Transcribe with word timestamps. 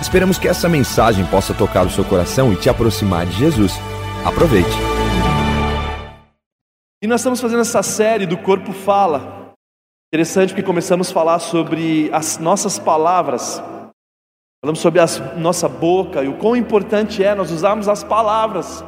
Esperamos 0.00 0.38
que 0.38 0.48
essa 0.48 0.68
mensagem 0.68 1.26
possa 1.26 1.52
tocar 1.52 1.86
o 1.86 1.90
seu 1.90 2.04
coração 2.04 2.52
e 2.52 2.56
te 2.56 2.70
aproximar 2.70 3.26
de 3.26 3.32
Jesus. 3.32 3.72
Aproveite. 4.24 4.70
E 7.02 7.06
nós 7.06 7.20
estamos 7.20 7.40
fazendo 7.40 7.60
essa 7.60 7.82
série 7.82 8.26
do 8.26 8.38
Corpo 8.38 8.72
Fala. 8.72 9.52
Interessante 10.12 10.50
porque 10.50 10.62
começamos 10.62 11.10
a 11.10 11.12
falar 11.12 11.38
sobre 11.38 12.10
as 12.12 12.38
nossas 12.38 12.78
palavras. 12.78 13.62
Falamos 14.62 14.80
sobre 14.80 15.00
a 15.00 15.06
nossa 15.36 15.68
boca 15.68 16.22
e 16.24 16.28
o 16.28 16.36
quão 16.38 16.56
importante 16.56 17.22
é 17.22 17.34
nós 17.34 17.50
usarmos 17.50 17.88
as 17.88 18.02
palavras 18.02 18.84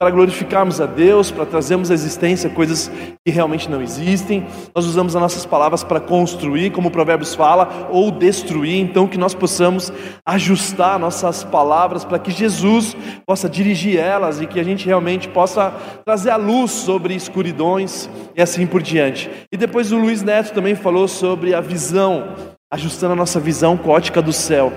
para 0.00 0.10
glorificarmos 0.10 0.80
a 0.80 0.86
Deus, 0.86 1.30
para 1.30 1.44
trazermos 1.44 1.90
à 1.90 1.94
existência 1.94 2.48
coisas 2.48 2.90
que 3.22 3.30
realmente 3.30 3.70
não 3.70 3.82
existem. 3.82 4.46
Nós 4.74 4.86
usamos 4.86 5.14
as 5.14 5.20
nossas 5.20 5.44
palavras 5.44 5.84
para 5.84 6.00
construir, 6.00 6.70
como 6.70 6.88
o 6.88 6.90
Provérbios 6.90 7.34
fala, 7.34 7.90
ou 7.90 8.10
destruir. 8.10 8.80
Então, 8.80 9.06
que 9.06 9.18
nós 9.18 9.34
possamos 9.34 9.92
ajustar 10.26 10.98
nossas 10.98 11.44
palavras 11.44 12.02
para 12.02 12.18
que 12.18 12.30
Jesus 12.30 12.96
possa 13.26 13.46
dirigir 13.46 13.98
elas 13.98 14.40
e 14.40 14.46
que 14.46 14.58
a 14.58 14.62
gente 14.62 14.86
realmente 14.86 15.28
possa 15.28 15.70
trazer 16.02 16.30
a 16.30 16.36
luz 16.36 16.70
sobre 16.70 17.14
escuridões 17.14 18.08
e 18.34 18.40
assim 18.40 18.66
por 18.66 18.80
diante. 18.80 19.30
E 19.52 19.56
depois 19.58 19.92
o 19.92 19.98
Luiz 19.98 20.22
Neto 20.22 20.54
também 20.54 20.74
falou 20.74 21.06
sobre 21.08 21.54
a 21.54 21.60
visão, 21.60 22.36
ajustando 22.72 23.12
a 23.12 23.16
nossa 23.16 23.38
visão 23.38 23.76
com 23.76 23.90
a 23.90 23.96
ótica 23.96 24.22
do 24.22 24.32
céu, 24.32 24.72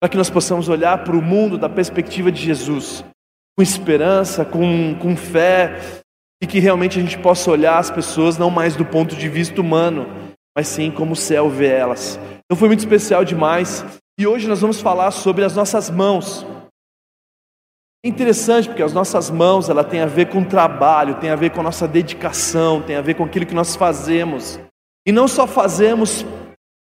para 0.00 0.08
que 0.10 0.16
nós 0.16 0.28
possamos 0.28 0.68
olhar 0.68 1.04
para 1.04 1.16
o 1.16 1.22
mundo 1.22 1.56
da 1.56 1.68
perspectiva 1.68 2.32
de 2.32 2.42
Jesus 2.42 3.04
com 3.58 3.62
esperança, 3.62 4.44
com, 4.44 4.94
com 5.00 5.16
fé, 5.16 5.80
e 6.40 6.46
que 6.46 6.60
realmente 6.60 6.96
a 6.96 7.02
gente 7.02 7.18
possa 7.18 7.50
olhar 7.50 7.76
as 7.76 7.90
pessoas 7.90 8.38
não 8.38 8.50
mais 8.50 8.76
do 8.76 8.84
ponto 8.84 9.16
de 9.16 9.28
vista 9.28 9.60
humano, 9.60 10.06
mas 10.56 10.68
sim 10.68 10.92
como 10.92 11.14
o 11.14 11.16
céu 11.16 11.50
vê 11.50 11.66
elas. 11.66 12.20
Então 12.44 12.56
foi 12.56 12.68
muito 12.68 12.78
especial 12.78 13.24
demais. 13.24 13.84
E 14.16 14.28
hoje 14.28 14.46
nós 14.46 14.60
vamos 14.60 14.80
falar 14.80 15.10
sobre 15.10 15.44
as 15.44 15.56
nossas 15.56 15.90
mãos. 15.90 16.46
É 18.06 18.08
interessante 18.08 18.68
porque 18.68 18.82
as 18.82 18.92
nossas 18.92 19.28
mãos, 19.28 19.68
ela 19.68 19.82
tem 19.82 20.02
a 20.02 20.06
ver 20.06 20.28
com 20.28 20.44
trabalho, 20.44 21.18
tem 21.18 21.30
a 21.30 21.36
ver 21.36 21.50
com 21.50 21.58
a 21.58 21.64
nossa 21.64 21.88
dedicação, 21.88 22.80
tem 22.80 22.94
a 22.94 23.02
ver 23.02 23.14
com 23.14 23.24
aquilo 23.24 23.44
que 23.44 23.54
nós 23.54 23.74
fazemos. 23.74 24.60
E 25.04 25.10
não 25.10 25.26
só 25.26 25.48
fazemos 25.48 26.24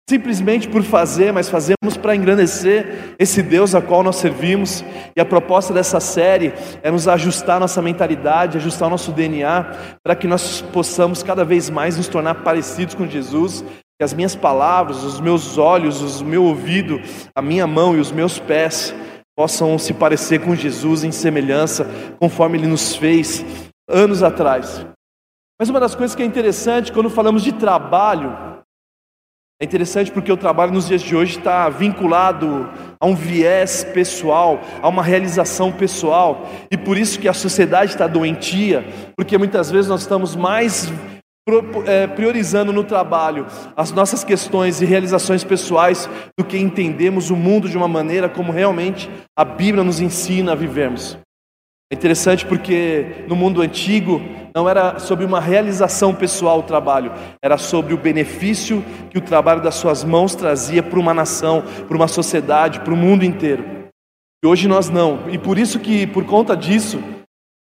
simplesmente 0.08 0.68
por 0.70 0.84
fazer, 0.84 1.34
mas 1.34 1.50
fazemos 1.50 1.98
para 2.00 2.16
engrandecer 2.16 3.16
esse 3.18 3.42
Deus 3.42 3.74
a 3.74 3.82
qual 3.82 4.04
nós 4.04 4.18
servimos. 4.18 4.84
E 5.16 5.20
a 5.20 5.26
proposta 5.26 5.74
dessa 5.74 6.00
série 6.00 6.54
é 6.84 6.92
nos 6.92 7.08
ajustar 7.08 7.60
nossa 7.60 7.82
mentalidade, 7.82 8.58
ajustar 8.58 8.90
nosso 8.90 9.12
DNA, 9.12 9.98
para 10.04 10.16
que 10.16 10.28
nós 10.28 10.62
possamos 10.62 11.24
cada 11.24 11.44
vez 11.44 11.70
mais 11.70 11.98
nos 11.98 12.08
tornar 12.08 12.36
parecidos 12.44 12.94
com 12.94 13.08
Jesus. 13.08 13.66
Que 13.98 14.04
as 14.04 14.14
minhas 14.14 14.36
palavras, 14.36 15.04
os 15.04 15.20
meus 15.20 15.58
olhos, 15.58 16.22
o 16.22 16.26
meu 16.26 16.44
ouvido, 16.44 17.02
a 17.34 17.42
minha 17.42 17.66
mão 17.66 17.96
e 17.96 18.00
os 18.00 18.12
meus 18.12 18.38
pés 18.38 18.94
possam 19.36 19.78
se 19.80 19.94
parecer 19.94 20.40
com 20.40 20.56
Jesus 20.56 21.04
em 21.04 21.12
semelhança, 21.12 21.88
conforme 22.20 22.58
Ele 22.58 22.68
nos 22.68 22.96
fez 22.96 23.44
anos 23.90 24.22
atrás. 24.22 24.86
Mas 25.60 25.70
uma 25.70 25.80
das 25.80 25.96
coisas 25.96 26.16
que 26.16 26.22
é 26.22 26.26
interessante 26.26 26.92
quando 26.92 27.10
falamos 27.10 27.42
de 27.42 27.54
trabalho, 27.54 28.55
é 29.62 29.64
interessante 29.64 30.12
porque 30.12 30.32
o 30.32 30.36
trabalho 30.36 30.74
nos 30.74 30.88
dias 30.88 31.02
de 31.02 31.16
hoje 31.16 31.38
está 31.38 31.70
vinculado 31.70 32.70
a 33.00 33.06
um 33.06 33.16
viés 33.16 33.86
pessoal, 33.86 34.60
a 34.82 34.90
uma 34.90 35.02
realização 35.02 35.72
pessoal, 35.72 36.46
e 36.70 36.76
por 36.76 36.98
isso 36.98 37.18
que 37.18 37.28
a 37.30 37.34
sociedade 37.34 37.92
está 37.92 38.06
doentia, 38.06 38.86
porque 39.16 39.38
muitas 39.38 39.72
vezes 39.72 39.88
nós 39.88 40.02
estamos 40.02 40.36
mais 40.36 40.92
é, 41.86 42.06
priorizando 42.08 42.74
no 42.74 42.84
trabalho 42.84 43.46
as 43.78 43.94
nossas 43.94 44.26
questões 44.26 44.82
e 44.82 44.86
realizações 44.86 45.44
pessoais 45.44 46.10
do 46.38 46.44
que 46.44 46.58
entendemos 46.58 47.30
o 47.30 47.36
mundo 47.36 47.70
de 47.70 47.78
uma 47.78 47.88
maneira 47.88 48.28
como 48.28 48.52
realmente 48.52 49.10
a 49.38 49.46
Bíblia 49.46 49.86
nos 49.86 50.02
ensina 50.02 50.52
a 50.52 50.56
vivermos. 50.56 51.18
É 51.94 51.96
interessante 51.96 52.46
porque 52.46 53.24
no 53.30 53.38
mundo 53.38 53.62
antigo 53.62 54.20
não 54.56 54.70
era 54.70 54.98
sobre 55.00 55.26
uma 55.26 55.42
realização 55.42 56.16
pessoal 56.16 56.60
o 56.60 56.64
trabalho, 56.64 57.12
era 57.44 57.58
sobre 57.58 57.94
o 57.94 57.98
benefício 57.98 58.82
que 59.10 59.18
o 59.18 59.22
trabalho 59.22 59.62
das 59.62 59.76
suas 59.76 60.02
mãos 60.06 60.34
trazia 60.34 60.82
para 60.82 60.98
uma 60.98 61.14
nação, 61.14 61.62
para 61.86 61.98
uma 61.98 62.08
sociedade, 62.08 62.80
para 62.80 62.94
o 62.94 62.98
mundo 62.98 63.26
inteiro. 63.26 63.90
E 64.42 64.48
hoje 64.48 64.66
nós 64.66 64.90
não. 64.90 65.30
E 65.30 65.38
por 65.38 65.58
isso 65.58 65.78
que, 65.78 66.08
por 66.08 66.26
conta 66.26 66.56
disso, 66.56 67.04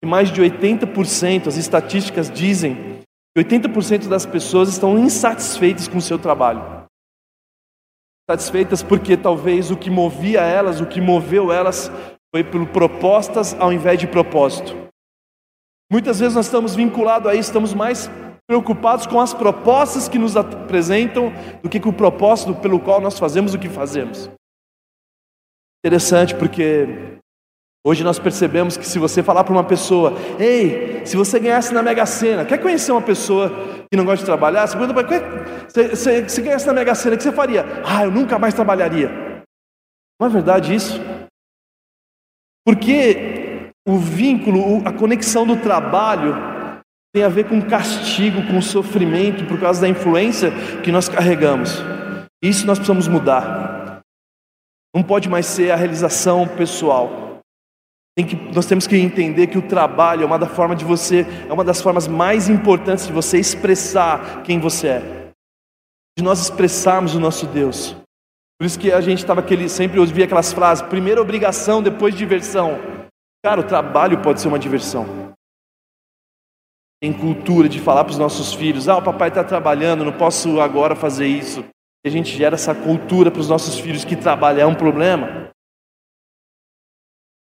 mais 0.05 0.31
de 0.31 0.41
80%, 0.41 1.49
as 1.49 1.57
estatísticas 1.57 2.31
dizem 2.31 3.03
que 3.37 3.43
80% 3.43 4.07
das 4.07 4.25
pessoas 4.25 4.69
estão 4.69 4.97
insatisfeitas 4.97 5.89
com 5.89 5.99
o 5.99 6.03
seu 6.03 6.19
trabalho. 6.19 6.85
Satisfeitas 8.31 8.85
porque 8.85 9.17
talvez 9.17 9.71
o 9.71 9.77
que 9.77 9.91
movia 9.91 10.43
elas, 10.43 10.81
o 10.81 10.87
que 10.87 11.01
moveu 11.01 11.51
elas, 11.51 11.91
foi 12.33 12.45
por 12.45 12.65
propostas 12.69 13.57
ao 13.59 13.73
invés 13.73 13.99
de 13.99 14.07
propósito. 14.07 14.85
Muitas 15.91 16.19
vezes 16.19 16.35
nós 16.35 16.47
estamos 16.47 16.75
vinculados 16.75 17.29
a 17.29 17.35
isso, 17.35 17.49
estamos 17.49 17.75
mais 17.75 18.11
preocupados 18.47 19.07
com 19.07 19.21
as 19.21 19.33
propostas 19.33 20.09
que 20.09 20.19
nos 20.19 20.37
apresentam 20.37 21.33
do 21.63 21.69
que 21.69 21.81
com 21.81 21.91
o 21.91 21.95
propósito 21.95 22.55
pelo 22.55 22.79
qual 22.79 23.01
nós 23.01 23.19
fazemos 23.19 23.55
o 23.55 23.59
que 23.59 23.69
fazemos. 23.69 24.31
Interessante 25.85 26.35
porque 26.35 27.19
hoje 27.87 28.03
nós 28.03 28.19
percebemos 28.19 28.77
que 28.77 28.87
se 28.87 28.99
você 28.99 29.23
falar 29.23 29.45
para 29.45 29.53
uma 29.53 29.65
pessoa, 29.65 30.15
ei, 30.39 31.05
se 31.07 31.17
você 31.17 31.39
ganhasse 31.39 31.73
na 31.73 31.83
Mega 31.83 32.07
Sena, 32.07 32.45
quer 32.45 32.59
conhecer 32.59 32.93
uma 32.93 33.03
pessoa 33.03 33.51
que 33.91 33.97
não 33.97 34.05
gosta 34.05 34.19
de 34.19 34.27
trabalhar? 34.27 34.67
Você 34.67 34.77
pergunta 34.77 35.03
para 35.03 35.69
se, 35.69 35.97
se, 35.97 36.29
se 36.29 36.43
ganhasse 36.43 36.67
na 36.67 36.73
Mega 36.73 36.95
Sena, 36.95 37.15
o 37.15 37.19
que 37.19 37.25
você 37.25 37.33
faria? 37.33 37.65
Ah, 37.85 38.05
eu 38.05 38.11
nunca 38.11 38.39
mais 38.39 38.55
trabalharia. 38.55 39.09
Não 40.21 40.27
é 40.27 40.31
verdade 40.31 40.75
isso? 40.75 41.01
Porque 42.67 43.44
o 43.87 43.99
vínculo, 43.99 44.83
a 44.87 44.93
conexão 44.93 45.47
do 45.47 45.57
trabalho 45.57 46.35
tem 47.15 47.23
a 47.23 47.29
ver 47.29 47.49
com 47.49 47.61
castigo, 47.63 48.47
com 48.47 48.61
sofrimento 48.61 49.45
por 49.47 49.61
causa 49.61 49.81
da 49.81 49.89
influência 49.89 50.51
que 50.83 50.91
nós 50.91 51.09
carregamos. 51.09 51.83
Isso 52.43 52.67
nós 52.67 52.79
precisamos 52.79 53.07
mudar. 53.07 54.01
Não 54.95 55.03
pode 55.03 55.29
mais 55.29 55.47
ser 55.47 55.71
a 55.71 55.77
realização 55.77 56.49
pessoal. 56.49 57.41
Que, 58.17 58.37
nós 58.55 58.67
temos 58.67 58.87
que 58.87 58.97
entender 58.97 59.49
que 59.49 59.59
o 59.59 59.63
trabalho 59.63 60.23
é 60.23 60.27
uma 60.27 60.39
da 60.39 60.47
forma 60.47 60.75
de 60.75 60.85
você, 60.85 61.27
é 61.49 61.53
uma 61.53 61.65
das 61.65 61.81
formas 61.81 62.07
mais 62.07 62.49
importantes 62.49 63.07
de 63.07 63.13
você 63.13 63.39
expressar 63.39 64.43
quem 64.43 64.61
você 64.61 64.89
é. 64.89 65.31
De 66.17 66.23
nós 66.23 66.41
expressarmos 66.41 67.15
o 67.15 67.21
nosso 67.21 67.47
Deus. 67.47 67.97
Por 68.59 68.67
isso 68.67 68.79
que 68.79 68.93
a 68.93 69.01
gente 69.01 69.19
estava 69.19 69.45
sempre 69.69 69.99
ouvia 69.99 70.25
aquelas 70.25 70.53
frases: 70.53 70.87
primeira 70.87 71.21
obrigação, 71.21 71.83
depois 71.83 72.15
diversão. 72.15 72.94
Cara, 73.45 73.61
o 73.61 73.69
trabalho 73.69 74.23
pode 74.23 74.41
ser 74.41 74.49
uma 74.49 74.59
diversão. 74.59 75.35
Tem 76.99 77.13
cultura 77.13 77.69
de 77.69 77.79
falar 77.79 78.03
para 78.03 78.13
os 78.13 78.19
nossos 78.19 78.55
filhos: 78.55 78.89
ah, 78.89 78.97
o 78.97 79.05
papai 79.05 79.29
está 79.29 79.45
trabalhando, 79.45 80.03
não 80.03 80.17
posso 80.17 80.63
agora 80.63 80.97
fazer 80.97 81.27
isso. 81.27 81.61
E 82.03 82.09
a 82.09 82.11
gente 82.11 82.35
gera 82.35 82.55
essa 82.55 82.75
cultura 82.75 83.31
para 83.31 83.43
os 83.43 83.49
nossos 83.51 83.79
filhos 83.79 84.03
que 84.03 84.17
trabalhar 84.17 84.63
é 84.63 84.67
um 84.67 84.75
problema. 84.75 85.51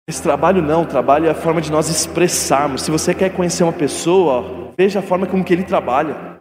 Esse 0.10 0.24
trabalho 0.24 0.60
não, 0.60 0.82
o 0.82 0.88
trabalho 0.88 1.28
é 1.28 1.30
a 1.30 1.36
forma 1.36 1.62
de 1.62 1.72
nós 1.72 1.88
expressarmos. 1.88 2.82
Se 2.82 2.90
você 2.90 3.14
quer 3.14 3.36
conhecer 3.36 3.64
uma 3.64 3.72
pessoa, 3.74 4.74
veja 4.76 5.02
a 5.02 5.04
forma 5.04 5.28
como 5.28 5.46
que 5.46 5.54
ele 5.54 5.66
trabalha. 5.66 6.40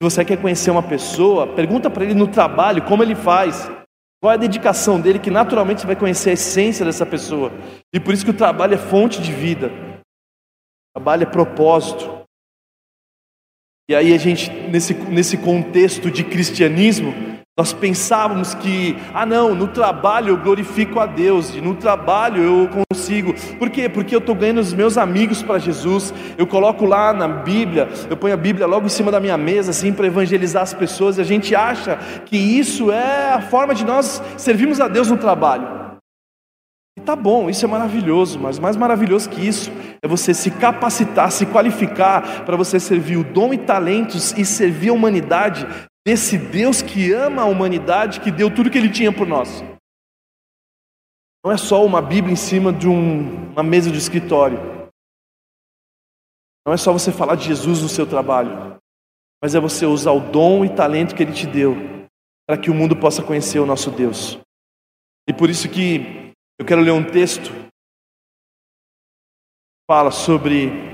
Se 0.00 0.10
você 0.10 0.24
quer 0.24 0.40
conhecer 0.40 0.70
uma 0.70 0.82
pessoa, 0.82 1.52
pergunta 1.56 1.90
para 1.90 2.04
ele 2.04 2.14
no 2.14 2.28
trabalho 2.28 2.84
como 2.84 3.02
ele 3.02 3.16
faz, 3.16 3.68
qual 4.24 4.32
é 4.32 4.36
a 4.36 4.38
dedicação 4.38 4.98
dele, 4.98 5.18
que 5.18 5.30
naturalmente 5.30 5.82
você 5.82 5.86
vai 5.86 5.96
conhecer 5.96 6.30
a 6.30 6.32
essência 6.32 6.82
dessa 6.82 7.04
pessoa. 7.04 7.52
E 7.92 8.00
por 8.00 8.14
isso 8.14 8.24
que 8.24 8.30
o 8.30 8.34
trabalho 8.34 8.72
é 8.72 8.78
fonte 8.78 9.20
de 9.20 9.30
vida, 9.30 9.66
o 9.66 10.94
trabalho 10.94 11.24
é 11.24 11.26
propósito. 11.26 12.24
E 13.86 13.94
aí 13.94 14.14
a 14.14 14.16
gente, 14.16 14.50
nesse, 14.50 14.94
nesse 14.94 15.36
contexto 15.36 16.10
de 16.10 16.24
cristianismo, 16.24 17.12
nós 17.56 17.72
pensávamos 17.72 18.52
que, 18.52 18.96
ah 19.14 19.24
não, 19.24 19.54
no 19.54 19.68
trabalho 19.68 20.30
eu 20.30 20.36
glorifico 20.36 20.98
a 20.98 21.06
Deus, 21.06 21.54
e 21.54 21.60
no 21.60 21.76
trabalho 21.76 22.42
eu 22.42 22.68
consigo. 22.68 23.32
Por 23.60 23.70
quê? 23.70 23.88
Porque 23.88 24.12
eu 24.12 24.18
estou 24.18 24.34
ganhando 24.34 24.58
os 24.58 24.72
meus 24.72 24.98
amigos 24.98 25.40
para 25.40 25.60
Jesus. 25.60 26.12
Eu 26.36 26.48
coloco 26.48 26.84
lá 26.84 27.12
na 27.12 27.28
Bíblia, 27.28 27.88
eu 28.10 28.16
ponho 28.16 28.34
a 28.34 28.36
Bíblia 28.36 28.66
logo 28.66 28.86
em 28.86 28.88
cima 28.88 29.12
da 29.12 29.20
minha 29.20 29.38
mesa, 29.38 29.70
assim, 29.70 29.92
para 29.92 30.04
evangelizar 30.04 30.64
as 30.64 30.74
pessoas. 30.74 31.16
E 31.16 31.20
a 31.20 31.24
gente 31.24 31.54
acha 31.54 31.96
que 32.26 32.36
isso 32.36 32.90
é 32.90 33.34
a 33.34 33.40
forma 33.40 33.72
de 33.72 33.84
nós 33.84 34.20
servirmos 34.36 34.80
a 34.80 34.88
Deus 34.88 35.08
no 35.08 35.16
trabalho. 35.16 35.84
E 36.98 37.02
tá 37.02 37.14
bom, 37.14 37.48
isso 37.48 37.64
é 37.64 37.68
maravilhoso, 37.68 38.36
mas 38.36 38.58
mais 38.58 38.76
maravilhoso 38.76 39.30
que 39.30 39.46
isso 39.46 39.70
é 40.02 40.08
você 40.08 40.34
se 40.34 40.50
capacitar, 40.50 41.30
se 41.30 41.46
qualificar 41.46 42.44
para 42.44 42.56
você 42.56 42.80
servir 42.80 43.16
o 43.16 43.22
dom 43.22 43.54
e 43.54 43.58
talentos 43.58 44.36
e 44.36 44.44
servir 44.44 44.88
a 44.88 44.92
humanidade 44.92 45.68
desse 46.06 46.36
Deus 46.36 46.82
que 46.82 47.12
ama 47.12 47.42
a 47.42 47.46
humanidade, 47.46 48.20
que 48.20 48.30
deu 48.30 48.54
tudo 48.54 48.70
que 48.70 48.76
ele 48.76 48.92
tinha 48.92 49.12
por 49.12 49.26
nós. 49.26 49.62
Não 51.44 51.52
é 51.52 51.56
só 51.56 51.84
uma 51.84 52.00
Bíblia 52.00 52.32
em 52.32 52.36
cima 52.36 52.72
de 52.72 52.88
um, 52.88 53.52
uma 53.52 53.62
mesa 53.62 53.90
de 53.90 53.98
escritório. 53.98 54.58
Não 56.66 56.72
é 56.72 56.76
só 56.76 56.92
você 56.92 57.12
falar 57.12 57.34
de 57.36 57.44
Jesus 57.44 57.82
no 57.82 57.88
seu 57.88 58.06
trabalho, 58.06 58.78
mas 59.42 59.54
é 59.54 59.60
você 59.60 59.84
usar 59.84 60.12
o 60.12 60.20
dom 60.20 60.64
e 60.64 60.74
talento 60.74 61.14
que 61.14 61.22
Ele 61.22 61.32
te 61.32 61.46
deu 61.46 61.74
para 62.46 62.58
que 62.58 62.70
o 62.70 62.74
mundo 62.74 62.96
possa 62.96 63.22
conhecer 63.22 63.58
o 63.58 63.66
nosso 63.66 63.90
Deus. 63.90 64.38
E 65.28 65.32
por 65.32 65.50
isso 65.50 65.68
que 65.68 66.32
eu 66.58 66.64
quero 66.64 66.80
ler 66.80 66.92
um 66.92 67.04
texto 67.04 67.50
que 67.50 67.68
fala 69.90 70.10
sobre 70.10 70.93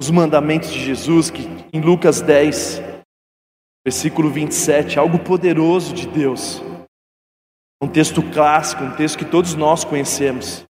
os 0.00 0.10
mandamentos 0.10 0.70
de 0.70 0.84
Jesus, 0.84 1.30
que 1.30 1.42
em 1.72 1.80
Lucas 1.80 2.20
10, 2.20 2.82
versículo 3.84 4.30
27, 4.30 4.98
algo 4.98 5.18
poderoso 5.18 5.94
de 5.94 6.06
Deus. 6.06 6.62
Um 7.82 7.88
texto 7.88 8.22
clássico, 8.22 8.84
um 8.84 8.94
texto 8.94 9.18
que 9.18 9.24
todos 9.24 9.54
nós 9.54 9.84
conhecemos. 9.84 10.64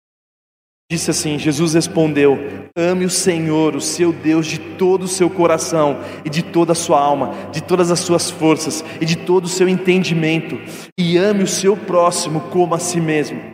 Disse 0.91 1.11
assim: 1.11 1.39
Jesus 1.39 1.73
respondeu: 1.73 2.37
Ame 2.77 3.05
o 3.05 3.09
Senhor, 3.09 3.75
o 3.75 3.81
seu 3.81 4.13
Deus, 4.13 4.45
de 4.45 4.59
todo 4.59 5.03
o 5.03 5.07
seu 5.07 5.29
coração 5.29 5.99
e 6.23 6.29
de 6.29 6.43
toda 6.43 6.73
a 6.73 6.75
sua 6.75 6.99
alma, 6.99 7.33
de 7.51 7.61
todas 7.61 7.91
as 7.91 7.99
suas 7.99 8.29
forças 8.29 8.83
e 9.01 9.05
de 9.05 9.15
todo 9.15 9.45
o 9.45 9.49
seu 9.49 9.67
entendimento, 9.67 10.59
e 10.97 11.17
ame 11.17 11.43
o 11.43 11.47
seu 11.47 11.75
próximo 11.75 12.41
como 12.49 12.75
a 12.75 12.79
si 12.79 12.99
mesmo. 13.01 13.52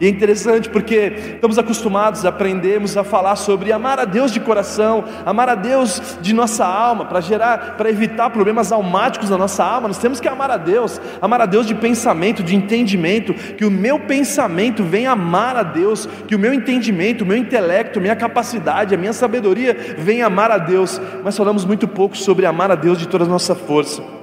E 0.00 0.06
é 0.06 0.08
interessante 0.08 0.70
porque 0.70 1.12
estamos 1.34 1.58
acostumados, 1.58 2.24
aprendemos 2.24 2.96
a 2.96 3.04
falar 3.04 3.36
sobre 3.36 3.70
amar 3.70 4.00
a 4.00 4.06
Deus 4.06 4.32
de 4.32 4.40
coração, 4.40 5.04
amar 5.26 5.50
a 5.50 5.54
Deus 5.54 6.16
de 6.22 6.32
nossa 6.32 6.64
alma, 6.64 7.04
para 7.04 7.20
gerar, 7.20 7.76
para 7.76 7.90
evitar 7.90 8.30
problemas 8.30 8.72
almáticos 8.72 9.28
na 9.28 9.36
nossa 9.36 9.62
alma. 9.62 9.88
Nós 9.88 9.98
temos 9.98 10.18
que 10.18 10.26
amar 10.26 10.50
a 10.50 10.56
Deus, 10.56 10.98
amar 11.20 11.42
a 11.42 11.46
Deus 11.46 11.66
de 11.66 11.74
pensamento, 11.74 12.42
de 12.42 12.56
entendimento, 12.56 13.34
que 13.34 13.64
o 13.66 13.70
meu 13.70 14.00
pensamento 14.00 14.82
venha 14.82 15.10
amar 15.10 15.54
a 15.54 15.62
Deus, 15.62 16.08
que 16.26 16.34
o 16.34 16.38
meu 16.38 16.54
entendimento, 16.54 17.22
o 17.22 17.26
meu 17.26 17.36
intelecto, 17.36 18.00
minha 18.00 18.16
capacidade, 18.16 18.94
a 18.94 18.98
minha 18.98 19.12
sabedoria 19.12 19.76
venha 19.98 20.24
amar 20.24 20.50
a 20.50 20.56
Deus. 20.56 20.98
Mas 21.22 21.36
falamos 21.36 21.66
muito 21.66 21.86
pouco 21.86 22.16
sobre 22.16 22.46
amar 22.46 22.70
a 22.70 22.74
Deus 22.74 22.98
de 22.98 23.06
toda 23.06 23.24
a 23.24 23.28
nossa 23.28 23.54
força. 23.54 24.19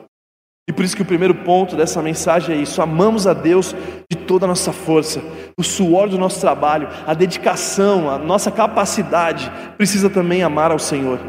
E 0.67 0.73
por 0.73 0.83
isso 0.83 0.95
que 0.95 1.01
o 1.01 1.05
primeiro 1.05 1.33
ponto 1.33 1.75
dessa 1.75 2.01
mensagem 2.01 2.55
é 2.55 2.61
isso: 2.61 2.81
amamos 2.81 3.25
a 3.25 3.33
Deus 3.33 3.73
de 4.09 4.17
toda 4.17 4.45
a 4.45 4.47
nossa 4.47 4.73
força, 4.73 5.21
o 5.57 5.63
suor 5.63 6.09
do 6.09 6.17
nosso 6.17 6.41
trabalho, 6.41 6.89
a 7.05 7.13
dedicação, 7.13 8.09
a 8.09 8.17
nossa 8.17 8.51
capacidade, 8.51 9.49
precisa 9.77 10.09
também 10.09 10.43
amar 10.43 10.71
ao 10.71 10.79
Senhor. 10.79 11.19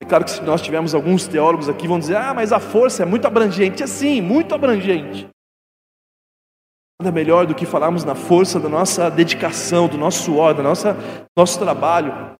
É 0.00 0.04
claro 0.06 0.24
que 0.24 0.30
se 0.30 0.42
nós 0.42 0.62
tivermos 0.62 0.94
alguns 0.94 1.26
teólogos 1.26 1.68
aqui, 1.68 1.88
vão 1.88 1.98
dizer: 1.98 2.16
ah, 2.16 2.32
mas 2.32 2.52
a 2.52 2.60
força 2.60 3.02
é 3.02 3.06
muito 3.06 3.26
abrangente. 3.26 3.82
É 3.82 3.86
sim, 3.86 4.20
muito 4.20 4.54
abrangente. 4.54 5.28
Nada 7.00 7.12
melhor 7.12 7.46
do 7.46 7.54
que 7.54 7.66
falarmos 7.66 8.04
na 8.04 8.14
força 8.14 8.58
da 8.58 8.68
nossa 8.68 9.10
dedicação, 9.10 9.88
do 9.88 9.98
nosso 9.98 10.22
suor, 10.24 10.54
do 10.54 10.62
nosso, 10.62 10.86
nosso 11.36 11.58
trabalho, 11.58 12.34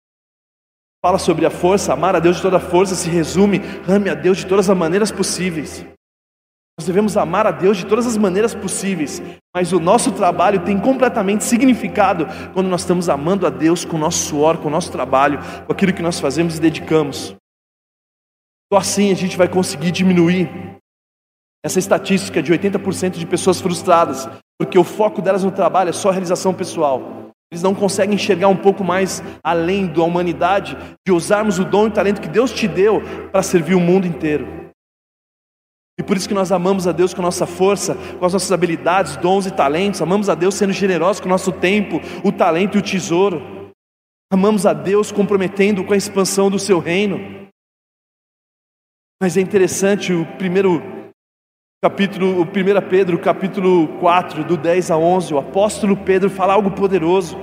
fala 1.05 1.19
sobre 1.19 1.47
a 1.47 1.51
força, 1.51 1.93
amar 1.93 2.17
a 2.17 2.21
Deus 2.21 2.37
de 2.37 2.43
toda 2.43 2.59
força, 2.59 2.95
se 2.95 3.09
resume, 3.09 3.61
ame 3.89 4.11
a 4.11 4.15
Deus 4.15 4.39
de 4.39 4.47
todas 4.47 4.69
as 4.69 4.77
maneiras 4.77 5.11
possíveis. 5.11 5.87
Nós 6.79 6.87
devemos 6.87 7.17
amar 7.17 7.47
a 7.47 7.51
Deus 7.51 7.79
de 7.79 7.87
todas 7.87 8.07
as 8.07 8.19
maneiras 8.19 8.55
possíveis, 8.55 9.23
mas 9.55 9.73
o 9.73 9.81
nosso 9.81 10.13
trabalho 10.13 10.63
tem 10.63 10.79
completamente 10.79 11.43
significado 11.43 12.27
quando 12.53 12.69
nós 12.69 12.83
estamos 12.83 13.09
amando 13.09 13.47
a 13.47 13.51
Deus 13.51 13.83
com 13.85 13.97
o 13.97 14.01
nosso 14.01 14.29
suor, 14.29 14.59
com 14.59 14.69
o 14.69 14.71
nosso 14.71 14.93
trabalho, 14.93 15.39
com 15.67 15.73
aquilo 15.73 15.95
que 15.95 16.03
nós 16.03 16.21
fazemos 16.21 16.59
e 16.59 16.61
dedicamos. 16.61 17.35
Só 18.71 18.79
assim 18.79 19.11
a 19.11 19.15
gente 19.15 19.39
vai 19.39 19.49
conseguir 19.49 19.91
diminuir 19.91 20.51
essa 21.65 21.79
estatística 21.79 22.43
de 22.43 22.53
80% 22.53 23.13
de 23.13 23.27
pessoas 23.27 23.61
frustradas, 23.61 24.29
porque 24.59 24.79
o 24.79 24.85
foco 24.85 25.23
delas 25.23 25.45
no 25.45 25.51
trabalho 25.51 25.91
é 25.91 25.93
só 25.93 26.11
realização 26.11 26.53
pessoal. 26.53 27.31
Eles 27.51 27.63
não 27.63 27.75
conseguem 27.75 28.17
enxergar 28.17 28.49
um 28.49 28.57
pouco 28.57 28.83
mais 28.83 29.23
além 29.43 29.87
da 29.87 30.03
humanidade, 30.03 30.77
de 31.07 31.13
usarmos 31.13 31.59
o 31.59 31.65
dom 31.65 31.85
e 31.85 31.89
o 31.89 31.93
talento 31.93 32.21
que 32.21 32.29
Deus 32.29 32.51
te 32.51 32.67
deu 32.67 33.01
para 33.31 33.43
servir 33.43 33.75
o 33.75 33.81
mundo 33.81 34.07
inteiro. 34.07 34.67
E 35.99 36.03
por 36.03 36.17
isso 36.17 36.29
que 36.29 36.35
nós 36.35 36.53
amamos 36.53 36.87
a 36.87 36.93
Deus 36.93 37.15
com 37.15 37.23
a 37.23 37.25
nossa 37.25 37.47
força, 37.47 37.95
com 38.19 38.27
as 38.27 38.33
nossas 38.33 38.53
habilidades, 38.53 39.17
dons 39.17 39.47
e 39.47 39.51
talentos. 39.51 40.03
Amamos 40.03 40.29
a 40.29 40.35
Deus 40.35 40.55
sendo 40.55 40.73
generosos 40.73 41.21
com 41.21 41.27
o 41.27 41.31
nosso 41.31 41.53
tempo, 41.53 42.01
o 42.23 42.31
talento 42.31 42.77
e 42.77 42.81
o 42.81 42.83
tesouro. 42.83 43.73
Amamos 44.31 44.67
a 44.67 44.73
Deus 44.73 45.11
comprometendo 45.11 45.85
com 45.85 45.95
a 45.95 45.97
expansão 45.97 46.51
do 46.51 46.59
seu 46.59 46.81
reino. 46.81 47.49
Mas 49.23 49.37
é 49.37 49.41
interessante 49.41 50.13
o 50.13 50.27
primeiro 50.37 50.96
capítulo, 51.87 52.41
o 52.41 52.43
1 52.43 52.89
Pedro, 52.91 53.17
capítulo 53.17 53.87
4, 54.01 54.43
do 54.43 54.57
10 54.57 54.91
a 54.91 54.97
11, 54.97 55.33
o 55.33 55.39
apóstolo 55.39 55.97
Pedro 55.97 56.29
fala 56.29 56.53
algo 56.53 56.73
poderoso. 56.73 57.39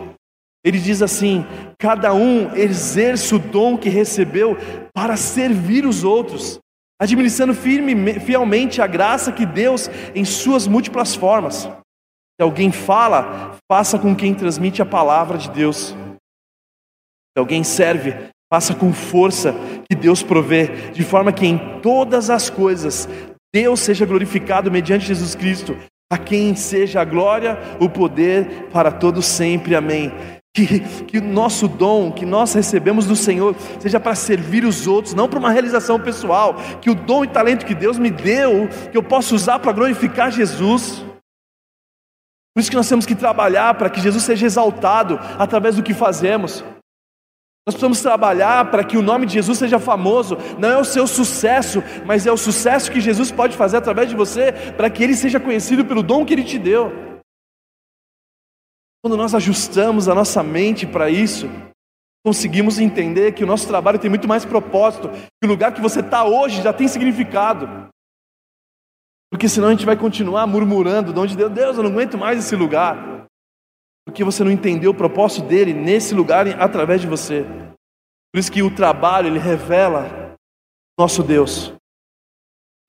Ele 0.66 0.78
diz 0.78 1.02
assim: 1.02 1.46
cada 1.80 2.14
um 2.14 2.54
exerce 2.54 3.34
o 3.34 3.40
dom 3.40 3.78
que 3.78 3.88
recebeu 3.88 4.58
para 4.94 5.16
servir 5.16 5.86
os 5.86 6.04
outros, 6.04 6.60
administrando 7.00 7.54
firme, 7.54 8.20
fielmente 8.20 8.82
a 8.82 8.88
graça 8.88 9.32
que 9.32 9.46
Deus 9.46 9.90
em 10.14 10.26
suas 10.26 10.68
múltiplas 10.68 11.16
formas. 11.16 11.62
Se 11.64 12.42
alguém 12.42 12.70
fala, 12.70 13.56
faça 13.72 13.98
com 13.98 14.14
quem 14.14 14.34
transmite 14.34 14.82
a 14.82 14.86
palavra 14.86 15.38
de 15.38 15.50
Deus. 15.52 15.96
Se 15.96 17.40
alguém 17.40 17.64
serve, 17.64 18.14
faça 18.52 18.76
com 18.76 18.92
força 18.92 19.56
que 19.90 19.96
Deus 19.96 20.22
provê, 20.22 20.92
de 20.92 21.04
forma 21.04 21.32
que 21.32 21.46
em 21.46 21.80
todas 21.80 22.30
as 22.30 22.50
coisas 22.50 23.08
Deus 23.54 23.82
seja 23.82 24.06
glorificado 24.06 24.72
mediante 24.72 25.06
Jesus 25.06 25.36
Cristo, 25.36 25.78
a 26.12 26.18
quem 26.18 26.56
seja 26.56 27.02
a 27.02 27.06
glória, 27.06 27.58
o 27.80 27.88
poder 27.88 28.70
para 28.72 28.92
todos 28.92 29.26
sempre. 29.26 29.76
Amém. 29.76 30.12
Que, 30.56 30.80
que 31.06 31.18
o 31.20 31.24
nosso 31.24 31.68
dom, 31.68 32.12
que 32.12 32.26
nós 32.26 32.54
recebemos 32.54 33.06
do 33.06 33.16
Senhor, 33.16 33.56
seja 33.80 34.00
para 34.00 34.16
servir 34.16 34.66
os 34.66 34.88
outros, 34.88 35.14
não 35.14 35.28
para 35.28 35.40
uma 35.40 35.52
realização 35.52 36.00
pessoal. 36.00 36.56
Que 36.82 36.90
o 36.90 36.96
dom 36.96 37.24
e 37.24 37.28
talento 37.28 37.66
que 37.66 37.76
Deus 37.76 38.00
me 38.00 38.10
deu, 38.10 38.68
que 38.92 38.98
eu 38.98 39.04
possa 39.04 39.36
usar 39.36 39.60
para 39.60 39.72
glorificar 39.72 40.32
Jesus. 40.32 41.04
Por 42.56 42.60
isso 42.60 42.70
que 42.70 42.78
nós 42.78 42.90
temos 42.90 43.06
que 43.06 43.16
trabalhar 43.16 43.74
para 43.76 43.90
que 43.90 44.02
Jesus 44.02 44.24
seja 44.24 44.46
exaltado 44.46 45.20
através 45.40 45.76
do 45.76 45.84
que 45.84 45.94
fazemos. 45.94 46.64
Nós 47.66 47.76
precisamos 47.76 48.02
trabalhar 48.02 48.70
para 48.70 48.84
que 48.84 48.98
o 48.98 49.02
nome 49.02 49.26
de 49.26 49.34
Jesus 49.34 49.58
seja 49.58 49.80
famoso. 49.80 50.38
Não 50.60 50.70
é 50.70 50.78
o 50.78 50.84
seu 50.84 51.08
sucesso, 51.08 51.82
mas 52.06 52.28
é 52.28 52.32
o 52.32 52.38
sucesso 52.38 52.92
que 52.92 53.00
Jesus 53.00 53.32
pode 53.32 53.56
fazer 53.56 53.78
através 53.78 54.10
de 54.10 54.16
você, 54.16 54.52
para 54.76 54.90
que 54.90 55.02
ele 55.02 55.16
seja 55.16 55.40
conhecido 55.40 55.86
pelo 55.86 56.04
dom 56.04 56.26
que 56.26 56.34
ele 56.34 56.44
te 56.44 56.60
deu. 56.60 56.92
Quando 59.02 59.16
nós 59.16 59.34
ajustamos 59.34 60.10
a 60.10 60.16
nossa 60.16 60.44
mente 60.44 60.86
para 60.86 61.10
isso, 61.10 61.50
conseguimos 62.26 62.80
entender 62.80 63.34
que 63.34 63.44
o 63.44 63.48
nosso 63.48 63.68
trabalho 63.68 64.00
tem 64.00 64.10
muito 64.10 64.28
mais 64.28 64.44
propósito, 64.44 65.10
que 65.10 65.46
o 65.46 65.48
lugar 65.48 65.74
que 65.74 65.82
você 65.82 66.02
está 66.02 66.26
hoje 66.26 66.62
já 66.62 66.74
tem 66.74 66.88
significado. 66.88 67.90
Porque 69.32 69.48
senão 69.50 69.70
a 69.70 69.72
gente 69.72 69.86
vai 69.86 69.98
continuar 69.98 70.46
murmurando 70.48 71.14
de 71.14 71.20
onde 71.20 71.36
Deus, 71.36 71.52
Deus, 71.52 71.78
eu 71.78 71.84
não 71.84 71.92
aguento 71.92 72.18
mais 72.18 72.40
esse 72.40 72.56
lugar. 72.56 73.13
Porque 74.06 74.24
você 74.24 74.44
não 74.44 74.52
entendeu 74.52 74.92
o 74.92 74.96
propósito 74.96 75.48
dele 75.48 75.74
nesse 75.74 76.14
lugar 76.14 76.48
através 76.62 77.02
de 77.02 77.08
você. 77.08 77.46
Por 78.34 78.40
isso 78.40 78.52
que 78.52 78.64
o 78.64 78.74
trabalho 78.74 79.28
ele 79.28 79.40
revela 79.40 80.36
nosso 80.98 81.24
Deus. 81.24 81.74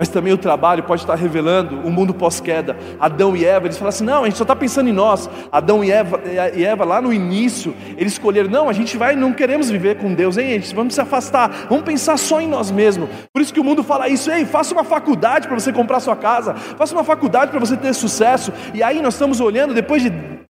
Mas 0.00 0.08
também 0.08 0.32
o 0.32 0.38
trabalho 0.38 0.82
pode 0.82 1.02
estar 1.02 1.14
revelando 1.14 1.76
o 1.86 1.90
mundo 1.90 2.12
pós-queda. 2.12 2.76
Adão 2.98 3.36
e 3.36 3.44
Eva, 3.44 3.66
eles 3.66 3.78
falam 3.78 3.90
assim: 3.90 4.04
não, 4.04 4.22
a 4.22 4.24
gente 4.24 4.36
só 4.36 4.42
está 4.42 4.56
pensando 4.56 4.88
em 4.88 4.92
nós. 4.92 5.30
Adão 5.52 5.84
e 5.84 5.92
Eva, 5.92 6.20
e 6.52 6.64
Eva, 6.64 6.84
lá 6.84 7.00
no 7.00 7.12
início, 7.12 7.72
eles 7.96 8.14
escolheram: 8.14 8.50
não, 8.50 8.68
a 8.68 8.72
gente 8.72 8.96
vai, 8.96 9.14
não 9.14 9.32
queremos 9.32 9.70
viver 9.70 9.98
com 9.98 10.12
Deus, 10.12 10.36
hein, 10.36 10.60
gente? 10.60 10.74
Vamos 10.74 10.94
se 10.94 11.00
afastar, 11.00 11.68
vamos 11.68 11.84
pensar 11.84 12.16
só 12.16 12.40
em 12.40 12.48
nós 12.48 12.72
mesmos. 12.72 13.08
Por 13.32 13.40
isso 13.40 13.54
que 13.54 13.60
o 13.60 13.64
mundo 13.64 13.84
fala 13.84 14.08
isso: 14.08 14.32
ei, 14.32 14.44
faça 14.44 14.74
uma 14.74 14.82
faculdade 14.82 15.46
para 15.46 15.58
você 15.58 15.72
comprar 15.72 16.00
sua 16.00 16.16
casa, 16.16 16.54
faça 16.54 16.92
uma 16.92 17.04
faculdade 17.04 17.52
para 17.52 17.60
você 17.60 17.76
ter 17.76 17.94
sucesso. 17.94 18.52
E 18.74 18.82
aí 18.82 19.00
nós 19.00 19.14
estamos 19.14 19.40
olhando, 19.40 19.72
depois 19.72 20.02
de 20.02 20.10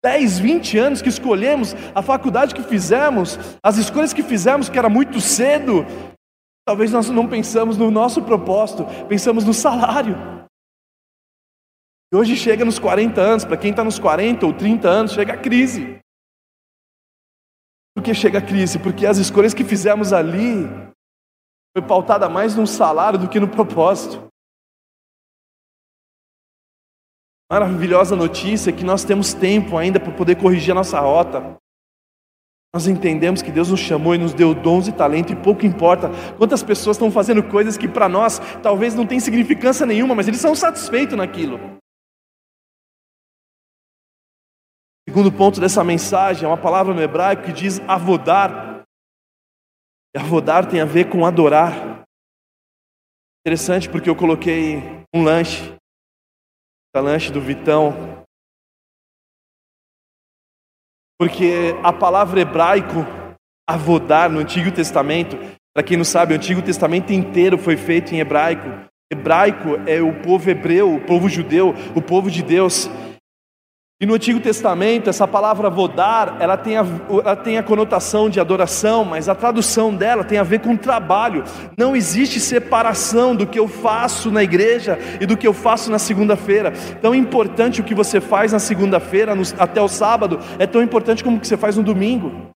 10, 0.03 0.39
20 0.39 0.77
anos 0.77 1.01
que 1.01 1.09
escolhemos, 1.09 1.75
a 1.95 2.01
faculdade 2.01 2.53
que 2.53 2.63
fizemos, 2.63 3.37
as 3.63 3.77
escolhas 3.77 4.13
que 4.13 4.23
fizemos, 4.23 4.69
que 4.69 4.77
era 4.77 4.89
muito 4.89 5.19
cedo, 5.19 5.85
talvez 6.65 6.91
nós 6.91 7.09
não 7.09 7.27
pensamos 7.27 7.77
no 7.77 7.89
nosso 7.89 8.21
propósito, 8.21 8.85
pensamos 9.07 9.43
no 9.43 9.53
salário. 9.53 10.15
E 12.11 12.15
hoje 12.15 12.35
chega 12.35 12.63
nos 12.63 12.79
40 12.79 13.19
anos, 13.19 13.45
para 13.45 13.57
quem 13.57 13.71
está 13.71 13.83
nos 13.83 13.99
40 13.99 14.45
ou 14.45 14.53
30 14.53 14.87
anos, 14.87 15.11
chega 15.13 15.33
a 15.33 15.37
crise. 15.37 15.99
Por 17.95 18.03
que 18.03 18.13
chega 18.13 18.37
a 18.37 18.41
crise? 18.41 18.77
Porque 18.79 19.05
as 19.05 19.17
escolhas 19.17 19.53
que 19.53 19.63
fizemos 19.63 20.13
ali 20.13 20.67
foi 21.75 21.85
pautada 21.85 22.29
mais 22.29 22.55
no 22.55 22.67
salário 22.67 23.19
do 23.19 23.27
que 23.27 23.39
no 23.39 23.47
propósito. 23.47 24.27
Maravilhosa 27.51 28.15
notícia 28.15 28.73
que 28.73 28.83
nós 28.83 29.05
temos 29.05 29.33
tempo 29.33 29.77
ainda 29.77 29.99
para 29.99 30.11
poder 30.11 30.35
corrigir 30.35 30.71
a 30.71 30.75
nossa 30.75 30.99
rota. 30.99 31.57
Nós 32.73 32.87
entendemos 32.87 33.41
que 33.41 33.51
Deus 33.51 33.71
nos 33.71 33.79
chamou 33.79 34.13
e 34.13 34.17
nos 34.17 34.33
deu 34.33 34.53
dons 34.53 34.87
e 34.87 34.91
talento, 34.91 35.31
e 35.31 35.35
pouco 35.35 35.65
importa 35.65 36.09
quantas 36.37 36.61
pessoas 36.61 36.97
estão 36.97 37.09
fazendo 37.09 37.41
coisas 37.41 37.77
que 37.77 37.87
para 37.87 38.09
nós 38.09 38.39
talvez 38.61 38.93
não 38.93 39.07
tem 39.07 39.19
significância 39.19 39.85
nenhuma, 39.85 40.13
mas 40.13 40.27
eles 40.27 40.41
são 40.41 40.53
satisfeitos 40.53 41.17
naquilo. 41.17 41.57
Segundo 45.07 45.31
ponto 45.31 45.61
dessa 45.61 45.83
mensagem 45.85 46.43
é 46.43 46.47
uma 46.47 46.61
palavra 46.61 46.93
no 46.93 47.01
hebraico 47.01 47.43
que 47.43 47.53
diz 47.53 47.79
avodar. 47.87 48.83
E 50.13 50.19
avodar 50.19 50.69
tem 50.69 50.81
a 50.81 50.85
ver 50.85 51.09
com 51.09 51.25
adorar. 51.25 52.03
Interessante 53.39 53.89
porque 53.89 54.09
eu 54.09 54.15
coloquei 54.15 54.77
um 55.15 55.23
lanche, 55.23 55.71
o 55.71 55.76
lanche 56.99 57.31
do 57.31 57.41
Vitão, 57.41 58.25
porque 61.19 61.75
a 61.83 61.91
palavra 61.91 62.41
hebraico 62.41 63.05
avodar 63.67 64.29
no 64.29 64.39
Antigo 64.39 64.71
Testamento, 64.71 65.35
para 65.73 65.83
quem 65.83 65.97
não 65.97 66.05
sabe, 66.05 66.33
o 66.33 66.35
Antigo 66.35 66.61
Testamento 66.61 67.11
inteiro 67.11 67.57
foi 67.57 67.75
feito 67.75 68.13
em 68.13 68.19
hebraico. 68.19 68.87
Hebraico 69.11 69.77
é 69.87 70.01
o 70.01 70.13
povo 70.21 70.49
hebreu, 70.49 70.93
o 70.93 71.01
povo 71.01 71.27
judeu, 71.27 71.73
o 71.95 72.01
povo 72.01 72.29
de 72.29 72.43
Deus. 72.43 72.89
E 73.99 74.05
no 74.05 74.13
Antigo 74.13 74.39
Testamento, 74.39 75.09
essa 75.09 75.27
palavra 75.27 75.71
vodar, 75.71 76.37
ela 76.39 76.55
tem, 76.55 76.77
a, 76.77 76.85
ela 77.09 77.35
tem 77.35 77.57
a 77.57 77.63
conotação 77.63 78.29
de 78.29 78.39
adoração, 78.39 79.03
mas 79.03 79.27
a 79.27 79.33
tradução 79.33 79.91
dela 79.91 80.23
tem 80.23 80.37
a 80.37 80.43
ver 80.43 80.59
com 80.59 80.77
trabalho. 80.77 81.43
Não 81.75 81.95
existe 81.95 82.39
separação 82.39 83.35
do 83.35 83.47
que 83.47 83.57
eu 83.57 83.67
faço 83.67 84.29
na 84.29 84.43
igreja 84.43 84.99
e 85.19 85.25
do 85.25 85.35
que 85.35 85.47
eu 85.47 85.53
faço 85.53 85.89
na 85.89 85.97
segunda-feira. 85.97 86.73
Tão 87.01 87.15
importante 87.15 87.81
o 87.81 87.83
que 87.83 87.95
você 87.95 88.21
faz 88.21 88.53
na 88.53 88.59
segunda-feira 88.59 89.33
até 89.57 89.81
o 89.81 89.87
sábado 89.87 90.39
é 90.59 90.67
tão 90.67 90.83
importante 90.83 91.23
como 91.23 91.37
o 91.37 91.39
que 91.39 91.47
você 91.47 91.57
faz 91.57 91.75
no 91.75 91.81
domingo. 91.81 92.55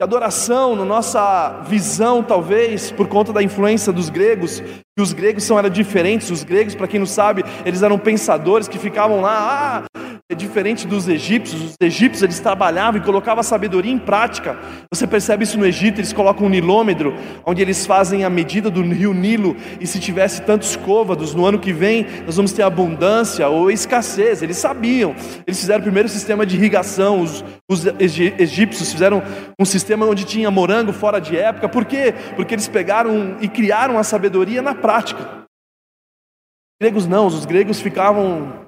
Adoração, 0.00 0.76
na 0.76 0.84
nossa 0.84 1.60
visão, 1.66 2.22
talvez, 2.22 2.92
por 2.92 3.08
conta 3.08 3.32
da 3.32 3.42
influência 3.42 3.92
dos 3.92 4.08
gregos, 4.08 4.60
que 4.60 5.02
os 5.02 5.12
gregos 5.12 5.42
são 5.42 5.58
eram 5.58 5.68
diferentes, 5.68 6.30
os 6.30 6.44
gregos, 6.44 6.76
para 6.76 6.86
quem 6.86 7.00
não 7.00 7.06
sabe, 7.06 7.42
eles 7.66 7.82
eram 7.82 7.98
pensadores 7.98 8.68
que 8.68 8.78
ficavam 8.78 9.20
lá, 9.20 9.82
ah, 9.82 9.98
é 10.30 10.34
diferente 10.34 10.86
dos 10.86 11.08
egípcios. 11.08 11.62
Os 11.62 11.76
egípcios 11.80 12.22
eles 12.22 12.38
trabalhavam 12.38 13.00
e 13.00 13.04
colocavam 13.04 13.40
a 13.40 13.42
sabedoria 13.42 13.90
em 13.90 13.98
prática. 13.98 14.58
Você 14.92 15.06
percebe 15.06 15.44
isso 15.44 15.56
no 15.56 15.64
Egito, 15.64 16.00
eles 16.00 16.12
colocam 16.12 16.46
um 16.46 16.50
nilômetro, 16.50 17.14
onde 17.46 17.62
eles 17.62 17.86
fazem 17.86 18.24
a 18.24 18.30
medida 18.30 18.70
do 18.70 18.82
rio 18.82 19.14
Nilo, 19.14 19.56
e 19.80 19.86
se 19.86 19.98
tivesse 19.98 20.42
tantos 20.42 20.76
côvados, 20.76 21.34
no 21.34 21.46
ano 21.46 21.58
que 21.58 21.72
vem 21.72 22.06
nós 22.26 22.36
vamos 22.36 22.52
ter 22.52 22.62
abundância 22.62 23.48
ou 23.48 23.70
escassez. 23.70 24.42
Eles 24.42 24.58
sabiam. 24.58 25.16
Eles 25.46 25.58
fizeram 25.58 25.80
o 25.80 25.84
primeiro 25.84 26.10
sistema 26.10 26.44
de 26.44 26.56
irrigação. 26.56 27.22
Os, 27.22 27.42
os 27.66 27.86
egípcios 27.86 28.92
fizeram 28.92 29.22
um 29.58 29.64
sistema 29.64 30.04
onde 30.04 30.24
tinha 30.24 30.50
morango 30.50 30.92
fora 30.92 31.18
de 31.18 31.38
época. 31.38 31.70
Por 31.70 31.86
quê? 31.86 32.14
Porque 32.36 32.54
eles 32.54 32.68
pegaram 32.68 33.38
e 33.40 33.48
criaram 33.48 33.98
a 33.98 34.04
sabedoria 34.04 34.60
na 34.60 34.74
prática. 34.74 35.22
Os 35.22 36.82
gregos 36.82 37.06
não, 37.06 37.26
os 37.26 37.46
gregos 37.46 37.80
ficavam 37.80 38.67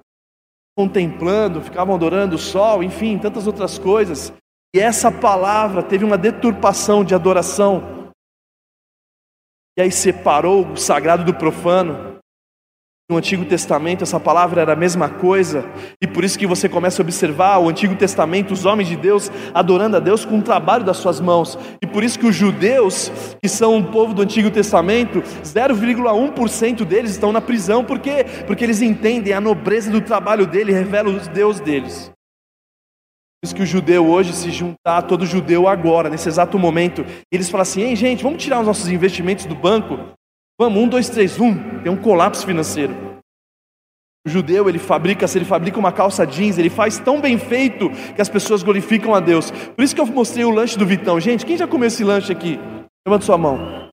contemplando, 0.80 1.60
ficavam 1.60 1.94
adorando 1.94 2.36
o 2.36 2.38
sol, 2.38 2.82
enfim, 2.82 3.18
tantas 3.18 3.46
outras 3.46 3.78
coisas. 3.78 4.32
E 4.74 4.80
essa 4.80 5.12
palavra 5.12 5.82
teve 5.82 6.06
uma 6.06 6.16
deturpação 6.16 7.04
de 7.04 7.14
adoração. 7.14 8.10
E 9.76 9.82
aí 9.82 9.92
separou 9.92 10.66
o 10.66 10.76
sagrado 10.78 11.22
do 11.22 11.34
profano. 11.34 12.18
No 13.10 13.16
Antigo 13.16 13.44
Testamento, 13.44 14.04
essa 14.04 14.20
palavra 14.20 14.60
era 14.60 14.72
a 14.72 14.76
mesma 14.76 15.08
coisa, 15.08 15.68
e 16.00 16.06
por 16.06 16.22
isso 16.22 16.38
que 16.38 16.46
você 16.46 16.68
começa 16.68 17.02
a 17.02 17.04
observar 17.04 17.58
o 17.58 17.68
Antigo 17.68 17.96
Testamento, 17.96 18.52
os 18.52 18.64
homens 18.64 18.88
de 18.88 18.94
Deus 18.94 19.32
adorando 19.52 19.96
a 19.96 19.98
Deus 19.98 20.24
com 20.24 20.38
o 20.38 20.42
trabalho 20.42 20.84
das 20.84 20.98
suas 20.98 21.20
mãos, 21.20 21.58
e 21.82 21.88
por 21.88 22.04
isso 22.04 22.16
que 22.16 22.26
os 22.28 22.36
judeus, 22.36 23.10
que 23.42 23.48
são 23.48 23.74
um 23.74 23.82
povo 23.82 24.14
do 24.14 24.22
Antigo 24.22 24.48
Testamento, 24.48 25.22
0,1% 25.42 26.84
deles 26.84 27.10
estão 27.10 27.32
na 27.32 27.40
prisão, 27.40 27.84
por 27.84 27.98
quê? 27.98 28.24
Porque 28.46 28.62
eles 28.62 28.80
entendem 28.80 29.32
a 29.32 29.40
nobreza 29.40 29.90
do 29.90 30.00
trabalho 30.00 30.46
dele, 30.46 30.72
revela 30.72 31.10
os 31.10 31.26
Deus 31.26 31.58
deles. 31.58 32.12
Por 33.42 33.46
isso 33.46 33.56
que 33.56 33.62
o 33.62 33.66
judeu 33.66 34.06
hoje 34.06 34.32
se 34.34 34.52
juntar, 34.52 35.02
todo 35.02 35.26
judeu 35.26 35.66
agora, 35.66 36.08
nesse 36.08 36.28
exato 36.28 36.56
momento, 36.60 37.04
eles 37.32 37.50
falam 37.50 37.62
assim: 37.62 37.80
ei 37.80 37.96
gente, 37.96 38.22
vamos 38.22 38.40
tirar 38.40 38.60
os 38.60 38.66
nossos 38.66 38.88
investimentos 38.88 39.46
do 39.46 39.54
banco, 39.56 39.98
Vamos, 40.60 40.82
um, 40.82 40.86
dois, 40.86 41.08
três, 41.08 41.40
um. 41.40 41.54
Tem 41.82 41.90
um 41.90 41.96
colapso 41.96 42.44
financeiro. 42.44 42.94
O 44.26 44.28
judeu, 44.28 44.68
ele 44.68 44.78
fabrica, 44.78 45.26
se 45.26 45.38
ele 45.38 45.46
fabrica 45.46 45.78
uma 45.78 45.90
calça 45.90 46.26
jeans, 46.26 46.58
ele 46.58 46.68
faz 46.68 46.98
tão 46.98 47.18
bem 47.18 47.38
feito 47.38 47.88
que 48.14 48.20
as 48.20 48.28
pessoas 48.28 48.62
glorificam 48.62 49.14
a 49.14 49.20
Deus. 49.20 49.50
Por 49.50 49.82
isso 49.82 49.94
que 49.94 50.00
eu 50.02 50.04
mostrei 50.04 50.44
o 50.44 50.50
lanche 50.50 50.76
do 50.76 50.84
Vitão. 50.84 51.18
Gente, 51.18 51.46
quem 51.46 51.56
já 51.56 51.66
comeu 51.66 51.86
esse 51.86 52.04
lanche 52.04 52.30
aqui? 52.30 52.58
Levanta 53.06 53.24
sua 53.24 53.38
mão. 53.38 53.88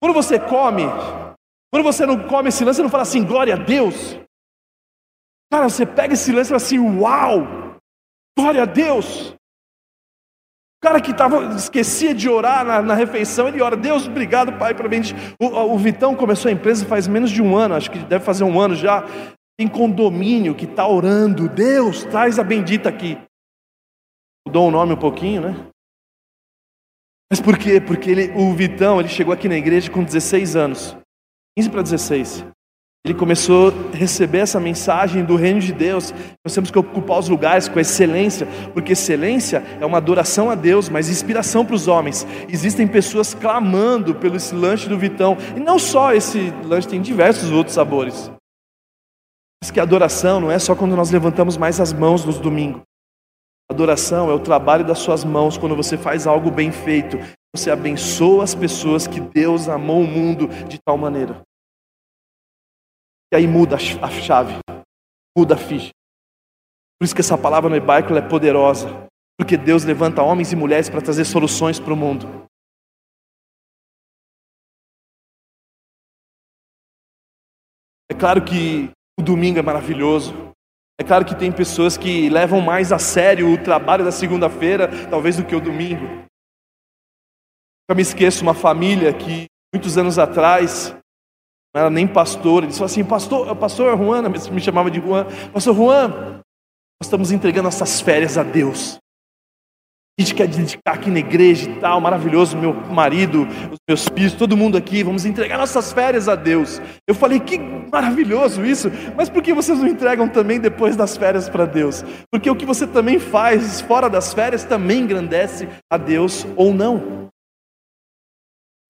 Quando 0.00 0.14
você 0.14 0.38
come, 0.38 0.84
quando 1.72 1.82
você 1.82 2.06
não 2.06 2.28
come 2.28 2.50
esse 2.50 2.64
lanche, 2.64 2.76
você 2.76 2.82
não 2.84 2.90
fala 2.90 3.02
assim, 3.02 3.24
glória 3.24 3.54
a 3.54 3.58
Deus. 3.58 4.16
Cara, 5.52 5.68
você 5.68 5.84
pega 5.84 6.14
esse 6.14 6.30
lanche 6.30 6.46
e 6.46 6.50
fala 6.50 6.56
assim, 6.58 6.78
uau, 6.78 7.76
glória 8.38 8.62
a 8.62 8.66
Deus. 8.66 9.34
O 10.80 10.86
cara 10.86 11.00
que 11.00 11.12
tava, 11.12 11.56
esquecia 11.56 12.14
de 12.14 12.28
orar 12.28 12.64
na, 12.64 12.80
na 12.80 12.94
refeição, 12.94 13.48
ele 13.48 13.60
ora, 13.60 13.76
Deus, 13.76 14.06
obrigado, 14.06 14.56
Pai, 14.58 14.74
para 14.74 14.88
mim. 14.88 15.00
O, 15.40 15.46
o 15.46 15.78
Vitão 15.78 16.14
começou 16.14 16.48
a 16.48 16.52
empresa 16.52 16.86
faz 16.86 17.08
menos 17.08 17.30
de 17.30 17.42
um 17.42 17.56
ano, 17.56 17.74
acho 17.74 17.90
que 17.90 17.98
deve 17.98 18.24
fazer 18.24 18.44
um 18.44 18.60
ano 18.60 18.76
já. 18.76 19.04
Tem 19.58 19.66
condomínio 19.66 20.54
que 20.54 20.66
está 20.66 20.86
orando, 20.86 21.48
Deus, 21.48 22.04
traz 22.04 22.38
a 22.38 22.44
bendita 22.44 22.88
aqui. 22.88 23.18
Mudou 24.46 24.68
o 24.68 24.70
nome 24.70 24.92
um 24.92 24.98
pouquinho, 24.98 25.42
né? 25.42 25.66
Mas 27.30 27.40
por 27.40 27.58
quê? 27.58 27.80
Porque 27.80 28.10
ele, 28.10 28.32
o 28.36 28.54
Vitão 28.54 29.00
ele 29.00 29.08
chegou 29.08 29.34
aqui 29.34 29.48
na 29.48 29.56
igreja 29.56 29.90
com 29.90 30.04
16 30.04 30.54
anos, 30.54 30.96
15 31.58 31.70
para 31.70 31.82
16 31.82 32.57
ele 33.04 33.14
começou 33.14 33.72
a 33.92 33.96
receber 33.96 34.38
essa 34.38 34.60
mensagem 34.60 35.24
do 35.24 35.36
reino 35.36 35.60
de 35.60 35.72
Deus. 35.72 36.12
Nós 36.44 36.52
temos 36.52 36.70
que 36.70 36.78
ocupar 36.78 37.18
os 37.18 37.28
lugares 37.28 37.68
com 37.68 37.78
excelência, 37.78 38.46
porque 38.74 38.92
excelência 38.92 39.62
é 39.80 39.86
uma 39.86 39.98
adoração 39.98 40.50
a 40.50 40.54
Deus, 40.54 40.88
mas 40.88 41.08
inspiração 41.08 41.64
para 41.64 41.74
os 41.74 41.88
homens. 41.88 42.26
Existem 42.48 42.86
pessoas 42.86 43.32
clamando 43.34 44.14
pelo 44.14 44.36
esse 44.36 44.54
lanche 44.54 44.88
do 44.88 44.98
Vitão, 44.98 45.36
e 45.56 45.60
não 45.60 45.78
só 45.78 46.12
esse 46.12 46.52
lanche, 46.64 46.88
tem 46.88 47.00
diversos 47.00 47.50
outros 47.50 47.74
sabores. 47.74 48.30
Diz 49.62 49.70
que 49.70 49.80
adoração 49.80 50.40
não 50.40 50.50
é 50.50 50.58
só 50.58 50.74
quando 50.74 50.94
nós 50.94 51.10
levantamos 51.10 51.56
mais 51.56 51.80
as 51.80 51.92
mãos 51.92 52.24
nos 52.24 52.38
domingos. 52.38 52.82
Adoração 53.70 54.30
é 54.30 54.34
o 54.34 54.40
trabalho 54.40 54.84
das 54.84 54.98
suas 54.98 55.24
mãos 55.24 55.56
quando 55.56 55.76
você 55.76 55.96
faz 55.96 56.26
algo 56.26 56.50
bem 56.50 56.72
feito. 56.72 57.18
Você 57.54 57.70
abençoa 57.70 58.44
as 58.44 58.54
pessoas 58.54 59.06
que 59.06 59.20
Deus 59.20 59.68
amou 59.68 60.00
o 60.00 60.06
mundo 60.06 60.48
de 60.68 60.78
tal 60.84 60.96
maneira. 60.96 61.47
E 63.32 63.36
aí 63.36 63.46
muda 63.46 63.76
a 63.76 63.78
chave, 63.78 64.58
muda 65.36 65.54
a 65.54 65.58
ficha. 65.58 65.90
Por 66.98 67.04
isso 67.04 67.14
que 67.14 67.20
essa 67.20 67.38
palavra 67.38 67.70
no 67.70 67.76
hebraico 67.76 68.14
é 68.14 68.26
poderosa, 68.26 68.88
porque 69.38 69.56
Deus 69.56 69.84
levanta 69.84 70.22
homens 70.22 70.52
e 70.52 70.56
mulheres 70.56 70.88
para 70.88 71.00
trazer 71.00 71.24
soluções 71.24 71.78
para 71.78 71.92
o 71.92 71.96
mundo. 71.96 72.26
É 78.10 78.14
claro 78.14 78.44
que 78.44 78.90
o 79.18 79.22
domingo 79.22 79.58
é 79.58 79.62
maravilhoso. 79.62 80.32
É 81.00 81.04
claro 81.04 81.24
que 81.24 81.38
tem 81.38 81.52
pessoas 81.52 81.96
que 81.96 82.28
levam 82.28 82.60
mais 82.60 82.90
a 82.90 82.98
sério 82.98 83.52
o 83.52 83.62
trabalho 83.62 84.04
da 84.04 84.10
segunda-feira, 84.10 84.88
talvez 85.08 85.36
do 85.36 85.44
que 85.44 85.54
o 85.54 85.60
domingo. 85.60 86.26
Eu 87.88 87.94
me 87.94 88.02
esqueço 88.02 88.42
uma 88.42 88.54
família 88.54 89.12
que 89.12 89.46
muitos 89.72 89.96
anos 89.96 90.18
atrás 90.18 90.97
não 91.78 91.82
era 91.82 91.90
nem 91.90 92.06
pastor. 92.06 92.64
Ele 92.64 92.72
falou 92.72 92.86
assim: 92.86 93.04
Pastor, 93.04 93.54
pastor 93.56 93.96
Juan, 93.96 94.28
me 94.28 94.60
chamava 94.60 94.90
de 94.90 95.00
Juan. 95.00 95.26
Pastor 95.52 95.74
Juan, 95.74 96.08
nós 96.08 97.04
estamos 97.04 97.30
entregando 97.30 97.64
nossas 97.64 98.00
férias 98.00 98.36
a 98.36 98.42
Deus. 98.42 98.98
A 100.18 100.22
gente 100.22 100.34
quer 100.34 100.48
dedicar 100.48 100.94
aqui 100.94 101.10
na 101.10 101.20
igreja 101.20 101.70
e 101.70 101.74
tal, 101.76 102.00
maravilhoso. 102.00 102.56
Meu 102.56 102.74
marido, 102.74 103.46
os 103.70 103.78
meus 103.88 104.08
filhos, 104.08 104.32
todo 104.32 104.56
mundo 104.56 104.76
aqui, 104.76 105.04
vamos 105.04 105.24
entregar 105.24 105.56
nossas 105.56 105.92
férias 105.92 106.28
a 106.28 106.34
Deus. 106.34 106.82
Eu 107.06 107.14
falei, 107.14 107.38
que 107.38 107.56
maravilhoso 107.56 108.66
isso, 108.66 108.90
mas 109.16 109.30
por 109.30 109.40
que 109.40 109.54
vocês 109.54 109.78
não 109.78 109.86
entregam 109.86 110.28
também 110.28 110.58
depois 110.58 110.96
das 110.96 111.16
férias 111.16 111.48
para 111.48 111.66
Deus? 111.66 112.04
Porque 112.32 112.50
o 112.50 112.56
que 112.56 112.66
você 112.66 112.84
também 112.84 113.20
faz 113.20 113.80
fora 113.80 114.10
das 114.10 114.34
férias 114.34 114.64
também 114.64 115.02
engrandece 115.02 115.68
a 115.88 115.96
Deus 115.96 116.44
ou 116.56 116.74
não. 116.74 117.28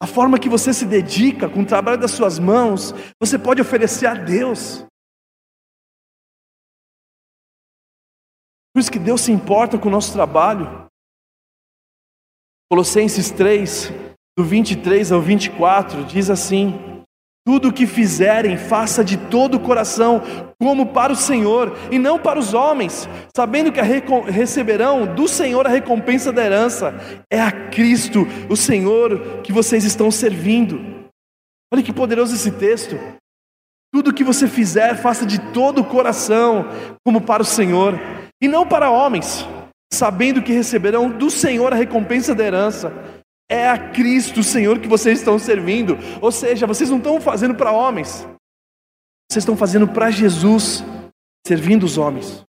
A 0.00 0.06
forma 0.06 0.38
que 0.38 0.48
você 0.48 0.72
se 0.72 0.86
dedica 0.86 1.48
com 1.48 1.62
o 1.62 1.66
trabalho 1.66 2.00
das 2.00 2.12
suas 2.12 2.38
mãos, 2.38 2.92
você 3.20 3.38
pode 3.38 3.60
oferecer 3.60 4.06
a 4.06 4.14
Deus. 4.14 4.84
Por 8.72 8.80
isso 8.80 8.92
que 8.92 8.98
Deus 8.98 9.22
se 9.22 9.32
importa 9.32 9.76
com 9.76 9.88
o 9.88 9.90
nosso 9.90 10.12
trabalho. 10.12 10.88
Colossenses 12.70 13.30
3, 13.30 13.88
do 14.38 14.44
23 14.44 15.10
ao 15.10 15.20
24, 15.20 16.04
diz 16.04 16.30
assim: 16.30 16.97
Tudo 17.48 17.68
o 17.68 17.72
que 17.72 17.86
fizerem, 17.86 18.58
faça 18.58 19.02
de 19.02 19.16
todo 19.16 19.54
o 19.54 19.60
coração, 19.60 20.20
como 20.60 20.92
para 20.92 21.14
o 21.14 21.16
Senhor, 21.16 21.74
e 21.90 21.98
não 21.98 22.18
para 22.18 22.38
os 22.38 22.52
homens, 22.52 23.08
sabendo 23.34 23.72
que 23.72 23.80
receberão 24.30 25.06
do 25.06 25.26
Senhor 25.26 25.66
a 25.66 25.70
recompensa 25.70 26.30
da 26.30 26.44
herança. 26.44 26.94
É 27.32 27.40
a 27.40 27.50
Cristo, 27.50 28.26
o 28.50 28.54
Senhor, 28.54 29.40
que 29.42 29.50
vocês 29.50 29.84
estão 29.84 30.10
servindo. 30.10 31.08
Olha 31.72 31.82
que 31.82 31.90
poderoso 31.90 32.34
esse 32.34 32.50
texto. 32.50 32.98
Tudo 33.94 34.10
o 34.10 34.12
que 34.12 34.22
você 34.22 34.46
fizer, 34.46 34.94
faça 34.96 35.24
de 35.24 35.40
todo 35.50 35.80
o 35.80 35.86
coração, 35.86 36.66
como 37.02 37.18
para 37.18 37.42
o 37.42 37.46
Senhor, 37.46 37.98
e 38.42 38.46
não 38.46 38.66
para 38.66 38.90
homens, 38.90 39.48
sabendo 39.90 40.42
que 40.42 40.52
receberão 40.52 41.08
do 41.08 41.30
Senhor 41.30 41.72
a 41.72 41.76
recompensa 41.76 42.34
da 42.34 42.44
herança. 42.44 42.92
É 43.50 43.68
a 43.68 43.90
Cristo, 43.92 44.42
Senhor, 44.42 44.78
que 44.78 44.88
vocês 44.88 45.18
estão 45.18 45.38
servindo. 45.38 45.96
Ou 46.20 46.30
seja, 46.30 46.66
vocês 46.66 46.90
não 46.90 46.98
estão 46.98 47.20
fazendo 47.20 47.54
para 47.54 47.72
homens, 47.72 48.26
vocês 49.30 49.42
estão 49.42 49.56
fazendo 49.56 49.88
para 49.88 50.10
Jesus, 50.10 50.84
servindo 51.46 51.84
os 51.84 51.96
homens. 51.96 52.44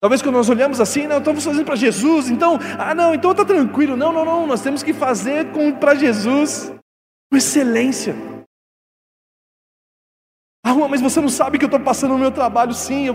Talvez 0.00 0.20
quando 0.20 0.34
nós 0.34 0.50
olhamos 0.50 0.80
assim, 0.80 1.06
não, 1.06 1.18
estamos 1.18 1.42
fazendo 1.44 1.64
para 1.64 1.76
Jesus, 1.76 2.28
então, 2.28 2.58
ah 2.78 2.94
não, 2.94 3.14
então 3.14 3.30
está 3.30 3.44
tranquilo. 3.44 3.96
Não, 3.96 4.12
não, 4.12 4.24
não, 4.24 4.46
nós 4.46 4.60
temos 4.60 4.82
que 4.82 4.92
fazer 4.92 5.46
para 5.80 5.94
Jesus 5.94 6.70
com 7.30 7.38
excelência. 7.38 8.14
Ah, 10.62 10.74
mas 10.88 11.00
você 11.00 11.20
não 11.20 11.28
sabe 11.28 11.58
que 11.58 11.64
eu 11.64 11.68
estou 11.68 11.80
passando 11.80 12.12
no 12.12 12.18
meu 12.18 12.30
trabalho? 12.30 12.74
Sim, 12.74 13.06
eu 13.06 13.14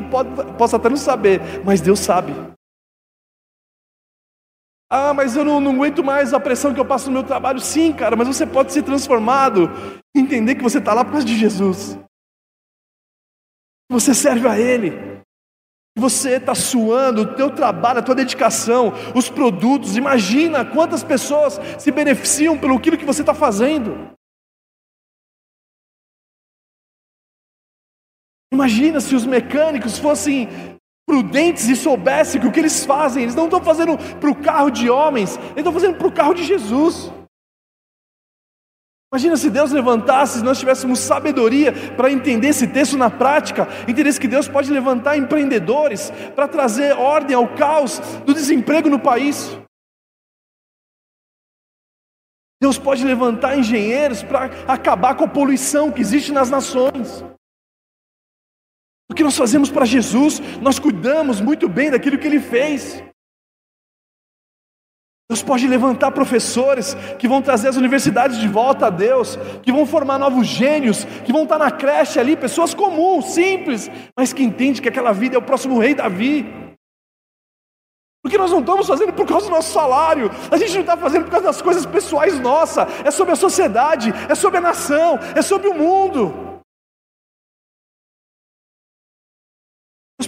posso 0.58 0.76
até 0.76 0.90
não 0.90 0.98
saber, 0.98 1.42
mas 1.64 1.82
Deus 1.82 2.00
sabe. 2.00 2.34
Ah, 4.90 5.14
mas 5.14 5.36
eu 5.36 5.46
não, 5.46 5.62
não, 5.62 5.74
aguento 5.76 6.04
mais 6.04 6.34
a 6.34 6.40
pressão 6.40 6.74
que 6.74 6.80
eu 6.80 6.86
passo 6.86 7.08
no 7.08 7.14
meu 7.14 7.24
trabalho. 7.24 7.60
Sim, 7.60 7.94
cara, 7.94 8.16
mas 8.16 8.28
você 8.28 8.46
pode 8.46 8.74
ser 8.74 8.82
transformado, 8.82 9.70
entender 10.16 10.56
que 10.56 10.64
você 10.64 10.80
está 10.80 10.94
lá 10.94 11.06
por 11.06 11.12
causa 11.12 11.28
de 11.28 11.38
Jesus. 11.38 11.98
Você 13.92 14.16
serve 14.16 14.48
a 14.48 14.60
Ele. 14.60 15.20
Você 15.98 16.38
está 16.38 16.56
suando, 16.56 17.22
o 17.22 17.36
teu 17.36 17.54
trabalho, 17.54 18.00
a 18.00 18.04
tua 18.04 18.16
dedicação, 18.16 18.94
os 19.16 19.30
produtos. 19.30 19.98
Imagina 19.98 20.66
quantas 20.66 21.04
pessoas 21.04 21.60
se 21.78 21.92
beneficiam 21.92 22.58
pelo 22.58 22.78
aquilo 22.78 22.98
que 22.98 23.06
você 23.06 23.22
está 23.22 23.34
fazendo. 23.34 24.10
Imagina 28.52 29.00
se 29.00 29.16
os 29.16 29.26
mecânicos 29.26 30.00
fossem 30.00 30.48
prudentes 31.10 31.68
e 31.68 31.76
soubessem 31.76 32.40
que 32.40 32.46
o 32.46 32.52
que 32.52 32.60
eles 32.60 32.86
fazem, 32.86 33.24
eles 33.24 33.34
não 33.34 33.46
estão 33.46 33.64
fazendo 33.64 33.98
para 34.20 34.30
o 34.30 34.36
carro 34.36 34.70
de 34.70 34.92
homens, 34.92 35.38
eles 35.38 35.58
estão 35.58 35.74
fazendo 35.74 35.98
para 35.98 36.06
o 36.06 36.12
carro 36.12 36.36
de 36.36 36.44
Jesus. 36.44 37.12
Imagina 39.12 39.36
se 39.36 39.50
Deus 39.50 39.72
levantasse, 39.72 40.38
se 40.38 40.46
nós 40.46 40.60
tivéssemos 40.60 41.00
sabedoria 41.00 41.74
para 41.98 42.12
entender 42.12 42.50
esse 42.50 42.68
texto 42.68 42.96
na 42.96 43.10
prática, 43.10 43.68
entendesse 43.88 44.20
que 44.20 44.28
Deus 44.28 44.48
pode 44.48 44.72
levantar 44.72 45.18
empreendedores 45.18 46.12
para 46.36 46.48
trazer 46.48 46.96
ordem 46.96 47.36
ao 47.36 47.48
caos 47.56 47.98
do 48.24 48.32
desemprego 48.32 48.88
no 48.88 49.00
país. 49.00 49.58
Deus 52.62 52.78
pode 52.78 53.04
levantar 53.04 53.58
engenheiros 53.58 54.22
para 54.22 54.52
acabar 54.68 55.16
com 55.16 55.24
a 55.24 55.28
poluição 55.28 55.92
que 55.92 56.02
existe 56.02 56.32
nas 56.32 56.52
nações. 56.52 57.24
O 59.10 59.16
que 59.16 59.24
nós 59.24 59.36
fazemos 59.36 59.70
para 59.72 59.86
Jesus, 59.86 60.40
nós 60.62 60.78
cuidamos 60.78 61.42
muito 61.42 61.68
bem 61.68 61.90
daquilo 61.90 62.18
que 62.18 62.28
Ele 62.28 62.40
fez. 62.40 63.04
Deus 65.32 65.44
pode 65.44 65.68
levantar 65.68 66.12
professores 66.12 66.96
que 67.20 67.28
vão 67.28 67.40
trazer 67.40 67.68
as 67.68 67.76
universidades 67.76 68.40
de 68.40 68.48
volta 68.48 68.88
a 68.88 68.90
Deus, 68.90 69.38
que 69.62 69.72
vão 69.72 69.86
formar 69.86 70.18
novos 70.18 70.48
gênios, 70.48 71.06
que 71.24 71.32
vão 71.32 71.44
estar 71.44 71.60
na 71.60 71.70
creche 71.70 72.20
ali, 72.20 72.36
pessoas 72.36 72.74
comuns, 72.74 73.26
simples, 73.26 73.92
mas 74.18 74.34
que 74.34 74.42
entendem 74.42 74.82
que 74.82 74.90
aquela 74.90 75.12
vida 75.12 75.36
é 75.36 75.38
o 75.38 75.44
próximo 75.44 75.78
rei 75.78 75.94
Davi. 75.94 76.48
Porque 78.24 78.40
nós 78.40 78.52
não 78.52 78.60
estamos 78.60 78.88
fazendo 78.88 79.14
por 79.14 79.28
causa 79.28 79.46
do 79.46 79.52
nosso 79.52 79.72
salário, 79.72 80.32
a 80.50 80.58
gente 80.58 80.74
não 80.74 80.82
está 80.82 80.98
fazendo 80.98 81.26
por 81.26 81.32
causa 81.32 81.46
das 81.46 81.62
coisas 81.62 81.86
pessoais 81.86 82.40
nossas, 82.40 82.88
é 83.06 83.12
sobre 83.12 83.34
a 83.34 83.36
sociedade, 83.36 84.12
é 84.28 84.34
sobre 84.34 84.58
a 84.58 84.62
nação, 84.62 85.20
é 85.36 85.44
sobre 85.44 85.68
o 85.68 85.76
mundo. 85.76 86.49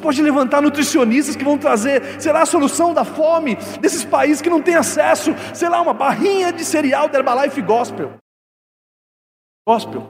Pode 0.01 0.21
levantar 0.21 0.61
nutricionistas 0.61 1.35
que 1.35 1.43
vão 1.43 1.57
trazer, 1.57 2.19
será 2.19 2.41
a 2.41 2.45
solução 2.45 2.93
da 2.93 3.05
fome 3.05 3.55
desses 3.79 4.03
países 4.03 4.41
que 4.41 4.49
não 4.49 4.61
têm 4.61 4.75
acesso, 4.75 5.31
sei 5.53 5.69
lá, 5.69 5.81
uma 5.81 5.93
barrinha 5.93 6.51
de 6.51 6.65
cereal 6.65 7.07
da 7.07 7.19
Herbalife 7.19 7.61
Gospel. 7.61 8.17
Gospel. 9.67 10.09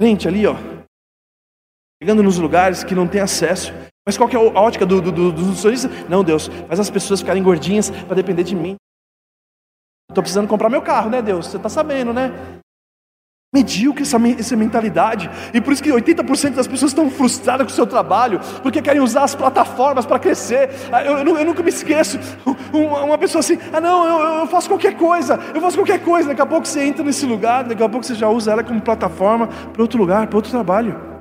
Frente 0.00 0.26
ali, 0.26 0.46
ó. 0.46 0.54
Chegando 2.02 2.22
nos 2.22 2.38
lugares 2.38 2.82
que 2.82 2.94
não 2.94 3.06
tem 3.06 3.20
acesso. 3.20 3.72
Mas 4.06 4.18
qual 4.18 4.28
que 4.28 4.36
é 4.36 4.38
a 4.38 4.60
ótica 4.60 4.84
do, 4.84 5.00
do, 5.00 5.12
do, 5.12 5.32
dos 5.32 5.46
nutricionistas? 5.46 6.08
Não, 6.08 6.24
Deus, 6.24 6.48
faz 6.48 6.80
as 6.80 6.90
pessoas 6.90 7.20
ficarem 7.20 7.42
gordinhas 7.42 7.90
para 7.90 8.16
depender 8.16 8.42
de 8.42 8.54
mim. 8.54 8.76
Estou 10.10 10.22
precisando 10.22 10.48
comprar 10.48 10.68
meu 10.68 10.82
carro, 10.82 11.10
né, 11.10 11.22
Deus? 11.22 11.46
Você 11.46 11.56
está 11.56 11.68
sabendo, 11.68 12.12
né? 12.12 12.30
Medíocre 13.54 14.02
essa, 14.02 14.18
essa 14.36 14.56
mentalidade. 14.56 15.30
E 15.52 15.60
por 15.60 15.72
isso 15.72 15.82
que 15.82 15.90
80% 15.90 16.54
das 16.54 16.66
pessoas 16.66 16.90
estão 16.90 17.08
frustradas 17.08 17.64
com 17.64 17.72
o 17.72 17.74
seu 17.74 17.86
trabalho, 17.86 18.40
porque 18.60 18.82
querem 18.82 19.00
usar 19.00 19.22
as 19.22 19.34
plataformas 19.36 20.04
para 20.04 20.18
crescer. 20.18 20.68
Ah, 20.90 21.04
eu, 21.04 21.18
eu, 21.18 21.38
eu, 21.38 21.44
nunca 21.44 21.62
me 21.62 21.68
esqueço, 21.68 22.18
uma, 22.74 23.04
uma 23.04 23.18
pessoa 23.18 23.38
assim, 23.38 23.56
ah 23.72 23.80
não, 23.80 24.04
eu, 24.04 24.40
eu, 24.40 24.46
faço 24.48 24.68
qualquer 24.68 24.96
coisa, 24.96 25.38
eu 25.54 25.60
faço 25.60 25.78
qualquer 25.78 26.00
coisa. 26.00 26.28
Daqui 26.28 26.42
a 26.42 26.46
pouco 26.46 26.66
você 26.66 26.82
entra 26.82 27.04
nesse 27.04 27.24
lugar, 27.24 27.62
daqui 27.62 27.82
a 27.82 27.88
pouco 27.88 28.04
você 28.04 28.16
já 28.16 28.28
usa 28.28 28.50
ela 28.50 28.64
como 28.64 28.80
plataforma 28.80 29.46
para 29.46 29.82
outro 29.82 29.98
lugar, 29.98 30.26
para 30.26 30.36
outro 30.36 30.50
trabalho. 30.50 31.14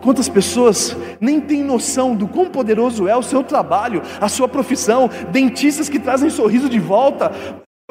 Quantas 0.00 0.28
pessoas 0.28 0.96
nem 1.20 1.40
têm 1.40 1.62
noção 1.62 2.16
do 2.16 2.26
quão 2.26 2.46
poderoso 2.46 3.06
é 3.06 3.14
o 3.14 3.22
seu 3.22 3.44
trabalho, 3.44 4.02
a 4.20 4.28
sua 4.28 4.48
profissão, 4.48 5.10
dentistas 5.30 5.90
que 5.90 5.98
trazem 5.98 6.30
sorriso 6.30 6.70
de 6.70 6.80
volta, 6.80 7.30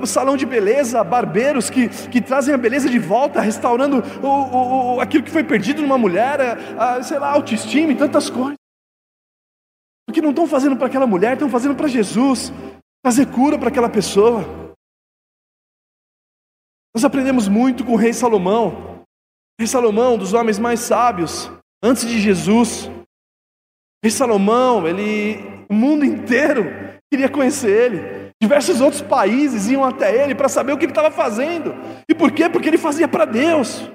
salão 0.05 0.37
de 0.37 0.45
beleza, 0.45 1.03
barbeiros 1.03 1.69
que, 1.69 1.89
que 2.09 2.21
trazem 2.21 2.53
a 2.53 2.57
beleza 2.57 2.89
de 2.89 2.99
volta, 2.99 3.41
restaurando 3.41 4.03
o, 4.21 4.95
o, 4.95 5.01
aquilo 5.01 5.23
que 5.23 5.31
foi 5.31 5.43
perdido 5.43 5.81
numa 5.81 5.97
mulher, 5.97 6.39
a, 6.77 6.95
a, 6.95 7.03
sei 7.03 7.19
lá, 7.19 7.31
autoestima 7.31 7.91
e 7.91 7.97
tantas 7.97 8.29
coisas. 8.29 8.57
Porque 10.07 10.21
não 10.21 10.31
estão 10.31 10.47
fazendo 10.47 10.75
para 10.75 10.87
aquela 10.87 11.05
mulher, 11.05 11.33
estão 11.33 11.49
fazendo 11.49 11.75
para 11.75 11.87
Jesus, 11.87 12.51
trazer 13.03 13.27
cura 13.27 13.59
para 13.59 13.69
aquela 13.69 13.89
pessoa. 13.89 14.43
Nós 16.95 17.05
aprendemos 17.05 17.47
muito 17.47 17.85
com 17.85 17.93
o 17.93 17.97
rei 17.97 18.13
Salomão. 18.13 18.99
O 18.99 19.61
rei 19.61 19.67
Salomão, 19.67 20.15
um 20.15 20.17
dos 20.17 20.33
homens 20.33 20.57
mais 20.57 20.79
sábios, 20.79 21.51
antes 21.83 22.07
de 22.07 22.19
Jesus. 22.19 22.87
O 22.87 24.03
rei 24.03 24.11
Salomão, 24.11 24.87
ele, 24.87 25.65
o 25.69 25.73
mundo 25.73 26.03
inteiro 26.03 26.88
queria 27.11 27.29
conhecer 27.29 27.69
ele. 27.69 28.31
Diversos 28.41 28.79
outros 28.79 29.01
países 29.01 29.67
iam 29.67 29.83
até 29.83 30.23
ele 30.23 30.33
para 30.33 30.47
saber 30.47 30.71
o 30.73 30.77
que 30.77 30.85
ele 30.85 30.91
estava 30.91 31.11
fazendo. 31.11 31.73
E 32.07 32.15
por 32.15 32.31
quê? 32.31 32.47
Porque 32.49 32.67
ele 32.67 32.77
fazia 32.77 33.07
para 33.07 33.25
Deus. 33.25 33.89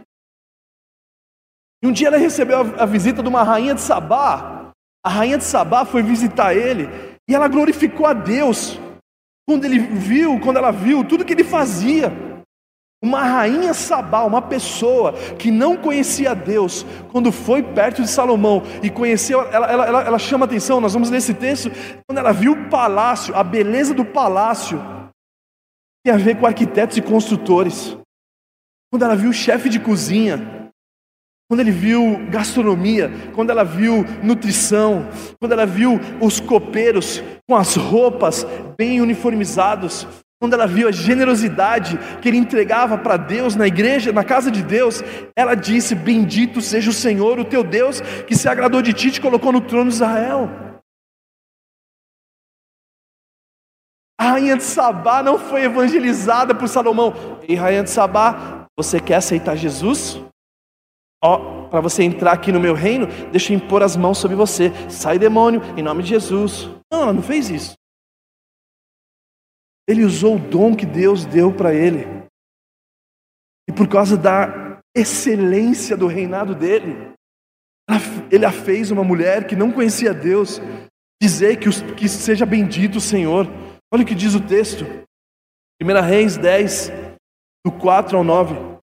E 1.83 1.87
um 1.87 1.93
dia 1.93 2.09
ele 2.09 2.17
recebeu 2.17 2.61
a 2.79 2.87
visita 2.87 3.23
de 3.23 3.29
uma 3.29 3.43
rainha 3.43 3.75
de 3.75 3.81
Sabá. 3.81 4.73
A 5.05 5.09
rainha 5.09 5.39
de 5.39 5.45
Sabá 5.45 5.85
foi 5.85 6.03
visitar 6.03 6.55
ele 6.55 6.89
e 7.29 7.35
ela 7.35 7.49
glorificou 7.49 8.07
a 8.07 8.13
Deus 8.13 8.79
quando 9.47 9.65
ele 9.65 9.79
viu, 9.79 10.41
quando 10.41 10.57
ela 10.57 10.71
viu 10.71 11.05
tudo 11.05 11.25
que 11.25 11.33
ele 11.33 11.45
fazia. 11.45 12.11
Uma 13.05 13.23
rainha 13.23 13.75
Sabá, 13.75 14.23
uma 14.23 14.41
pessoa 14.41 15.13
que 15.39 15.51
não 15.51 15.77
conhecia 15.77 16.35
Deus, 16.35 16.87
quando 17.13 17.31
foi 17.31 17.63
perto 17.63 18.01
de 18.01 18.09
Salomão 18.09 18.63
e 18.83 18.89
conheceu, 18.89 19.43
ela, 19.43 19.67
ela, 19.71 19.87
ela, 19.87 20.03
ela 20.05 20.19
chama 20.19 20.47
atenção, 20.47 20.81
nós 20.81 20.95
vamos 20.95 21.11
ler 21.11 21.19
esse 21.19 21.35
texto, 21.35 21.71
quando 22.07 22.17
ela 22.17 22.33
viu 22.33 22.53
o 22.53 22.71
palácio, 22.71 23.37
a 23.37 23.45
beleza 23.45 23.93
do 23.93 24.07
palácio, 24.07 24.83
tem 26.03 26.15
a 26.15 26.17
ver 26.17 26.41
com 26.41 26.47
arquitetos 26.47 26.97
e 26.97 27.03
construtores. 27.03 27.95
Quando 28.91 29.03
ela 29.03 29.15
viu 29.15 29.29
o 29.29 29.35
chefe 29.35 29.69
de 29.69 29.79
cozinha, 29.79 30.71
quando 31.47 31.61
ele 31.61 31.73
viu 31.73 32.27
gastronomia, 32.31 33.11
quando 33.35 33.51
ela 33.51 33.65
viu 33.65 34.03
nutrição, 34.23 35.07
quando 35.39 35.53
ela 35.53 35.67
viu 35.67 36.01
os 36.23 36.41
copeiros 36.41 37.23
com 37.47 37.55
as 37.55 37.77
roupas 37.77 38.47
bem 38.79 39.03
uniformizados, 39.03 40.07
quando 40.45 40.53
ela 40.53 40.67
viu 40.67 40.87
a 40.87 40.93
generosidade 40.93 41.99
que 42.21 42.29
ele 42.29 42.37
entregava 42.37 42.99
para 42.99 43.17
Deus 43.17 43.57
na 43.57 43.67
igreja, 43.67 44.13
na 44.13 44.23
casa 44.23 44.51
de 44.51 44.63
Deus, 44.63 45.03
ela 45.35 45.55
disse: 45.55 45.95
Bendito 45.95 46.61
seja 46.61 46.91
o 46.91 46.93
Senhor, 46.93 47.41
o 47.41 47.47
teu 47.47 47.65
Deus, 47.65 48.03
que 48.27 48.37
se 48.37 48.47
agradou 48.47 48.83
de 48.83 48.93
ti 48.93 49.09
e 49.09 49.13
te 49.13 49.23
colocou 49.23 49.51
no 49.51 49.63
trono 49.63 49.89
de 49.89 49.95
Israel. 49.95 50.51
A 54.21 54.33
rainha 54.33 54.59
de 54.59 54.65
Sabá 54.65 55.23
não 55.23 55.39
foi 55.39 55.63
evangelizada 55.63 56.55
por 56.55 56.69
Salomão. 56.69 57.41
E 57.49 57.55
rainha 57.55 57.83
de 57.83 57.89
Sabá, 57.89 58.67
você 58.77 59.01
quer 59.01 59.17
aceitar 59.17 59.57
Jesus? 59.57 60.21
Ó, 61.23 61.69
para 61.69 61.81
você 61.81 62.03
entrar 62.03 62.33
aqui 62.33 62.53
no 62.53 62.61
meu 62.61 62.75
reino, 62.75 63.07
deixa 63.33 63.51
eu 63.51 63.57
impor 63.57 63.83
as 63.83 63.97
mãos 63.97 64.19
sobre 64.19 64.37
você. 64.37 64.71
Sai 64.91 65.19
demônio, 65.19 65.63
em 65.75 65.83
nome 65.83 66.03
de 66.03 66.11
Jesus. 66.11 66.69
Não, 66.93 67.05
ela 67.05 67.15
não 67.15 67.23
fez 67.23 67.49
isso. 67.49 67.75
Ele 69.89 70.05
usou 70.05 70.37
o 70.37 70.39
dom 70.39 70.75
que 70.75 70.87
Deus 70.87 71.25
deu 71.25 71.55
para 71.55 71.75
ele. 71.75 72.05
e 73.69 73.73
por 73.73 73.89
causa 73.89 74.17
da 74.17 74.81
excelência 74.95 75.97
do 75.97 76.07
reinado 76.07 76.55
dele, 76.55 77.15
ele 78.31 78.45
a 78.45 78.53
fez 78.53 78.91
uma 78.91 79.03
mulher 79.03 79.47
que 79.47 79.57
não 79.57 79.73
conhecia 79.73 80.15
Deus 80.15 80.61
dizer 81.21 81.59
que, 81.59 81.69
que 81.95 82.09
seja 82.09 82.47
bendito 82.47 82.97
o 82.97 83.01
Senhor. 83.01 83.47
Olha 83.93 84.03
o 84.03 84.07
que 84.07 84.15
diz 84.15 84.35
o 84.35 84.47
texto, 84.47 84.85
1 85.81 86.01
Reis 86.03 86.37
10, 86.37 86.91
do 87.65 87.73
4 87.73 88.17
ao 88.17 88.25
9. 88.25 88.75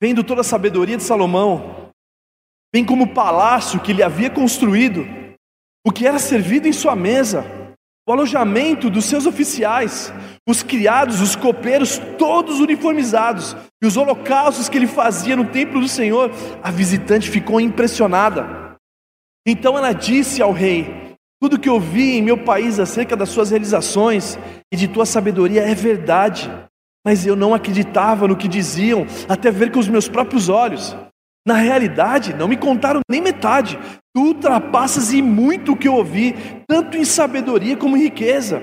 Vendo 0.00 0.22
toda 0.22 0.42
a 0.42 0.44
sabedoria 0.44 0.96
de 0.96 1.02
Salomão, 1.02 1.90
bem 2.72 2.84
como 2.84 3.04
o 3.04 3.14
palácio 3.14 3.82
que 3.82 3.92
ele 3.92 4.02
havia 4.02 4.30
construído, 4.30 5.02
o 5.86 5.92
que 5.92 6.04
era 6.04 6.18
servido 6.18 6.66
em 6.66 6.72
sua 6.72 6.96
mesa, 6.96 7.46
o 8.08 8.12
alojamento 8.12 8.90
dos 8.90 9.04
seus 9.04 9.24
oficiais, 9.24 10.12
os 10.44 10.60
criados, 10.60 11.20
os 11.20 11.36
copeiros, 11.36 12.00
todos 12.18 12.58
uniformizados, 12.58 13.56
e 13.80 13.86
os 13.86 13.96
holocaustos 13.96 14.68
que 14.68 14.76
ele 14.76 14.88
fazia 14.88 15.36
no 15.36 15.44
templo 15.44 15.80
do 15.80 15.86
Senhor, 15.86 16.32
a 16.60 16.72
visitante 16.72 17.30
ficou 17.30 17.60
impressionada. 17.60 18.74
Então 19.46 19.78
ela 19.78 19.92
disse 19.92 20.42
ao 20.42 20.50
rei: 20.50 21.14
Tudo 21.40 21.58
que 21.58 21.70
ouvi 21.70 22.16
em 22.16 22.22
meu 22.22 22.36
país 22.36 22.80
acerca 22.80 23.16
das 23.16 23.28
suas 23.28 23.50
realizações 23.50 24.36
e 24.72 24.76
de 24.76 24.88
tua 24.88 25.06
sabedoria 25.06 25.62
é 25.62 25.74
verdade, 25.74 26.50
mas 27.06 27.24
eu 27.24 27.36
não 27.36 27.54
acreditava 27.54 28.26
no 28.26 28.36
que 28.36 28.48
diziam, 28.48 29.06
até 29.28 29.52
ver 29.52 29.70
com 29.70 29.78
os 29.78 29.88
meus 29.88 30.08
próprios 30.08 30.48
olhos. 30.48 30.96
Na 31.46 31.54
realidade, 31.54 32.34
não 32.34 32.48
me 32.48 32.56
contaram 32.56 33.00
nem 33.08 33.20
metade. 33.20 33.78
Tu 34.12 34.20
ultrapassas 34.20 35.12
e 35.12 35.22
muito 35.22 35.72
o 35.72 35.76
que 35.76 35.86
eu 35.86 35.94
ouvi, 35.94 36.34
tanto 36.66 36.96
em 36.96 37.04
sabedoria 37.04 37.76
como 37.76 37.96
em 37.96 38.02
riqueza. 38.02 38.60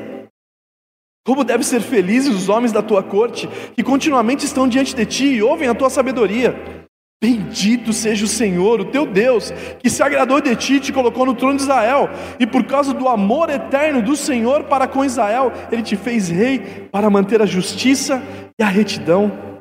Como 1.25 1.45
devem 1.45 1.63
ser 1.63 1.79
felizes 1.79 2.35
os 2.35 2.49
homens 2.49 2.73
da 2.73 2.81
tua 2.81 3.01
corte, 3.01 3.47
que 3.73 3.81
continuamente 3.81 4.45
estão 4.45 4.67
diante 4.67 4.93
de 4.93 5.05
ti 5.05 5.25
e 5.27 5.41
ouvem 5.41 5.69
a 5.69 5.73
tua 5.73 5.89
sabedoria. 5.89 6.83
Bendito 7.23 7.93
seja 7.93 8.25
o 8.25 8.27
Senhor, 8.27 8.81
o 8.81 8.85
teu 8.91 9.05
Deus, 9.05 9.51
que 9.79 9.89
se 9.89 10.03
agradou 10.03 10.41
de 10.41 10.53
ti 10.57 10.73
e 10.73 10.79
te 10.81 10.91
colocou 10.91 11.25
no 11.25 11.33
trono 11.33 11.55
de 11.55 11.61
Israel, 11.61 12.09
e 12.37 12.45
por 12.45 12.65
causa 12.65 12.93
do 12.93 13.07
amor 13.07 13.49
eterno 13.49 14.01
do 14.01 14.13
Senhor 14.13 14.65
para 14.65 14.89
com 14.89 15.05
Israel, 15.05 15.53
ele 15.71 15.83
te 15.83 15.95
fez 15.95 16.27
rei 16.27 16.89
para 16.91 17.09
manter 17.09 17.41
a 17.41 17.45
justiça 17.45 18.21
e 18.59 18.63
a 18.63 18.67
retidão 18.67 19.52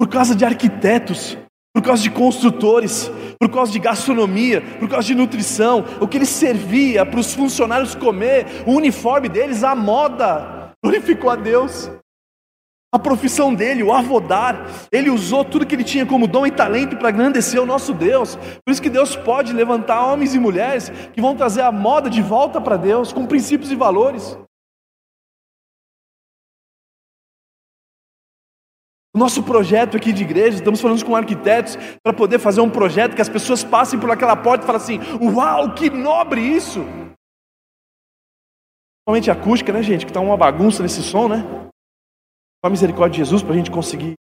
por 0.00 0.08
causa 0.08 0.34
de 0.34 0.46
arquitetos, 0.46 1.36
por 1.74 1.82
causa 1.82 2.02
de 2.02 2.10
construtores, 2.10 3.12
por 3.38 3.50
causa 3.50 3.70
de 3.70 3.78
gastronomia, 3.78 4.62
por 4.78 4.88
causa 4.88 5.06
de 5.06 5.14
nutrição, 5.14 5.84
o 6.00 6.08
que 6.08 6.16
ele 6.16 6.24
servia 6.24 7.04
para 7.04 7.20
os 7.20 7.34
funcionários 7.34 7.94
comer, 7.94 8.46
o 8.66 8.72
uniforme 8.72 9.28
deles, 9.28 9.62
a 9.62 9.74
moda, 9.74 10.72
glorificou 10.82 11.28
a 11.28 11.36
Deus. 11.36 11.90
A 12.90 12.98
profissão 12.98 13.54
dele, 13.54 13.82
o 13.82 13.92
avodar, 13.92 14.66
ele 14.90 15.10
usou 15.10 15.44
tudo 15.44 15.66
que 15.66 15.74
ele 15.74 15.84
tinha 15.84 16.06
como 16.06 16.26
dom 16.26 16.46
e 16.46 16.50
talento 16.50 16.96
para 16.96 17.10
engrandecer 17.10 17.60
o 17.60 17.66
nosso 17.66 17.92
Deus. 17.92 18.36
Por 18.64 18.72
isso 18.72 18.80
que 18.80 18.88
Deus 18.88 19.14
pode 19.14 19.52
levantar 19.52 20.02
homens 20.02 20.34
e 20.34 20.38
mulheres 20.38 20.90
que 21.12 21.20
vão 21.20 21.36
trazer 21.36 21.60
a 21.60 21.70
moda 21.70 22.08
de 22.08 22.22
volta 22.22 22.58
para 22.58 22.78
Deus, 22.78 23.12
com 23.12 23.26
princípios 23.26 23.70
e 23.70 23.76
valores. 23.76 24.34
Nosso 29.20 29.42
projeto 29.42 29.98
aqui 29.98 30.14
de 30.14 30.22
igreja, 30.22 30.56
estamos 30.56 30.80
falando 30.80 31.04
com 31.04 31.14
arquitetos 31.14 31.76
para 32.02 32.10
poder 32.10 32.38
fazer 32.38 32.62
um 32.62 32.70
projeto 32.70 33.14
que 33.14 33.20
as 33.20 33.28
pessoas 33.28 33.62
passem 33.62 34.00
por 34.00 34.10
aquela 34.10 34.34
porta 34.34 34.64
e 34.64 34.66
falem 34.66 34.80
assim: 34.80 34.98
Uau, 35.22 35.74
que 35.74 35.90
nobre 35.90 36.40
isso! 36.40 36.80
Somente 39.06 39.30
acústica, 39.30 39.74
né, 39.74 39.82
gente? 39.82 40.06
Que 40.06 40.10
está 40.10 40.20
uma 40.20 40.38
bagunça 40.38 40.82
nesse 40.82 41.02
som, 41.02 41.28
né? 41.28 41.42
Com 42.62 42.68
a 42.68 42.70
misericórdia 42.70 43.10
de 43.10 43.18
Jesus 43.18 43.42
para 43.42 43.52
a 43.52 43.56
gente 43.58 43.70
conseguir. 43.70 44.14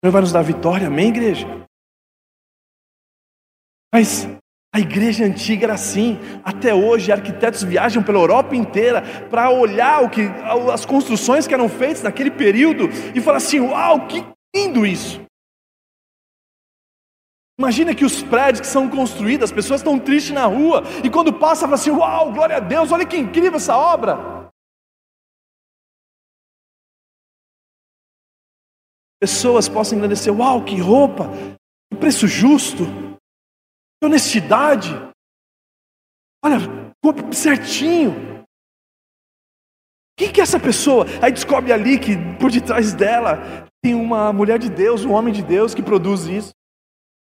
Senhor 0.00 0.12
vai 0.12 0.20
nos 0.20 0.30
dar 0.30 0.42
vitória, 0.42 0.86
amém, 0.86 1.08
igreja? 1.08 1.44
Mas 3.92 4.26
a 4.72 4.80
igreja 4.80 5.24
antiga 5.24 5.66
era 5.66 5.74
assim. 5.74 6.18
Até 6.44 6.74
hoje, 6.74 7.10
arquitetos 7.10 7.62
viajam 7.62 8.02
pela 8.02 8.18
Europa 8.18 8.54
inteira 8.54 9.02
para 9.30 9.50
olhar 9.50 10.02
o 10.02 10.10
que, 10.10 10.22
as 10.72 10.84
construções 10.84 11.46
que 11.46 11.54
eram 11.54 11.68
feitas 11.68 12.02
naquele 12.02 12.30
período 12.30 12.88
e 13.14 13.20
falar 13.20 13.38
assim: 13.38 13.60
Uau, 13.60 14.06
que 14.06 14.24
lindo 14.54 14.86
isso! 14.86 15.20
Imagina 17.58 17.92
que 17.92 18.04
os 18.04 18.22
prédios 18.22 18.60
que 18.60 18.66
são 18.66 18.88
construídos, 18.88 19.50
as 19.50 19.52
pessoas 19.52 19.80
estão 19.80 19.98
tristes 19.98 20.32
na 20.32 20.44
rua 20.44 20.84
e 21.02 21.10
quando 21.10 21.32
passa, 21.32 21.62
fala 21.62 21.74
assim: 21.74 21.90
Uau, 21.90 22.32
glória 22.32 22.56
a 22.56 22.60
Deus, 22.60 22.92
olha 22.92 23.06
que 23.06 23.16
incrível 23.16 23.56
essa 23.56 23.76
obra! 23.76 24.38
Pessoas 29.18 29.66
possam 29.68 29.96
agradecer: 29.96 30.30
Uau, 30.30 30.62
que 30.62 30.78
roupa, 30.78 31.30
que 31.90 31.98
preço 31.98 32.28
justo 32.28 33.07
honestidade. 34.02 34.90
Olha, 36.44 36.58
certinho. 37.32 38.44
Quem 40.16 40.32
que 40.32 40.40
é 40.40 40.42
essa 40.42 40.58
pessoa? 40.58 41.06
Aí 41.22 41.30
descobre 41.30 41.72
ali 41.72 41.98
que 41.98 42.16
por 42.38 42.50
detrás 42.50 42.92
dela 42.92 43.66
tem 43.82 43.94
uma 43.94 44.32
mulher 44.32 44.58
de 44.58 44.68
Deus, 44.68 45.04
um 45.04 45.12
homem 45.12 45.32
de 45.32 45.42
Deus 45.42 45.74
que 45.74 45.82
produz 45.82 46.26
isso. 46.26 46.50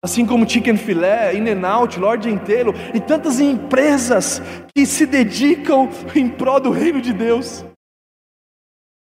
Assim 0.03 0.25
como 0.25 0.49
Chicken 0.49 0.79
Filé, 0.79 1.35
In-N-Out, 1.35 1.99
Lord 1.99 2.29
inteiro 2.29 2.73
e 2.95 3.01
tantas 3.01 3.39
empresas 3.39 4.41
que 4.75 4.87
se 4.87 5.05
dedicam 5.05 5.91
em 6.15 6.27
prol 6.27 6.59
do 6.59 6.71
reino 6.71 7.03
de 7.03 7.13
Deus 7.13 7.65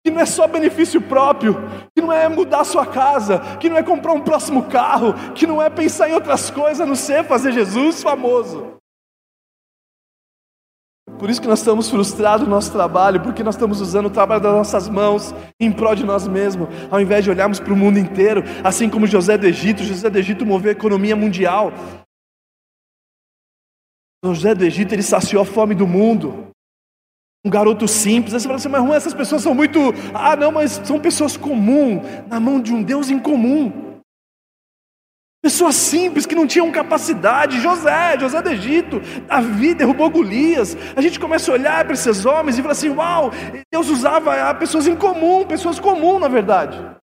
que 0.08 0.12
não 0.12 0.22
é 0.22 0.26
só 0.26 0.48
benefício 0.48 1.02
próprio, 1.02 1.58
que 1.94 2.02
não 2.02 2.14
é 2.14 2.30
mudar 2.30 2.64
sua 2.64 2.86
casa, 2.86 3.40
que 3.58 3.70
não 3.70 3.76
é 3.76 3.84
comprar 3.84 4.14
um 4.14 4.22
próximo 4.22 4.64
carro, 4.70 5.14
que 5.34 5.46
não 5.46 5.62
é 5.62 5.70
pensar 5.70 6.10
em 6.10 6.14
outras 6.14 6.50
coisas, 6.50 6.80
a 6.80 6.86
não 6.86 6.96
ser 6.96 7.26
fazer 7.26 7.52
Jesus 7.52 8.02
famoso. 8.02 8.78
Por 11.20 11.30
isso 11.30 11.42
que 11.42 11.48
nós 11.48 11.60
estamos 11.60 11.90
frustrados 11.90 12.48
no 12.48 12.54
nosso 12.54 12.72
trabalho, 12.72 13.22
porque 13.22 13.44
nós 13.44 13.56
estamos 13.56 13.82
usando 13.82 14.06
o 14.06 14.10
trabalho 14.10 14.40
das 14.40 14.54
nossas 14.54 14.88
mãos 14.88 15.36
em 15.60 15.74
prol 15.74 15.94
de 15.94 16.06
nós 16.06 16.26
mesmos, 16.26 16.70
ao 16.90 17.02
invés 17.02 17.26
de 17.26 17.30
olharmos 17.30 17.60
para 17.60 17.74
o 17.74 17.76
mundo 17.76 18.00
inteiro, 18.00 18.44
assim 18.64 18.90
como 18.90 19.08
José 19.08 19.38
do 19.38 19.46
Egito. 19.46 19.84
José 19.84 20.10
do 20.10 20.18
Egito 20.18 20.46
moveu 20.46 20.70
a 20.70 20.72
economia 20.72 21.18
mundial. 21.18 21.74
José 24.24 24.56
do 24.56 24.64
Egito 24.64 24.94
ele 24.94 25.04
saciou 25.04 25.42
a 25.42 25.46
fome 25.46 25.76
do 25.76 25.86
mundo 25.86 26.48
um 27.48 27.50
garoto 27.50 27.88
simples. 27.88 28.34
Aí 28.34 28.40
você 28.40 28.48
fala 28.48 28.58
assim, 28.58 28.68
mas 28.68 28.96
essas 28.96 29.14
pessoas 29.14 29.42
são 29.42 29.56
muito. 29.56 29.80
Ah, 30.14 30.36
não, 30.36 30.52
mas 30.52 30.82
são 30.84 31.00
pessoas 31.00 31.36
comuns, 31.38 32.02
na 32.28 32.40
mão 32.40 32.60
de 32.60 32.74
um 32.74 32.84
Deus 32.84 33.10
incomum. 33.10 33.88
Pessoas 35.42 35.76
simples 35.76 36.26
que 36.26 36.36
não 36.36 36.46
tinham 36.46 36.70
capacidade. 36.72 37.62
José, 37.62 38.20
José 38.20 38.42
do 38.42 38.50
Egito, 38.50 39.00
Davi 39.28 39.74
derrubou 39.74 40.10
Golias. 40.10 40.76
A 40.96 41.02
gente 41.02 41.20
começa 41.20 41.50
a 41.50 41.54
olhar 41.54 41.86
para 41.86 41.94
esses 41.94 42.26
homens 42.26 42.58
e 42.58 42.62
fala 42.62 42.74
assim: 42.74 42.90
uau, 42.90 43.32
Deus 43.72 43.90
usava 43.90 44.54
pessoas 44.56 44.88
incomum, 44.88 45.46
pessoas 45.46 45.80
comuns, 45.80 46.20
na 46.20 46.28
verdade. 46.28 46.97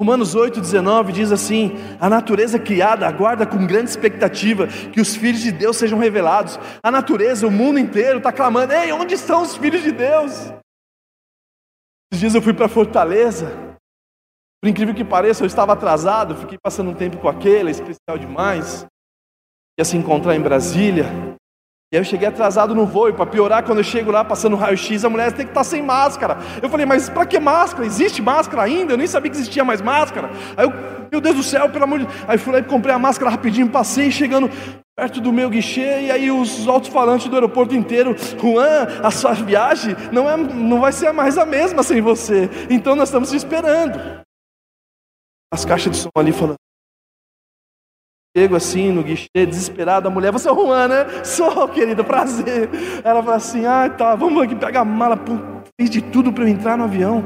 Romanos 0.00 0.34
8,19 0.34 1.12
diz 1.12 1.30
assim: 1.30 1.72
A 2.00 2.08
natureza 2.08 2.58
criada 2.58 3.06
aguarda 3.06 3.46
com 3.46 3.66
grande 3.66 3.90
expectativa 3.90 4.66
que 4.66 5.00
os 5.00 5.14
filhos 5.14 5.40
de 5.40 5.52
Deus 5.52 5.76
sejam 5.76 5.98
revelados. 5.98 6.58
A 6.82 6.90
natureza, 6.90 7.46
o 7.46 7.50
mundo 7.50 7.78
inteiro 7.78 8.18
está 8.18 8.32
clamando: 8.32 8.72
Ei, 8.72 8.90
onde 8.92 9.14
estão 9.14 9.42
os 9.42 9.56
filhos 9.56 9.82
de 9.82 9.92
Deus? 9.92 10.32
Esses 12.12 12.20
dias 12.20 12.34
eu 12.34 12.42
fui 12.42 12.52
para 12.52 12.68
Fortaleza. 12.68 13.46
Por 14.60 14.68
incrível 14.68 14.94
que 14.94 15.04
pareça, 15.04 15.42
eu 15.42 15.46
estava 15.46 15.74
atrasado, 15.74 16.36
fiquei 16.36 16.58
passando 16.58 16.90
um 16.90 16.94
tempo 16.94 17.18
com 17.18 17.28
aquele, 17.28 17.70
especial 17.70 18.18
demais. 18.18 18.86
Ia 19.78 19.84
se 19.84 19.96
encontrar 19.96 20.34
em 20.34 20.40
Brasília. 20.40 21.04
E 21.94 21.96
aí 21.96 22.00
eu 22.00 22.04
cheguei 22.04 22.26
atrasado 22.26 22.74
no 22.74 22.84
voo, 22.84 23.08
e 23.08 23.12
para 23.12 23.24
piorar, 23.24 23.62
quando 23.62 23.78
eu 23.78 23.84
chego 23.84 24.10
lá 24.10 24.24
passando 24.24 24.56
raio-x, 24.56 25.04
a 25.04 25.08
mulher 25.08 25.30
tem 25.30 25.46
que 25.46 25.52
estar 25.52 25.60
tá 25.60 25.64
sem 25.64 25.80
máscara. 25.80 26.38
Eu 26.60 26.68
falei, 26.68 26.84
mas 26.84 27.08
para 27.08 27.24
que 27.24 27.38
máscara? 27.38 27.86
Existe 27.86 28.20
máscara 28.20 28.64
ainda? 28.64 28.94
Eu 28.94 28.96
nem 28.96 29.06
sabia 29.06 29.30
que 29.30 29.36
existia 29.36 29.62
mais 29.64 29.80
máscara. 29.80 30.28
Aí 30.56 30.66
eu, 30.66 30.72
meu 31.08 31.20
Deus 31.20 31.36
do 31.36 31.42
céu, 31.44 31.68
pelo 31.68 31.84
amor 31.84 32.00
de 32.00 32.06
Deus. 32.06 32.18
Aí 32.26 32.36
fui 32.36 32.52
lá 32.52 32.58
e 32.58 32.64
comprei 32.64 32.92
a 32.92 32.98
máscara 32.98 33.30
rapidinho, 33.30 33.68
passei, 33.68 34.10
chegando 34.10 34.50
perto 34.96 35.20
do 35.20 35.32
meu 35.32 35.48
guichê, 35.48 36.06
e 36.06 36.10
aí 36.10 36.32
os 36.32 36.66
alto-falantes 36.66 37.28
do 37.28 37.36
aeroporto 37.36 37.76
inteiro, 37.76 38.16
Juan, 38.40 38.88
a 39.00 39.12
sua 39.12 39.32
viagem 39.32 39.94
não, 40.10 40.28
é, 40.28 40.36
não 40.36 40.80
vai 40.80 40.90
ser 40.90 41.12
mais 41.12 41.38
a 41.38 41.46
mesma 41.46 41.84
sem 41.84 42.00
você. 42.00 42.50
Então 42.68 42.96
nós 42.96 43.08
estamos 43.08 43.30
te 43.30 43.36
esperando. 43.36 44.00
As 45.52 45.64
caixas 45.64 45.92
de 45.92 45.98
som 45.98 46.10
ali 46.16 46.32
falando, 46.32 46.56
Chego 48.36 48.56
assim 48.56 48.90
no 48.90 49.04
guichê, 49.04 49.46
desesperado, 49.46 50.08
a 50.08 50.10
mulher, 50.10 50.32
você 50.32 50.50
é 50.50 50.52
Juan, 50.54 50.88
né? 50.88 51.04
Sou, 51.24 51.68
querido, 51.68 52.04
prazer. 52.04 52.68
Ela 53.04 53.22
fala 53.22 53.36
assim, 53.36 53.64
ah, 53.64 53.88
tá, 53.88 54.16
vamos 54.16 54.42
aqui 54.42 54.56
pegar 54.56 54.80
a 54.80 54.84
mala. 54.84 55.16
Fez 55.78 55.88
de 55.88 56.02
tudo 56.02 56.32
para 56.32 56.42
eu 56.42 56.48
entrar 56.48 56.76
no 56.76 56.84
avião. 56.84 57.22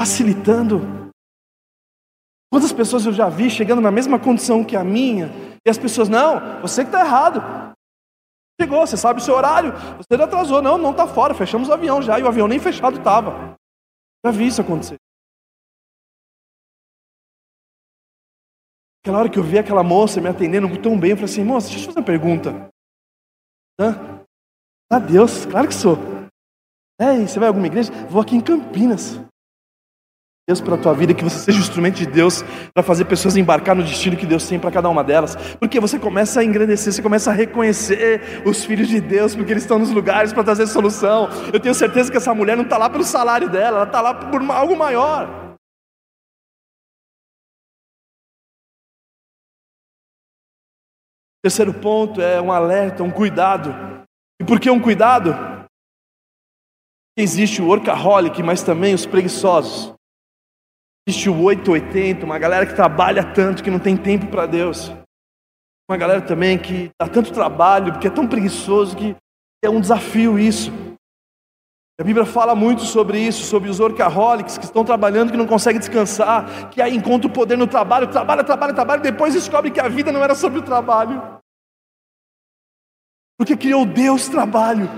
Facilitando. 0.00 0.80
Quantas 2.50 2.72
pessoas 2.72 3.04
eu 3.04 3.12
já 3.12 3.28
vi 3.28 3.50
chegando 3.50 3.82
na 3.82 3.90
mesma 3.90 4.18
condição 4.18 4.64
que 4.64 4.76
a 4.76 4.82
minha, 4.82 5.30
E 5.66 5.68
as 5.68 5.76
pessoas, 5.76 6.08
não, 6.08 6.62
você 6.62 6.82
que 6.82 6.88
está 6.88 7.04
errado. 7.04 7.42
Chegou, 8.60 8.86
você 8.86 8.96
sabe 8.96 9.20
o 9.20 9.22
seu 9.22 9.34
horário, 9.34 9.72
você 9.96 10.16
não 10.16 10.24
atrasou, 10.24 10.60
não, 10.60 10.76
não 10.76 10.90
está 10.90 11.06
fora, 11.06 11.32
fechamos 11.32 11.68
o 11.68 11.72
avião 11.72 12.02
já, 12.02 12.18
e 12.18 12.24
o 12.24 12.26
avião 12.26 12.48
nem 12.48 12.58
fechado 12.58 12.98
estava. 12.98 13.54
Já 14.24 14.32
vi 14.32 14.48
isso 14.48 14.60
acontecer. 14.60 14.96
Aquela 19.08 19.20
hora 19.20 19.30
que 19.30 19.38
eu 19.38 19.42
vi 19.42 19.58
aquela 19.58 19.82
moça 19.82 20.20
me 20.20 20.28
atendendo 20.28 20.68
tão 20.82 21.00
bem, 21.00 21.12
eu 21.12 21.16
falei 21.16 21.32
assim, 21.32 21.42
moça, 21.42 21.68
deixa 21.68 21.80
eu 21.80 21.86
fazer 21.86 22.00
uma 22.00 22.04
pergunta. 22.04 22.68
Hã? 23.80 24.20
Ah, 24.92 24.98
Deus, 24.98 25.46
claro 25.46 25.66
que 25.66 25.74
sou. 25.74 25.96
É, 27.00 27.14
e 27.16 27.26
você 27.26 27.38
vai 27.38 27.46
a 27.46 27.48
alguma 27.48 27.66
igreja? 27.66 27.90
Vou 28.10 28.20
aqui 28.20 28.36
em 28.36 28.40
Campinas. 28.42 29.18
Deus 30.46 30.60
para 30.60 30.74
a 30.74 30.78
tua 30.78 30.92
vida, 30.92 31.14
que 31.14 31.24
você 31.24 31.38
seja 31.38 31.56
o 31.56 31.62
instrumento 31.62 31.96
de 31.96 32.04
Deus 32.04 32.44
para 32.74 32.82
fazer 32.82 33.06
pessoas 33.06 33.34
embarcar 33.34 33.74
no 33.74 33.82
destino 33.82 34.14
que 34.14 34.26
Deus 34.26 34.46
tem 34.46 34.60
para 34.60 34.70
cada 34.70 34.90
uma 34.90 35.02
delas. 35.02 35.36
Porque 35.56 35.80
você 35.80 35.98
começa 35.98 36.40
a 36.40 36.44
engrandecer, 36.44 36.92
você 36.92 37.00
começa 37.00 37.30
a 37.30 37.32
reconhecer 37.32 38.42
os 38.44 38.62
filhos 38.62 38.88
de 38.88 39.00
Deus, 39.00 39.34
porque 39.34 39.52
eles 39.52 39.62
estão 39.62 39.78
nos 39.78 39.90
lugares 39.90 40.34
para 40.34 40.44
trazer 40.44 40.66
solução. 40.66 41.30
Eu 41.50 41.58
tenho 41.58 41.74
certeza 41.74 42.10
que 42.10 42.18
essa 42.18 42.34
mulher 42.34 42.58
não 42.58 42.64
está 42.64 42.76
lá 42.76 42.90
pelo 42.90 43.04
salário 43.04 43.48
dela, 43.48 43.78
ela 43.78 43.86
está 43.86 44.02
lá 44.02 44.12
por 44.12 44.42
algo 44.50 44.76
maior. 44.76 45.47
Terceiro 51.42 51.72
ponto 51.72 52.20
é 52.20 52.40
um 52.40 52.50
alerta, 52.50 53.02
um 53.02 53.10
cuidado. 53.10 53.70
E 54.40 54.44
por 54.44 54.58
que 54.58 54.70
um 54.70 54.80
cuidado? 54.80 55.30
Existe 57.16 57.60
o 57.60 57.66
workaholic, 57.66 58.42
mas 58.42 58.62
também 58.62 58.94
os 58.94 59.06
preguiçosos. 59.06 59.94
Existe 61.08 61.30
o 61.30 61.42
880, 61.42 62.24
uma 62.24 62.38
galera 62.38 62.66
que 62.66 62.74
trabalha 62.74 63.32
tanto 63.32 63.62
que 63.62 63.70
não 63.70 63.78
tem 63.78 63.96
tempo 63.96 64.26
para 64.28 64.46
Deus. 64.46 64.90
Uma 65.90 65.96
galera 65.96 66.20
também 66.20 66.58
que 66.58 66.90
dá 67.00 67.08
tanto 67.08 67.32
trabalho, 67.32 67.92
porque 67.92 68.08
é 68.08 68.10
tão 68.10 68.28
preguiçoso 68.28 68.96
que 68.96 69.16
é 69.64 69.70
um 69.70 69.80
desafio 69.80 70.38
isso. 70.38 70.70
A 72.00 72.04
Bíblia 72.04 72.24
fala 72.24 72.54
muito 72.54 72.82
sobre 72.82 73.18
isso, 73.18 73.42
sobre 73.44 73.68
os 73.68 73.80
workaholics 73.80 74.56
que 74.56 74.64
estão 74.64 74.84
trabalhando, 74.84 75.32
que 75.32 75.36
não 75.36 75.48
conseguem 75.48 75.80
descansar, 75.80 76.70
que 76.70 76.80
aí 76.80 76.94
encontra 76.94 77.28
o 77.28 77.32
poder 77.32 77.58
no 77.58 77.66
trabalho, 77.66 78.06
trabalha, 78.06 78.44
trabalha, 78.44 78.72
trabalha, 78.72 79.02
depois 79.02 79.34
descobre 79.34 79.72
que 79.72 79.80
a 79.80 79.88
vida 79.88 80.12
não 80.12 80.22
era 80.22 80.36
sobre 80.36 80.60
o 80.60 80.62
trabalho. 80.62 81.40
Porque 83.36 83.56
criou 83.56 83.84
Deus 83.84 84.28
trabalho. 84.28 84.88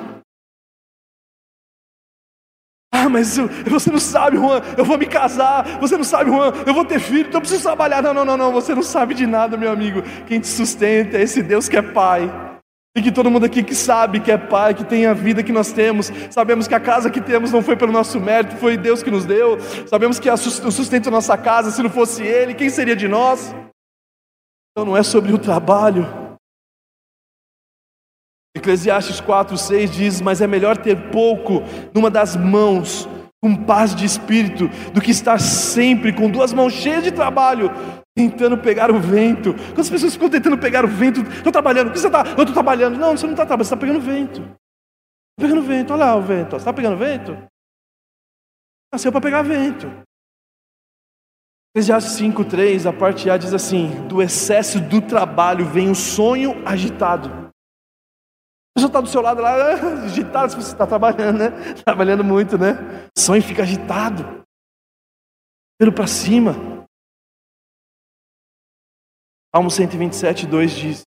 Ah, 2.92 3.08
mas 3.08 3.38
você 3.38 3.90
não 3.90 3.98
sabe, 3.98 4.36
Juan, 4.36 4.60
eu 4.76 4.84
vou 4.84 4.98
me 4.98 5.06
casar. 5.06 5.80
Você 5.80 5.96
não 5.96 6.04
sabe, 6.04 6.30
Juan, 6.30 6.52
eu 6.66 6.74
vou 6.74 6.84
ter 6.84 7.00
filho, 7.00 7.28
então 7.28 7.38
eu 7.38 7.40
preciso 7.40 7.62
trabalhar. 7.62 8.02
Não, 8.02 8.12
não, 8.12 8.26
não, 8.26 8.36
não, 8.36 8.52
você 8.52 8.74
não 8.74 8.82
sabe 8.82 9.14
de 9.14 9.26
nada, 9.26 9.56
meu 9.56 9.72
amigo. 9.72 10.02
Quem 10.26 10.38
te 10.38 10.48
sustenta 10.48 11.16
é 11.16 11.22
esse 11.22 11.42
Deus 11.42 11.66
que 11.66 11.78
é 11.78 11.82
Pai. 11.82 12.49
E 12.96 13.02
que 13.02 13.12
todo 13.12 13.30
mundo 13.30 13.46
aqui 13.46 13.62
que 13.62 13.74
sabe 13.74 14.18
que 14.20 14.32
é 14.32 14.38
Pai, 14.38 14.74
que 14.74 14.84
tem 14.84 15.06
a 15.06 15.14
vida 15.14 15.42
que 15.42 15.52
nós 15.52 15.72
temos, 15.72 16.10
sabemos 16.30 16.66
que 16.66 16.74
a 16.74 16.80
casa 16.80 17.08
que 17.10 17.20
temos 17.20 17.52
não 17.52 17.62
foi 17.62 17.76
pelo 17.76 17.92
nosso 17.92 18.18
mérito, 18.18 18.56
foi 18.56 18.76
Deus 18.76 19.02
que 19.02 19.10
nos 19.10 19.24
deu. 19.24 19.58
Sabemos 19.86 20.18
que 20.18 20.28
o 20.28 20.36
sustento 20.36 21.04
da 21.04 21.12
nossa 21.12 21.38
casa, 21.38 21.70
se 21.70 21.82
não 21.82 21.90
fosse 21.90 22.22
Ele, 22.22 22.54
quem 22.54 22.68
seria 22.68 22.96
de 22.96 23.06
nós? 23.06 23.54
Então 24.72 24.84
não 24.84 24.96
é 24.96 25.02
sobre 25.02 25.32
o 25.32 25.38
trabalho, 25.38 26.04
Eclesiastes 28.56 29.20
4, 29.20 29.56
6 29.56 29.90
diz: 29.90 30.20
Mas 30.20 30.40
é 30.40 30.46
melhor 30.46 30.76
ter 30.76 31.10
pouco 31.10 31.62
numa 31.94 32.10
das 32.10 32.36
mãos, 32.36 33.08
com 33.42 33.54
paz 33.54 33.94
de 33.94 34.04
espírito, 34.04 34.68
do 34.92 35.00
que 35.00 35.10
estar 35.10 35.40
sempre 35.40 36.12
com 36.12 36.30
duas 36.30 36.52
mãos 36.52 36.72
cheias 36.72 37.04
de 37.04 37.12
trabalho, 37.12 37.70
tentando 38.28 38.58
pegar 38.58 38.90
o 38.90 38.98
vento. 38.98 39.54
Quantas 39.54 39.88
pessoas 39.88 40.14
ficam 40.14 40.28
tentando 40.28 40.58
pegar 40.58 40.84
o 40.84 40.88
vento? 40.88 41.20
Estou 41.20 41.52
trabalhando, 41.52 41.88
o 41.88 41.92
que 41.92 41.98
você 41.98 42.08
está? 42.08 42.20
Eu 42.20 42.40
estou 42.40 42.52
trabalhando. 42.52 42.98
Não, 42.98 43.16
você 43.16 43.26
não 43.26 43.32
está 43.32 43.46
trabalhando, 43.46 43.68
você 43.68 43.74
está 43.74 43.76
pegando 43.76 44.00
vento. 44.00 44.40
Está 44.40 45.48
pegando 45.48 45.62
vento, 45.62 45.92
olha 45.92 46.04
lá 46.04 46.16
o 46.16 46.22
vento. 46.22 46.50
Você 46.50 46.56
está 46.56 46.72
pegando 46.72 46.96
vento? 46.96 47.36
Nasceu 48.92 49.12
para 49.12 49.20
pegar 49.20 49.42
vento. 49.42 49.86
Eclesiastes 51.74 52.20
3, 52.50 52.86
a 52.86 52.92
parte 52.92 53.30
A 53.30 53.36
diz 53.36 53.54
assim: 53.54 54.06
Do 54.08 54.20
excesso 54.20 54.80
do 54.80 55.00
trabalho 55.00 55.64
vem 55.64 55.88
o 55.88 55.94
sonho 55.94 56.60
agitado 56.66 57.50
pessoa 58.80 58.88
está 58.88 59.00
do 59.00 59.08
seu 59.08 59.20
lado 59.20 59.42
lá, 59.42 59.74
agitado, 60.04 60.52
você 60.52 60.72
está 60.72 60.86
trabalhando, 60.86 61.38
né? 61.38 61.50
Trabalhando 61.84 62.24
muito, 62.24 62.56
né? 62.56 63.08
O 63.16 63.20
sonho 63.20 63.42
fica 63.42 63.62
agitado. 63.62 64.42
Pelo 65.78 65.92
para 65.92 66.06
cima. 66.06 66.79
Salmo 69.54 69.70
127, 69.70 70.46
2 70.46 70.70
diz: 70.72 71.02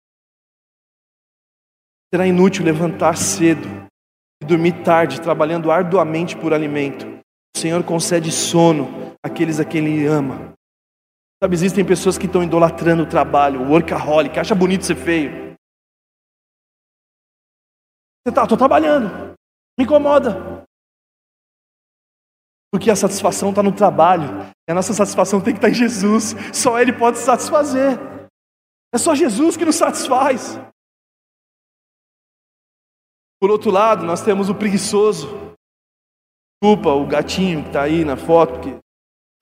Será 2.12 2.26
inútil 2.26 2.64
levantar 2.64 3.16
cedo 3.16 3.68
e 4.42 4.46
dormir 4.46 4.82
tarde, 4.82 5.20
trabalhando 5.20 5.70
arduamente 5.70 6.36
por 6.36 6.54
alimento. 6.54 7.06
O 7.54 7.58
Senhor 7.58 7.84
concede 7.84 8.32
sono 8.32 9.14
àqueles 9.22 9.60
a 9.60 9.64
quem 9.64 9.84
Ele 9.84 10.06
ama. 10.06 10.54
Sabe, 11.42 11.54
existem 11.54 11.84
pessoas 11.84 12.16
que 12.16 12.26
estão 12.26 12.42
idolatrando 12.42 13.02
o 13.02 13.08
trabalho, 13.08 13.60
o 13.60 13.70
workaholic, 13.70 14.38
acha 14.38 14.54
bonito 14.54 14.84
ser 14.84 14.96
feio. 14.96 15.54
Você 18.22 18.30
está, 18.30 18.42
estou 18.42 18.58
trabalhando. 18.58 19.34
Me 19.78 19.84
incomoda. 19.84 20.66
Porque 22.72 22.90
a 22.90 22.96
satisfação 22.96 23.50
está 23.50 23.62
no 23.62 23.74
trabalho. 23.74 24.50
E 24.68 24.72
a 24.72 24.74
nossa 24.74 24.94
satisfação 24.94 25.40
tem 25.40 25.52
que 25.52 25.58
estar 25.58 25.68
tá 25.68 25.72
em 25.72 25.74
Jesus. 25.74 26.34
Só 26.52 26.78
Ele 26.78 26.92
pode 26.92 27.18
satisfazer. 27.18 28.09
É 28.92 28.98
só 28.98 29.14
Jesus 29.14 29.56
que 29.56 29.64
nos 29.64 29.76
satisfaz. 29.76 30.56
Por 33.40 33.50
outro 33.50 33.70
lado, 33.70 34.04
nós 34.04 34.22
temos 34.22 34.48
o 34.48 34.54
preguiçoso. 34.54 35.28
Desculpa 36.62 36.90
o 36.90 37.06
gatinho 37.06 37.62
que 37.62 37.68
está 37.68 37.82
aí 37.82 38.04
na 38.04 38.16
foto, 38.16 38.54
porque 38.54 38.78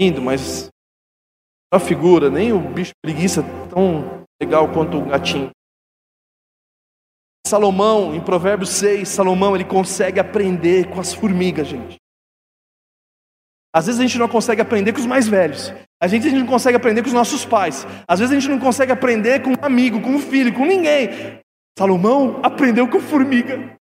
lindo, 0.00 0.22
mas 0.22 0.68
a 1.72 1.80
figura, 1.80 2.30
nem 2.30 2.52
o 2.52 2.60
bicho 2.60 2.92
preguiça 3.02 3.42
tão 3.68 4.24
legal 4.40 4.72
quanto 4.72 4.98
o 4.98 5.06
gatinho. 5.06 5.50
Salomão, 7.46 8.14
em 8.14 8.22
Provérbios 8.22 8.70
6, 8.70 9.08
Salomão 9.08 9.56
ele 9.56 9.64
consegue 9.64 10.20
aprender 10.20 10.90
com 10.90 11.00
as 11.00 11.12
formigas, 11.12 11.66
gente. 11.66 11.96
Às 13.74 13.86
vezes 13.86 14.00
a 14.00 14.04
gente 14.06 14.18
não 14.18 14.28
consegue 14.28 14.60
aprender 14.60 14.92
com 14.92 15.00
os 15.00 15.06
mais 15.06 15.26
velhos. 15.26 15.72
Às 16.00 16.12
vezes 16.12 16.26
a 16.26 16.30
gente 16.30 16.40
não 16.40 16.46
consegue 16.46 16.76
aprender 16.76 17.02
com 17.02 17.08
os 17.08 17.14
nossos 17.14 17.44
pais. 17.44 17.84
Às 18.06 18.20
vezes 18.20 18.36
a 18.36 18.38
gente 18.38 18.50
não 18.50 18.60
consegue 18.60 18.92
aprender 18.92 19.42
com 19.42 19.50
um 19.50 19.64
amigo, 19.64 20.00
com 20.00 20.10
um 20.10 20.20
filho, 20.20 20.54
com 20.54 20.64
ninguém. 20.64 21.42
Salomão 21.76 22.40
aprendeu 22.42 22.88
com 22.88 23.00
formiga. 23.00 23.76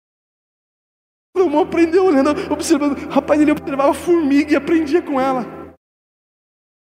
Salomão 1.36 1.62
aprendeu 1.62 2.06
olhando, 2.06 2.30
observando. 2.50 2.96
Rapaz, 3.10 3.40
ele 3.40 3.52
observava 3.52 3.90
a 3.90 3.94
formiga 3.94 4.52
e 4.52 4.56
aprendia 4.56 5.02
com 5.02 5.20
ela. 5.20 5.44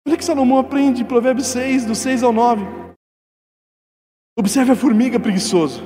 Olha 0.06 0.16
que 0.16 0.24
Salomão 0.24 0.58
aprende 0.58 1.04
Provérbios 1.04 1.46
6, 1.48 1.84
do 1.84 1.94
6 1.94 2.24
ao 2.24 2.32
9. 2.32 2.64
Observe 4.36 4.72
a 4.72 4.76
formiga 4.76 5.20
preguiçoso. 5.20 5.80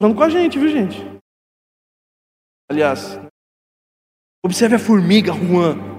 Falando 0.00 0.16
com 0.16 0.22
a 0.22 0.28
gente, 0.28 0.58
viu, 0.58 0.68
gente? 0.68 0.98
Aliás, 2.70 3.18
observe 4.44 4.76
a 4.76 4.78
formiga, 4.78 5.32
Juan. 5.32 5.89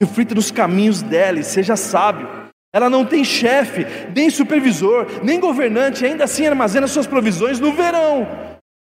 Reflita 0.00 0.34
nos 0.34 0.50
caminhos 0.50 1.02
dela 1.02 1.38
e 1.38 1.44
seja 1.44 1.76
sábio. 1.76 2.28
Ela 2.74 2.90
não 2.90 3.06
tem 3.06 3.24
chefe, 3.24 3.86
nem 4.14 4.28
supervisor, 4.28 5.06
nem 5.24 5.40
governante, 5.40 6.04
ainda 6.04 6.24
assim 6.24 6.46
armazena 6.46 6.86
suas 6.86 7.06
provisões 7.06 7.58
no 7.58 7.72
verão. 7.72 8.26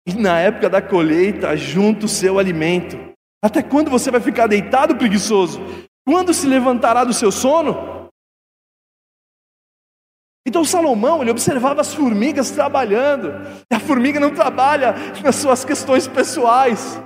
E 0.05 0.13
na 0.13 0.39
época 0.39 0.69
da 0.69 0.81
colheita, 0.81 1.55
junta 1.57 2.05
o 2.05 2.09
seu 2.09 2.37
alimento. 2.37 2.97
Até 3.43 3.63
quando 3.63 3.89
você 3.89 4.11
vai 4.11 4.21
ficar 4.21 4.45
deitado, 4.45 4.95
preguiçoso? 4.95 5.59
Quando 6.05 6.33
se 6.33 6.45
levantará 6.45 7.03
do 7.03 7.13
seu 7.13 7.31
sono? 7.31 8.01
Então 10.45 10.63
Salomão, 10.65 11.21
ele 11.21 11.31
observava 11.31 11.81
as 11.81 11.93
formigas 11.93 12.51
trabalhando. 12.51 13.33
E 13.71 13.75
a 13.75 13.79
formiga 13.79 14.19
não 14.19 14.33
trabalha 14.33 14.93
nas 15.23 15.35
suas 15.35 15.63
questões 15.63 16.07
pessoais. 16.07 17.01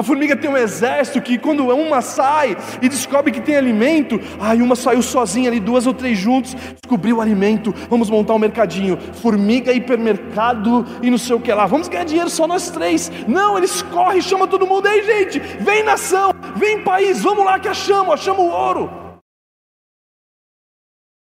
A 0.00 0.02
formiga 0.02 0.34
tem 0.34 0.48
um 0.48 0.56
exército 0.56 1.20
que 1.20 1.36
quando 1.36 1.68
uma 1.68 2.00
sai 2.00 2.56
e 2.80 2.88
descobre 2.88 3.30
que 3.30 3.38
tem 3.38 3.54
alimento, 3.54 4.18
aí 4.40 4.62
uma 4.62 4.74
saiu 4.74 5.02
sozinha 5.02 5.50
ali, 5.50 5.60
duas 5.60 5.86
ou 5.86 5.92
três 5.92 6.16
juntos, 6.16 6.54
descobriu 6.54 7.18
o 7.18 7.20
alimento, 7.20 7.70
vamos 7.90 8.08
montar 8.08 8.34
um 8.34 8.38
mercadinho, 8.38 8.96
formiga, 8.96 9.74
hipermercado 9.74 10.86
e 11.02 11.10
não 11.10 11.18
sei 11.18 11.36
o 11.36 11.40
que 11.40 11.52
lá, 11.52 11.66
vamos 11.66 11.86
ganhar 11.86 12.04
dinheiro 12.04 12.30
só 12.30 12.46
nós 12.46 12.70
três. 12.70 13.12
Não, 13.28 13.58
eles 13.58 13.82
correm, 13.82 14.22
chama 14.22 14.46
todo 14.46 14.66
mundo, 14.66 14.86
aí 14.86 15.04
gente, 15.04 15.38
vem 15.38 15.82
nação, 15.82 16.30
vem 16.56 16.82
país, 16.82 17.20
vamos 17.20 17.44
lá 17.44 17.60
que 17.60 17.68
achamos, 17.68 18.14
achamos 18.14 18.42
o 18.42 18.48
ouro 18.48 19.00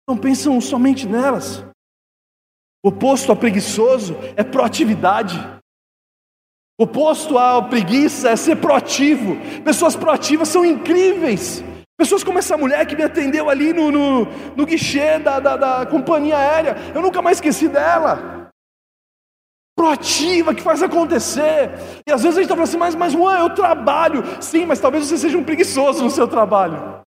não 0.07 0.18
pensam 0.18 0.61
somente 0.61 1.07
nelas. 1.07 1.64
O 2.85 2.88
oposto 2.88 3.31
a 3.31 3.37
preguiçoso 3.37 4.16
é 4.37 4.42
proatividade. 4.42 5.60
Oposto 6.81 7.37
à 7.37 7.61
preguiça 7.62 8.31
é 8.31 8.37
ser 8.37 8.57
proativo. 8.57 9.37
Pessoas 9.62 9.95
proativas 9.95 10.49
são 10.49 10.64
incríveis. 10.64 11.62
Pessoas 11.99 12.25
como 12.25 12.38
essa 12.38 12.57
mulher 12.57 12.87
que 12.87 12.97
me 12.97 13.03
atendeu 13.03 13.51
ali 13.51 13.75
no, 13.75 13.90
no, 13.90 14.25
no 14.57 14.64
guichê 14.64 15.19
da, 15.19 15.38
da, 15.38 15.59
da 15.59 15.85
companhia 15.85 16.38
aérea, 16.38 16.75
eu 16.95 17.03
nunca 17.03 17.21
mais 17.21 17.37
esqueci 17.37 17.69
dela. 17.69 18.49
Proativa, 19.77 20.55
que 20.55 20.62
faz 20.62 20.83
acontecer. 20.83 21.69
E 22.09 22.12
às 22.12 22.23
vezes 22.23 22.38
a 22.38 22.40
gente 22.40 22.51
está 22.51 22.55
falando 22.55 22.69
assim, 22.69 22.79
mas, 22.79 22.95
mas 22.95 23.12
Juan, 23.12 23.38
eu 23.40 23.55
trabalho. 23.55 24.23
Sim, 24.43 24.64
mas 24.64 24.81
talvez 24.81 25.05
você 25.05 25.19
seja 25.19 25.37
um 25.37 25.45
preguiçoso 25.45 26.03
no 26.03 26.09
seu 26.09 26.27
trabalho. 26.27 27.03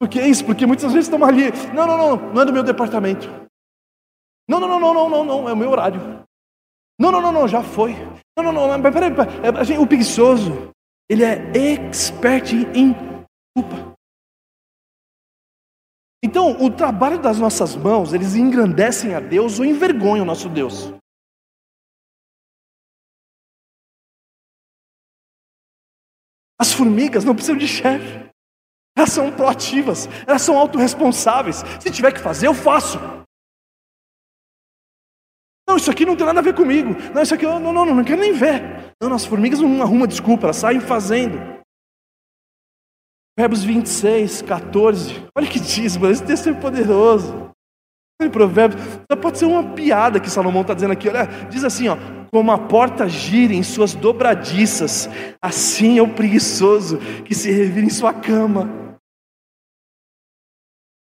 Por 0.00 0.08
que 0.08 0.22
isso? 0.22 0.46
Porque 0.46 0.64
muitas 0.64 0.94
vezes 0.94 1.08
estamos 1.08 1.28
ali. 1.28 1.52
Não, 1.74 1.86
não, 1.86 1.98
não, 1.98 2.16
não 2.32 2.40
é 2.40 2.44
do 2.46 2.54
meu 2.54 2.62
departamento. 2.62 3.49
Não, 4.50 4.58
não, 4.58 4.66
não, 4.66 4.80
não, 4.80 4.94
não, 4.94 5.08
não, 5.08 5.24
não, 5.24 5.48
é 5.48 5.52
o 5.52 5.56
meu 5.56 5.70
horário. 5.70 6.26
Não, 6.98 7.12
não, 7.12 7.22
não, 7.22 7.30
não, 7.30 7.46
já 7.46 7.62
foi. 7.62 7.92
Não, 8.36 8.42
não, 8.42 8.52
não, 8.52 8.78
mas 8.80 8.92
peraí, 8.92 9.14
peraí. 9.14 9.78
o 9.78 9.86
preguiçoso, 9.86 10.72
ele 11.08 11.22
é 11.22 11.36
expert 11.84 12.52
em 12.74 12.92
culpa. 13.54 13.94
Então, 16.20 16.60
o 16.60 16.68
trabalho 16.68 17.22
das 17.22 17.38
nossas 17.38 17.76
mãos, 17.76 18.12
eles 18.12 18.34
engrandecem 18.34 19.14
a 19.14 19.20
Deus 19.20 19.60
ou 19.60 19.64
envergonham 19.64 20.24
o 20.24 20.26
nosso 20.26 20.48
Deus. 20.48 20.92
As 26.58 26.72
formigas 26.72 27.24
não 27.24 27.36
precisam 27.36 27.56
de 27.56 27.68
chefe. 27.68 28.28
Elas 28.98 29.12
são 29.12 29.30
proativas, 29.30 30.08
elas 30.26 30.42
são 30.42 30.58
autorresponsáveis. 30.58 31.62
Se 31.80 31.88
tiver 31.92 32.12
que 32.12 32.18
fazer, 32.20 32.48
eu 32.48 32.54
faço. 32.54 32.98
Não, 35.70 35.76
isso 35.76 35.88
aqui 35.88 36.04
não 36.04 36.16
tem 36.16 36.26
nada 36.26 36.40
a 36.40 36.42
ver 36.42 36.52
comigo. 36.52 36.96
Não, 37.14 37.22
isso 37.22 37.32
aqui 37.32 37.46
eu 37.46 37.60
não, 37.60 37.72
não, 37.72 37.86
não, 37.86 37.94
não 37.94 38.02
quero 38.02 38.20
nem 38.20 38.32
ver. 38.32 38.92
Não, 39.00 39.14
as 39.14 39.24
formigas 39.24 39.60
não 39.60 39.80
arrumam 39.80 40.04
desculpa, 40.04 40.46
elas 40.46 40.56
saem 40.56 40.80
fazendo. 40.80 41.40
Provérbios 43.36 43.62
26, 43.62 44.42
14. 44.42 45.28
Olha 45.32 45.46
que 45.46 45.60
diz, 45.60 45.96
mano, 45.96 46.12
esse 46.12 46.24
texto 46.24 46.48
é 46.48 46.52
poderoso. 46.54 47.52
Provérbios, 48.32 48.82
pode 49.22 49.38
ser 49.38 49.44
uma 49.44 49.62
piada 49.62 50.18
que 50.18 50.28
Salomão 50.28 50.62
está 50.62 50.74
dizendo 50.74 50.92
aqui. 50.92 51.08
Olha, 51.08 51.26
diz 51.48 51.62
assim, 51.62 51.86
ó, 51.86 51.96
como 52.32 52.50
a 52.50 52.58
porta 52.58 53.08
gira 53.08 53.54
em 53.54 53.62
suas 53.62 53.94
dobradiças, 53.94 55.08
assim 55.40 55.98
é 55.98 56.02
o 56.02 56.08
preguiçoso 56.08 56.98
que 57.24 57.32
se 57.34 57.48
revira 57.48 57.86
em 57.86 57.90
sua 57.90 58.12
cama. 58.12 58.89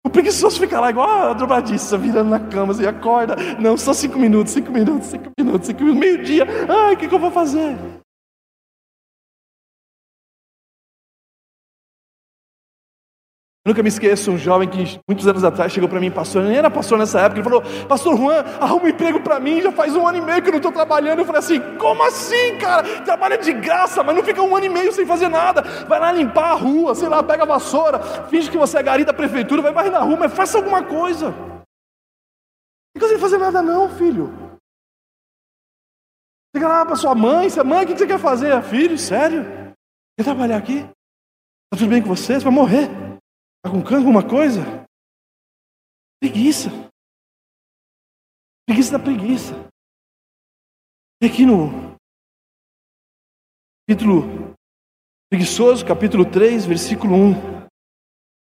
O 0.04 0.10
preguiçoso 0.10 0.58
fica 0.58 0.80
lá 0.80 0.90
igual 0.90 1.30
a 1.30 1.32
dobradiça, 1.32 1.96
virando 1.96 2.30
na 2.30 2.40
cama, 2.40 2.72
assim, 2.72 2.84
acorda. 2.84 3.36
Não, 3.60 3.76
só 3.76 3.92
cinco 3.92 4.18
minutos, 4.18 4.52
cinco 4.52 4.72
minutos, 4.72 5.06
cinco 5.08 5.30
minutos, 5.38 5.66
cinco 5.68 5.84
minutos, 5.84 6.00
meio-dia. 6.00 6.46
Ai, 6.68 6.94
o 6.94 6.96
que, 6.96 7.08
que 7.08 7.14
eu 7.14 7.20
vou 7.20 7.30
fazer? 7.30 7.76
Eu 13.64 13.70
nunca 13.70 13.82
me 13.82 13.88
esqueço, 13.88 14.32
um 14.32 14.36
jovem 14.36 14.68
que 14.68 15.00
muitos 15.08 15.24
anos 15.28 15.44
atrás 15.44 15.70
chegou 15.70 15.88
para 15.88 16.00
mim, 16.00 16.10
pastor, 16.10 16.42
nem 16.42 16.56
era 16.56 16.68
pastor 16.68 16.98
nessa 16.98 17.20
época, 17.20 17.38
ele 17.40 17.48
falou, 17.48 17.62
pastor 17.86 18.16
Juan, 18.16 18.42
arruma 18.60 18.86
um 18.86 18.88
emprego 18.88 19.20
para 19.20 19.38
mim, 19.38 19.60
já 19.60 19.70
faz 19.70 19.94
um 19.94 20.04
ano 20.04 20.18
e 20.18 20.20
meio 20.20 20.42
que 20.42 20.48
eu 20.48 20.52
não 20.52 20.58
estou 20.58 20.72
trabalhando. 20.72 21.20
Eu 21.20 21.24
falei 21.24 21.38
assim, 21.38 21.60
como 21.78 22.02
assim, 22.02 22.58
cara? 22.58 22.82
Trabalha 23.04 23.38
de 23.38 23.52
graça, 23.52 24.02
mas 24.02 24.16
não 24.16 24.24
fica 24.24 24.42
um 24.42 24.56
ano 24.56 24.66
e 24.66 24.68
meio 24.68 24.92
sem 24.92 25.06
fazer 25.06 25.28
nada. 25.28 25.62
Vai 25.86 26.00
lá 26.00 26.10
limpar 26.10 26.50
a 26.50 26.54
rua, 26.54 26.92
sei 26.96 27.08
lá, 27.08 27.22
pega 27.22 27.44
a 27.44 27.46
vassoura, 27.46 28.00
finge 28.28 28.50
que 28.50 28.58
você 28.58 28.78
é 28.78 28.82
gari 28.82 29.04
da 29.04 29.12
prefeitura, 29.12 29.62
vai 29.62 29.72
varrer 29.72 29.92
na 29.92 30.00
rua, 30.00 30.16
mas 30.16 30.34
faça 30.34 30.58
alguma 30.58 30.82
coisa. 30.82 31.30
Não 31.30 32.98
precisa 32.98 33.20
fazer 33.20 33.38
nada 33.38 33.62
não, 33.62 33.88
filho. 33.88 34.58
Chega 36.52 36.66
lá 36.66 36.84
para 36.84 36.96
sua 36.96 37.14
mãe, 37.14 37.48
você, 37.48 37.62
mãe, 37.62 37.84
o 37.84 37.86
que 37.86 37.96
você 37.96 38.08
quer 38.08 38.18
fazer? 38.18 38.60
Filho, 38.64 38.98
sério? 38.98 39.44
Quer 40.18 40.24
trabalhar 40.24 40.56
aqui? 40.56 40.78
Está 40.78 41.78
tudo 41.78 41.90
bem 41.90 42.02
com 42.02 42.08
você? 42.08 42.34
Você 42.34 42.44
vai 42.44 42.52
morrer. 42.52 43.11
Está 43.64 43.70
com 43.70 43.80
câncer 43.80 43.98
alguma 43.98 44.28
coisa? 44.28 44.60
Preguiça. 46.20 46.68
Preguiça 48.66 48.90
da 48.90 48.98
preguiça. 48.98 49.54
E 51.22 51.26
aqui 51.26 51.46
no 51.46 51.96
capítulo 53.86 54.56
preguiçoso, 55.30 55.86
capítulo 55.86 56.28
3, 56.28 56.66
versículo 56.66 57.14
1. 57.14 57.68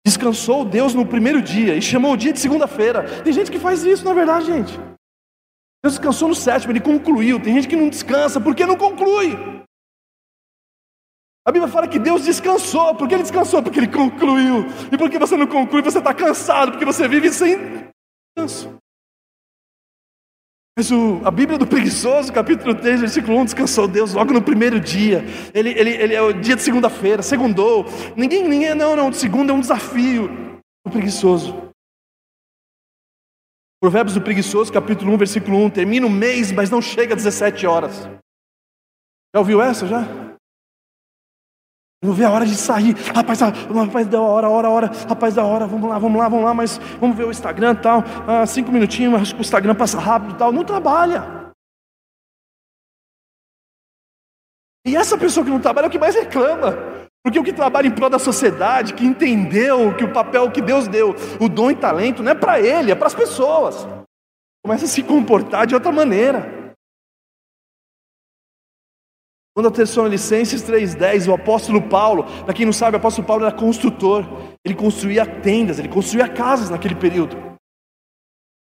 Descansou 0.06 0.64
Deus 0.64 0.94
no 0.94 1.06
primeiro 1.06 1.42
dia 1.42 1.76
e 1.76 1.82
chamou 1.82 2.14
o 2.14 2.16
dia 2.16 2.32
de 2.32 2.40
segunda-feira. 2.40 3.22
Tem 3.22 3.30
gente 3.30 3.50
que 3.50 3.58
faz 3.58 3.84
isso, 3.84 4.02
na 4.06 4.12
é 4.12 4.14
verdade, 4.14 4.46
gente. 4.46 4.72
Deus 5.84 5.96
descansou 5.96 6.28
no 6.28 6.34
sétimo, 6.34 6.72
ele 6.72 6.80
concluiu. 6.80 7.42
Tem 7.42 7.52
gente 7.52 7.68
que 7.68 7.76
não 7.76 7.90
descansa 7.90 8.40
porque 8.40 8.64
não 8.64 8.78
conclui. 8.78 9.59
A 11.46 11.52
Bíblia 11.52 11.70
fala 11.70 11.88
que 11.88 11.98
Deus 11.98 12.24
descansou. 12.24 12.94
Por 12.94 13.08
que 13.08 13.14
ele 13.14 13.22
descansou? 13.22 13.62
Porque 13.62 13.78
ele 13.78 13.88
concluiu. 13.88 14.66
E 14.92 14.98
porque 14.98 15.18
você 15.18 15.36
não 15.36 15.46
conclui, 15.46 15.82
você 15.82 15.98
está 15.98 16.12
cansado, 16.12 16.72
porque 16.72 16.84
você 16.84 17.08
vive 17.08 17.30
sem 17.30 17.56
descanso. 18.36 18.78
Mas 20.76 20.90
o, 20.90 21.20
a 21.24 21.30
Bíblia 21.30 21.58
do 21.58 21.66
preguiçoso, 21.66 22.32
capítulo 22.32 22.74
3, 22.74 23.00
versículo 23.00 23.38
1, 23.38 23.44
descansou 23.46 23.88
Deus 23.88 24.14
logo 24.14 24.32
no 24.32 24.42
primeiro 24.42 24.78
dia. 24.78 25.24
Ele, 25.52 25.70
ele, 25.70 25.90
ele 25.90 26.14
é 26.14 26.22
o 26.22 26.32
dia 26.32 26.56
de 26.56 26.62
segunda-feira, 26.62 27.22
segundou. 27.22 27.84
Ninguém, 28.16 28.46
ninguém, 28.46 28.74
não, 28.74 28.94
não, 28.94 29.12
segunda 29.12 29.52
é 29.52 29.54
um 29.54 29.60
desafio. 29.60 30.30
O 30.86 30.90
preguiçoso. 30.90 31.70
Provérbios 33.82 34.14
do 34.14 34.22
preguiçoso, 34.22 34.72
capítulo 34.72 35.12
1, 35.12 35.16
versículo 35.16 35.56
1. 35.64 35.70
Termina 35.70 36.06
o 36.06 36.10
mês, 36.10 36.52
mas 36.52 36.70
não 36.70 36.80
chega 36.80 37.14
às 37.14 37.24
17 37.24 37.66
horas. 37.66 38.04
Já 39.34 39.38
ouviu 39.38 39.60
essa 39.60 39.86
já? 39.86 40.29
Não 42.02 42.14
vê 42.14 42.24
a 42.24 42.30
hora 42.30 42.46
de 42.46 42.54
sair. 42.54 42.94
Rapaz, 43.14 43.42
ah, 43.42 43.48
rapaz, 43.48 44.12
a 44.14 44.20
hora, 44.20 44.46
a 44.46 44.50
hora, 44.50 44.68
a 44.68 44.70
hora. 44.70 44.90
Rapaz, 45.08 45.34
da 45.34 45.44
hora, 45.44 45.66
vamos 45.66 45.88
lá, 45.88 45.98
vamos 45.98 46.18
lá, 46.18 46.28
vamos 46.28 46.44
lá, 46.46 46.54
mas 46.54 46.78
vamos 46.98 47.14
ver 47.14 47.24
o 47.24 47.30
Instagram 47.30 47.74
tal. 47.74 48.02
Ah, 48.26 48.46
cinco 48.46 48.72
minutinhos, 48.72 49.20
acho 49.20 49.34
que 49.34 49.40
o 49.40 49.42
Instagram 49.42 49.74
passa 49.74 49.98
rápido 49.98 50.34
tal. 50.36 50.50
Não 50.50 50.64
trabalha. 50.64 51.40
E 54.86 54.96
essa 54.96 55.18
pessoa 55.18 55.44
que 55.44 55.50
não 55.50 55.60
trabalha 55.60 55.86
é 55.86 55.88
o 55.88 55.90
que 55.90 55.98
mais 55.98 56.14
reclama. 56.14 56.74
Porque 57.22 57.38
o 57.38 57.44
que 57.44 57.52
trabalha 57.52 57.86
em 57.86 57.90
prol 57.90 58.08
da 58.08 58.18
sociedade, 58.18 58.94
que 58.94 59.04
entendeu 59.04 59.94
que 59.94 60.04
o 60.04 60.12
papel 60.12 60.50
que 60.50 60.62
Deus 60.62 60.88
deu, 60.88 61.14
o 61.38 61.50
dom 61.50 61.70
e 61.70 61.76
talento, 61.76 62.22
não 62.22 62.32
é 62.32 62.34
para 62.34 62.58
ele, 62.58 62.92
é 62.92 62.94
para 62.94 63.08
as 63.08 63.14
pessoas. 63.14 63.86
Começa 64.64 64.86
a 64.86 64.88
se 64.88 65.02
comportar 65.02 65.66
de 65.66 65.74
outra 65.74 65.92
maneira. 65.92 66.59
Quando 69.60 69.74
Tessalonicenses 69.74 70.62
3,10, 70.62 71.28
o 71.28 71.34
apóstolo 71.34 71.82
Paulo, 71.82 72.24
para 72.46 72.54
quem 72.54 72.64
não 72.64 72.72
sabe, 72.72 72.96
o 72.96 72.98
apóstolo 72.98 73.26
Paulo 73.26 73.44
era 73.44 73.54
construtor, 73.54 74.24
ele 74.64 74.74
construía 74.74 75.26
tendas, 75.26 75.78
ele 75.78 75.90
construía 75.90 76.26
casas 76.26 76.70
naquele 76.70 76.94
período. 76.94 77.36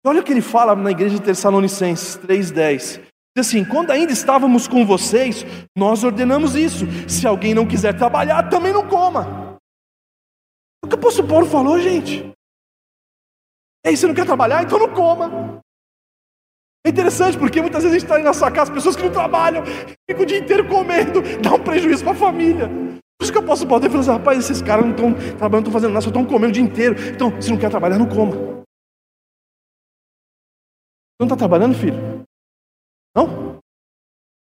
E 0.05 0.07
olha 0.07 0.21
o 0.21 0.23
que 0.23 0.31
ele 0.31 0.39
fala 0.39 0.75
na 0.75 0.91
igreja 0.91 1.15
de 1.15 1.23
Tessalonicenses 1.23 2.15
3,10. 2.19 3.01
Diz 3.35 3.47
assim: 3.47 3.65
quando 3.65 3.89
ainda 3.89 4.13
estávamos 4.13 4.67
com 4.67 4.85
vocês, 4.85 5.43
nós 5.75 6.03
ordenamos 6.03 6.55
isso. 6.55 6.85
Se 7.09 7.25
alguém 7.25 7.55
não 7.55 7.65
quiser 7.65 7.97
trabalhar, 7.97 8.47
também 8.47 8.71
não 8.71 8.87
coma. 8.87 9.57
O 10.85 10.87
que 10.87 10.93
o 10.93 10.99
apóstolo 10.99 11.27
Paulo 11.27 11.47
falou, 11.47 11.79
gente? 11.79 12.31
Ei, 13.83 13.97
você 13.97 14.05
não 14.05 14.13
quer 14.13 14.27
trabalhar? 14.27 14.61
Então 14.61 14.77
não 14.77 14.93
coma. 14.93 15.42
É 16.85 16.89
interessante 16.89 17.37
porque 17.37 17.61
muitas 17.61 17.83
vezes 17.83 17.95
a 17.95 17.99
gente 17.99 18.05
está 18.05 18.17
aí 18.17 18.23
na 18.23 18.33
sua 18.33 18.51
casa, 18.51 18.73
pessoas 18.73 18.95
que 18.95 19.03
não 19.03 19.11
trabalham, 19.11 19.63
ficam 19.65 20.23
o 20.23 20.25
dia 20.25 20.37
inteiro 20.37 20.67
comendo, 20.67 21.21
dá 21.41 21.53
um 21.53 21.63
prejuízo 21.63 22.03
para 22.03 22.11
a 22.11 22.15
família. 22.15 22.67
Por 22.67 23.23
isso 23.23 23.31
que 23.31 23.37
eu 23.37 23.45
posso 23.45 23.65
poder 23.65 23.89
falar 23.89 24.01
assim, 24.01 24.11
rapaz, 24.11 24.37
esses 24.37 24.61
caras 24.61 24.83
não 24.83 24.91
estão 24.91 25.13
trabalhando, 25.13 25.51
não 25.51 25.59
estão 25.59 25.71
fazendo 25.71 25.93
nada, 25.93 26.01
só 26.01 26.09
estão 26.09 26.25
comendo 26.25 26.49
o 26.49 26.51
dia 26.51 26.61
inteiro. 26.63 26.95
Então, 27.15 27.41
se 27.41 27.49
não 27.49 27.57
quer 27.57 27.69
trabalhar, 27.69 27.97
não 27.97 28.09
coma. 28.09 28.35
Não 31.17 31.25
está 31.25 31.37
trabalhando, 31.37 31.73
filho? 31.73 32.25
Não? 33.15 33.59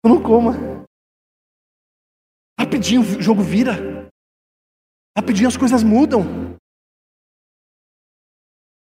Não 0.03 0.21
coma. 0.23 0.53
Rapidinho 2.59 3.01
o 3.01 3.21
jogo 3.21 3.43
vira. 3.43 4.09
Rapidinho 5.15 5.47
as 5.47 5.57
coisas 5.57 5.83
mudam. 5.83 6.23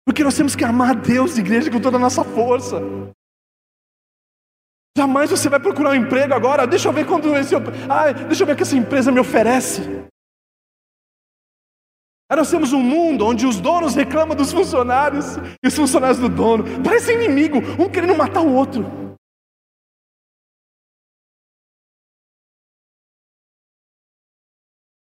Porque 0.05 0.25
nós 0.25 0.35
temos 0.35 0.57
que 0.57 0.65
amar 0.65 0.89
a 0.89 0.99
Deus, 0.99 1.37
igreja, 1.37 1.71
com 1.71 1.79
toda 1.79 1.95
a 1.95 1.99
nossa 1.99 2.23
força. 2.23 2.77
Jamais 4.99 5.31
você 5.31 5.47
vai 5.47 5.61
procurar 5.61 5.91
um 5.91 5.95
emprego 5.95 6.33
agora. 6.33 6.67
Deixa 6.67 6.89
eu 6.89 6.91
ver 6.91 7.07
quando 7.07 7.33
esse. 7.37 7.55
Ai, 7.89 8.13
deixa 8.13 8.43
eu 8.43 8.47
ver 8.47 8.51
o 8.51 8.55
que 8.57 8.63
essa 8.63 8.75
empresa 8.75 9.13
me 9.13 9.19
oferece. 9.21 9.81
Aí 12.29 12.37
nós 12.37 12.51
temos 12.51 12.73
um 12.73 12.81
mundo 12.81 13.25
onde 13.25 13.45
os 13.45 13.61
donos 13.61 13.95
reclamam 13.95 14.35
dos 14.35 14.51
funcionários 14.51 15.37
e 15.63 15.67
os 15.69 15.73
funcionários 15.73 16.19
do 16.19 16.27
dono. 16.27 16.65
Parece 16.83 17.13
inimigo, 17.13 17.59
um 17.81 17.89
querendo 17.89 18.13
matar 18.13 18.41
o 18.41 18.53
outro. 18.53 18.83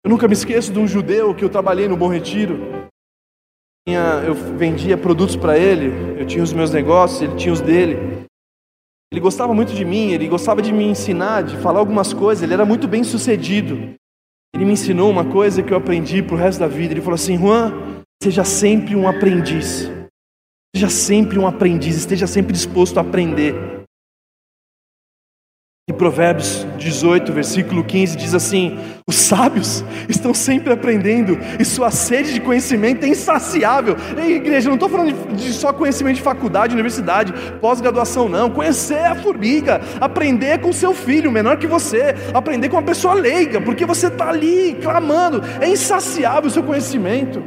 Eu 0.04 0.10
nunca 0.10 0.28
me 0.28 0.34
esqueço 0.34 0.74
de 0.74 0.80
um 0.80 0.86
judeu 0.86 1.34
que 1.34 1.46
eu 1.46 1.50
trabalhei 1.50 1.88
no 1.88 1.96
Bom 1.96 2.10
Retiro. 2.10 2.60
Eu 4.28 4.36
vendia 4.58 4.98
produtos 4.98 5.38
para 5.38 5.58
ele, 5.58 6.20
eu 6.20 6.28
tinha 6.28 6.43
os 6.43 6.52
meus 6.52 6.70
negócios, 6.70 7.22
ele 7.22 7.36
tinha 7.38 7.54
os 7.54 7.62
dele. 7.62 8.14
Ele 9.12 9.22
gostava 9.22 9.53
muito 9.53 9.74
de 9.74 9.86
mim, 9.86 10.12
ele 10.12 10.28
gostava 10.28 10.62
de 10.62 10.74
me 10.74 10.84
ensinar, 10.84 11.43
de 11.43 11.58
falar 11.58 11.80
algumas 11.80 12.14
coisas, 12.14 12.43
ele 12.43 12.53
era 12.53 12.66
muito 12.66 12.88
bem 12.88 13.03
sucedido. 13.03 13.95
Ele 14.53 14.66
me 14.66 14.74
ensinou 14.74 15.10
uma 15.10 15.26
coisa 15.26 15.62
que 15.62 15.74
eu 15.74 15.78
aprendi 15.78 16.24
para 16.24 16.36
o 16.36 16.38
resto 16.38 16.60
da 16.60 16.68
vida. 16.68 16.93
Ele 16.93 17.01
falou 17.01 17.16
assim: 17.16 17.38
Juan, 17.38 17.74
seja 18.24 18.43
sempre 18.43 18.95
um 18.95 19.08
aprendiz. 19.08 19.91
Seja 20.76 20.89
sempre 20.89 21.39
um 21.39 21.47
aprendiz, 21.47 21.95
esteja 21.95 22.26
sempre 22.26 22.53
disposto 22.53 22.97
a 22.97 23.01
aprender. 23.01 23.74
Em 25.88 25.93
Provérbios 25.93 26.65
18, 26.79 27.31
versículo 27.31 27.83
15, 27.83 28.17
diz 28.17 28.33
assim: 28.33 28.75
Os 29.07 29.17
sábios 29.17 29.86
estão 30.09 30.33
sempre 30.33 30.73
aprendendo, 30.73 31.38
e 31.59 31.63
sua 31.63 31.91
sede 31.91 32.33
de 32.33 32.41
conhecimento 32.41 33.05
é 33.05 33.07
insaciável. 33.07 33.95
Ei, 34.17 34.38
igreja, 34.38 34.67
não 34.67 34.77
estou 34.77 34.89
falando 34.89 35.36
de, 35.36 35.53
só 35.53 35.71
conhecimento 35.71 36.15
de 36.15 36.23
faculdade, 36.23 36.73
universidade, 36.73 37.31
pós-graduação, 37.61 38.27
não. 38.27 38.49
Conhecer 38.49 39.05
a 39.05 39.13
formiga, 39.13 39.79
aprender 40.01 40.59
com 40.59 40.73
seu 40.73 40.91
filho, 40.91 41.31
menor 41.31 41.57
que 41.57 41.67
você, 41.67 42.15
aprender 42.33 42.67
com 42.69 42.77
uma 42.77 42.81
pessoa 42.81 43.13
leiga, 43.13 43.61
porque 43.61 43.86
você 43.86 44.07
está 44.07 44.29
ali 44.29 44.73
clamando, 44.81 45.43
é 45.61 45.69
insaciável 45.69 46.47
o 46.47 46.51
seu 46.51 46.63
conhecimento. 46.63 47.43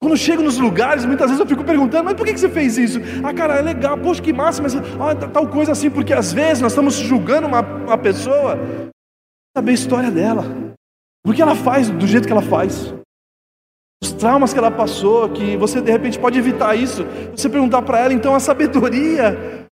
Quando 0.00 0.16
chego 0.16 0.42
nos 0.42 0.58
lugares, 0.58 1.04
muitas 1.04 1.28
vezes 1.28 1.40
eu 1.40 1.46
fico 1.46 1.64
perguntando, 1.64 2.04
mas 2.04 2.14
por 2.14 2.24
que 2.24 2.36
você 2.36 2.48
fez 2.48 2.78
isso? 2.78 3.00
Ah, 3.24 3.34
cara, 3.34 3.56
é 3.56 3.62
legal, 3.62 3.98
poxa, 3.98 4.22
que 4.22 4.32
massa, 4.32 4.62
mas 4.62 4.76
ah, 4.76 5.28
tal 5.32 5.48
coisa 5.48 5.72
assim, 5.72 5.90
porque 5.90 6.12
às 6.12 6.32
vezes 6.32 6.62
nós 6.62 6.72
estamos 6.72 6.94
julgando 6.94 7.48
uma, 7.48 7.60
uma 7.60 7.98
pessoa, 7.98 8.56
saber 9.56 9.72
a 9.72 9.74
história 9.74 10.10
dela, 10.10 10.44
por 11.24 11.34
que 11.34 11.42
ela 11.42 11.56
faz 11.56 11.90
do 11.90 12.06
jeito 12.06 12.26
que 12.26 12.32
ela 12.32 12.42
faz, 12.42 12.94
os 14.00 14.12
traumas 14.12 14.52
que 14.52 14.58
ela 14.58 14.70
passou, 14.70 15.32
que 15.32 15.56
você 15.56 15.80
de 15.80 15.90
repente 15.90 16.18
pode 16.18 16.38
evitar 16.38 16.76
isso, 16.76 17.02
você 17.32 17.50
perguntar 17.50 17.82
para 17.82 17.98
ela, 17.98 18.14
então 18.14 18.36
a 18.36 18.40
sabedoria 18.40 19.66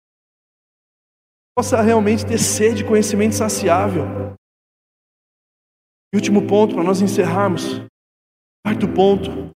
possa 1.56 1.80
realmente 1.80 2.26
ter 2.26 2.38
sede 2.38 2.78
de 2.78 2.84
conhecimento 2.84 3.36
saciável. 3.36 4.04
E 6.12 6.16
último 6.16 6.46
ponto, 6.46 6.74
para 6.74 6.84
nós 6.84 7.00
encerrarmos, 7.00 7.80
quarto 8.64 8.88
ponto, 8.92 9.55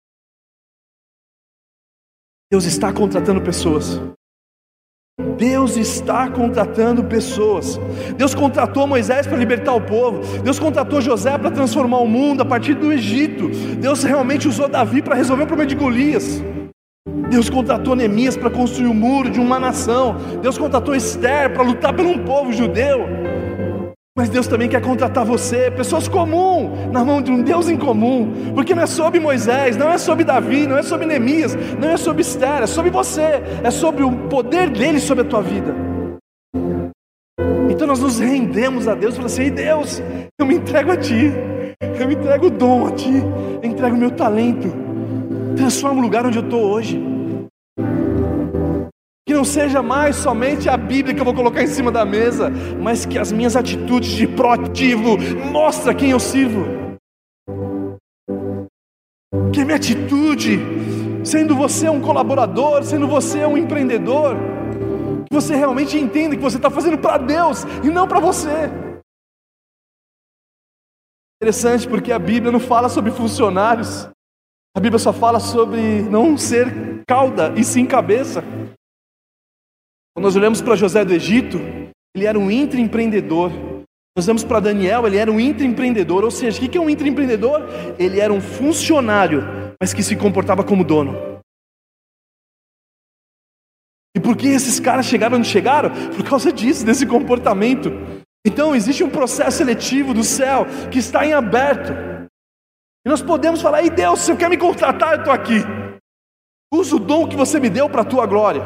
Deus 2.52 2.64
está 2.64 2.92
contratando 2.92 3.40
pessoas. 3.40 4.00
Deus 5.38 5.76
está 5.76 6.28
contratando 6.28 7.04
pessoas. 7.04 7.78
Deus 8.16 8.34
contratou 8.34 8.88
Moisés 8.88 9.24
para 9.24 9.36
libertar 9.36 9.72
o 9.74 9.80
povo. 9.80 10.20
Deus 10.42 10.58
contratou 10.58 11.00
José 11.00 11.38
para 11.38 11.52
transformar 11.52 11.98
o 11.98 12.08
mundo 12.08 12.42
a 12.42 12.44
partir 12.44 12.74
do 12.74 12.92
Egito. 12.92 13.48
Deus 13.76 14.02
realmente 14.02 14.48
usou 14.48 14.68
Davi 14.68 15.00
para 15.00 15.14
resolver 15.14 15.44
o 15.44 15.46
problema 15.46 15.68
de 15.68 15.76
Golias. 15.76 16.42
Deus 17.30 17.48
contratou 17.48 17.94
Neemias 17.94 18.36
para 18.36 18.50
construir 18.50 18.88
o 18.88 18.94
muro 18.94 19.30
de 19.30 19.38
uma 19.38 19.60
nação. 19.60 20.16
Deus 20.42 20.58
contratou 20.58 20.92
Esther 20.92 21.52
para 21.52 21.62
lutar 21.62 21.94
por 21.94 22.04
um 22.04 22.24
povo 22.24 22.52
judeu. 22.52 23.06
Mas 24.16 24.28
Deus 24.28 24.48
também 24.48 24.68
quer 24.68 24.82
contratar 24.82 25.24
você, 25.24 25.70
pessoas 25.70 26.08
comuns, 26.08 26.90
na 26.90 27.04
mão 27.04 27.22
de 27.22 27.30
um 27.30 27.42
Deus 27.42 27.68
em 27.68 27.76
comum, 27.76 28.52
porque 28.54 28.74
não 28.74 28.82
é 28.82 28.86
sobre 28.86 29.20
Moisés, 29.20 29.76
não 29.76 29.88
é 29.88 29.98
sobre 29.98 30.24
Davi, 30.24 30.66
não 30.66 30.76
é 30.76 30.82
sobre 30.82 31.06
Neemias, 31.06 31.56
não 31.78 31.90
é 31.90 31.96
sobre 31.96 32.22
Esther, 32.22 32.62
é 32.62 32.66
sobre 32.66 32.90
você, 32.90 33.40
é 33.62 33.70
sobre 33.70 34.02
o 34.02 34.10
poder 34.28 34.68
dele 34.68 34.98
sobre 34.98 35.22
a 35.22 35.26
tua 35.26 35.40
vida. 35.40 35.74
Então 37.70 37.86
nós 37.86 38.00
nos 38.00 38.18
rendemos 38.18 38.88
a 38.88 38.94
Deus 38.96 39.14
e 39.14 39.16
falamos 39.16 39.32
assim: 39.32 39.50
Deus, 39.50 40.02
eu 40.38 40.44
me 40.44 40.56
entrego 40.56 40.90
a 40.90 40.96
Ti, 40.96 41.32
eu 41.98 42.08
me 42.08 42.14
entrego 42.14 42.46
o 42.46 42.50
dom 42.50 42.88
a 42.88 42.90
Ti, 42.90 43.22
eu 43.62 43.70
entrego 43.70 43.94
o 43.94 43.98
meu 43.98 44.10
talento, 44.10 44.74
transforma 45.56 46.00
o 46.00 46.02
lugar 46.02 46.26
onde 46.26 46.36
eu 46.36 46.44
estou 46.44 46.62
hoje. 46.62 47.19
Que 49.30 49.34
não 49.34 49.44
seja 49.44 49.80
mais 49.80 50.16
somente 50.16 50.68
a 50.68 50.76
Bíblia 50.76 51.14
que 51.14 51.20
eu 51.20 51.24
vou 51.24 51.32
colocar 51.32 51.62
em 51.62 51.66
cima 51.68 51.92
da 51.92 52.04
mesa, 52.04 52.50
mas 52.82 53.06
que 53.06 53.16
as 53.16 53.30
minhas 53.30 53.54
atitudes 53.54 54.10
de 54.10 54.26
proativo 54.26 55.16
mostra 55.52 55.94
quem 55.94 56.10
eu 56.10 56.18
sirvo. 56.18 56.64
Que 59.52 59.60
a 59.60 59.64
minha 59.64 59.76
atitude, 59.76 60.58
sendo 61.24 61.54
você 61.54 61.88
um 61.88 62.00
colaborador, 62.00 62.82
sendo 62.82 63.06
você 63.06 63.46
um 63.46 63.56
empreendedor, 63.56 64.34
que 65.28 65.32
você 65.32 65.54
realmente 65.54 65.96
entenda 65.96 66.34
que 66.34 66.42
você 66.42 66.56
está 66.56 66.68
fazendo 66.68 66.98
para 66.98 67.16
Deus 67.16 67.62
e 67.84 67.88
não 67.88 68.08
para 68.08 68.18
você. 68.18 68.68
Interessante 71.40 71.86
porque 71.86 72.10
a 72.10 72.18
Bíblia 72.18 72.50
não 72.50 72.58
fala 72.58 72.88
sobre 72.88 73.12
funcionários, 73.12 74.08
a 74.76 74.80
Bíblia 74.80 74.98
só 74.98 75.12
fala 75.12 75.38
sobre 75.38 76.02
não 76.02 76.36
ser 76.36 77.04
cauda 77.06 77.54
e 77.56 77.62
sim 77.62 77.86
cabeça. 77.86 78.42
Quando 80.14 80.24
nós 80.24 80.36
olhamos 80.36 80.60
para 80.60 80.76
José 80.76 81.04
do 81.04 81.12
Egito, 81.12 81.58
ele 82.14 82.26
era 82.26 82.38
um 82.38 82.50
intraempreendedor. 82.50 83.52
Nós 84.16 84.26
olhamos 84.26 84.42
para 84.42 84.60
Daniel, 84.60 85.06
ele 85.06 85.16
era 85.16 85.30
um 85.30 85.38
intraempreendedor. 85.38 86.24
Ou 86.24 86.30
seja, 86.30 86.60
o 86.60 86.68
que 86.68 86.76
é 86.76 86.80
um 86.80 86.90
intraempreendedor? 86.90 87.62
Ele 87.98 88.18
era 88.18 88.32
um 88.32 88.40
funcionário, 88.40 89.42
mas 89.80 89.94
que 89.94 90.02
se 90.02 90.16
comportava 90.16 90.64
como 90.64 90.84
dono. 90.84 91.30
E 94.16 94.18
por 94.18 94.36
que 94.36 94.48
esses 94.48 94.80
caras 94.80 95.06
chegaram 95.06 95.38
onde 95.38 95.46
chegaram? 95.46 95.90
Por 96.10 96.28
causa 96.28 96.52
disso, 96.52 96.84
desse 96.84 97.06
comportamento. 97.06 97.90
Então 98.44 98.74
existe 98.74 99.04
um 99.04 99.10
processo 99.10 99.58
seletivo 99.58 100.12
do 100.12 100.24
céu 100.24 100.66
que 100.90 100.98
está 100.98 101.24
em 101.24 101.32
aberto. 101.32 101.92
E 103.06 103.08
nós 103.08 103.22
podemos 103.22 103.62
falar: 103.62 103.82
Ei 103.82 103.90
Deus, 103.90 104.20
se 104.20 104.26
você 104.26 104.36
quer 104.36 104.50
me 104.50 104.56
contratar, 104.56 105.12
eu 105.12 105.18
estou 105.18 105.32
aqui. 105.32 105.60
Usa 106.72 106.96
o 106.96 106.98
dom 106.98 107.28
que 107.28 107.36
você 107.36 107.60
me 107.60 107.70
deu 107.70 107.88
para 107.88 108.02
a 108.02 108.04
tua 108.04 108.26
glória. 108.26 108.62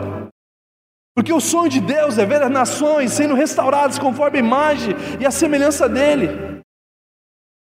Porque 1.15 1.33
o 1.33 1.41
sonho 1.41 1.71
de 1.71 1.81
Deus 1.81 2.19
é 2.19 2.27
ver 2.27 2.43
as 2.43 2.51
nações 2.51 3.13
sendo 3.13 3.35
restauradas 3.35 3.99
conforme 3.99 4.39
a 4.39 4.43
imagem 4.43 4.97
e 5.21 5.25
a 5.25 5.31
semelhança 5.31 5.89
dele. 5.89 6.61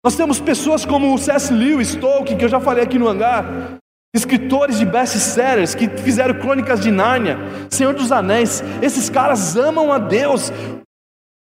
Nós 0.04 0.16
temos 0.16 0.40
pessoas 0.40 0.86
como 0.86 1.14
o 1.14 1.18
C.S. 1.18 1.54
Lewis, 1.54 1.96
Tolkien, 1.96 2.38
que 2.38 2.46
eu 2.46 2.50
já 2.50 2.60
falei 2.60 2.84
aqui 2.84 2.98
no 2.98 3.08
hangar, 3.08 3.78
escritores 4.16 4.78
de 4.78 4.86
best-sellers 4.86 5.76
que 5.76 5.90
fizeram 5.90 6.40
Crônicas 6.40 6.82
de 6.82 6.92
Nárnia, 6.92 7.38
Senhor 7.70 7.94
dos 7.94 8.12
Anéis. 8.12 8.64
Esses 8.82 9.10
caras 9.10 9.56
amam 9.58 9.92
a 9.92 9.98
Deus. 9.98 10.52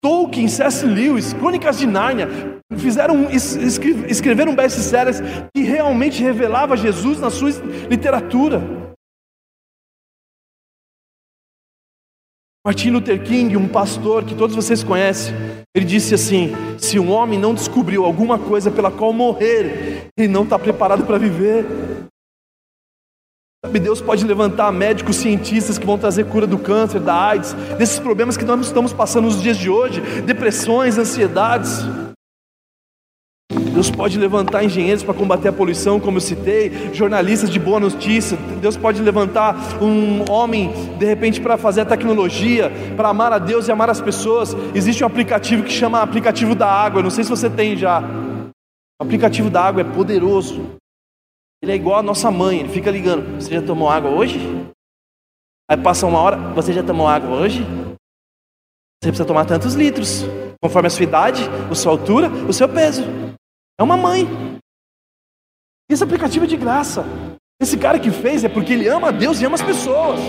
Tolkien, 0.01 0.47
C.S. 0.47 0.85
Lewis, 0.85 1.33
Crônicas 1.33 1.77
de 1.77 1.87
Nárnia, 1.87 2.27
fizeram 2.77 3.27
escreveram 4.09 4.55
best-sellers 4.55 5.21
que 5.55 5.63
realmente 5.63 6.21
revelava 6.21 6.77
Jesus 6.77 7.19
na 7.19 7.29
sua 7.29 7.49
literatura. 7.89 8.86
Martin 12.67 12.89
Luther 12.89 13.23
King, 13.23 13.55
um 13.55 13.65
pastor 13.65 14.25
que 14.25 14.35
todos 14.35 14.53
vocês 14.53 14.83
conhecem, 14.83 15.33
ele 15.73 15.85
disse 15.85 16.13
assim: 16.13 16.51
se 16.77 16.99
um 16.99 17.09
homem 17.11 17.39
não 17.39 17.53
descobriu 17.53 18.03
alguma 18.03 18.37
coisa 18.37 18.69
pela 18.69 18.91
qual 18.91 19.13
morrer, 19.13 20.09
ele 20.17 20.27
não 20.27 20.43
está 20.43 20.59
preparado 20.59 21.05
para 21.05 21.17
viver. 21.17 21.65
Sabe, 23.63 23.79
Deus 23.79 24.01
pode 24.01 24.25
levantar 24.25 24.69
médicos, 24.73 25.15
cientistas 25.15 25.77
que 25.77 25.85
vão 25.85 25.97
trazer 25.97 26.25
cura 26.25 26.45
do 26.45 26.59
câncer, 26.59 26.99
da 26.99 27.15
AIDS, 27.15 27.53
desses 27.77 27.99
problemas 27.99 28.35
que 28.35 28.43
nós 28.43 28.65
estamos 28.65 28.91
passando 28.91 29.23
nos 29.23 29.41
dias 29.41 29.55
de 29.55 29.69
hoje, 29.69 30.01
depressões, 30.23 30.97
ansiedades. 30.97 31.85
Deus 33.77 33.91
pode 33.91 34.17
levantar 34.17 34.63
engenheiros 34.63 35.03
para 35.03 35.13
combater 35.13 35.49
a 35.49 35.53
poluição, 35.53 35.99
como 35.99 36.17
eu 36.17 36.21
citei, 36.21 36.91
jornalistas 36.95 37.47
de 37.47 37.59
boa 37.59 37.79
notícia. 37.79 38.35
Deus 38.59 38.75
pode 38.75 38.99
levantar 39.03 39.55
um 39.79 40.25
homem, 40.31 40.73
de 40.97 41.05
repente, 41.05 41.39
para 41.39 41.57
fazer 41.57 41.81
a 41.81 41.85
tecnologia, 41.85 42.71
para 42.95 43.09
amar 43.09 43.31
a 43.31 43.37
Deus 43.37 43.67
e 43.67 43.71
amar 43.71 43.87
as 43.87 44.01
pessoas. 44.01 44.55
Existe 44.73 45.03
um 45.03 45.07
aplicativo 45.07 45.61
que 45.61 45.71
chama 45.71 46.01
aplicativo 46.01 46.55
da 46.55 46.67
água. 46.67 47.03
Não 47.03 47.11
sei 47.11 47.23
se 47.23 47.29
você 47.29 47.51
tem 47.51 47.77
já. 47.77 48.01
O 48.99 49.03
aplicativo 49.03 49.47
da 49.47 49.61
água 49.61 49.81
é 49.81 49.83
poderoso. 49.83 50.71
Ele 51.61 51.71
é 51.71 51.75
igual 51.75 51.99
a 51.99 52.03
nossa 52.03 52.31
mãe. 52.31 52.61
Ele 52.61 52.69
fica 52.69 52.89
ligando. 52.89 53.39
Você 53.39 53.53
já 53.53 53.61
tomou 53.61 53.91
água 53.91 54.09
hoje? 54.09 54.39
Aí 55.69 55.77
passa 55.77 56.07
uma 56.07 56.19
hora. 56.19 56.35
Você 56.55 56.73
já 56.73 56.81
tomou 56.81 57.07
água 57.07 57.29
hoje? 57.29 57.63
Você 59.03 59.09
precisa 59.09 59.25
tomar 59.25 59.45
tantos 59.45 59.75
litros, 59.75 60.25
conforme 60.59 60.87
a 60.87 60.89
sua 60.89 61.03
idade, 61.03 61.43
a 61.69 61.75
sua 61.75 61.91
altura, 61.91 62.27
o 62.49 62.51
seu 62.51 62.67
peso. 62.67 63.26
É 63.79 63.83
uma 63.83 63.95
mãe. 63.95 64.27
Esse 65.87 66.03
aplicativo 66.03 66.45
é 66.45 66.47
de 66.47 66.57
graça. 66.57 67.05
Esse 67.61 67.77
cara 67.77 67.99
que 67.99 68.09
fez 68.09 68.43
é 68.43 68.49
porque 68.49 68.73
ele 68.73 68.87
ama 68.87 69.09
a 69.09 69.11
Deus 69.11 69.39
e 69.39 69.45
ama 69.45 69.53
as 69.53 69.61
pessoas. 69.61 70.19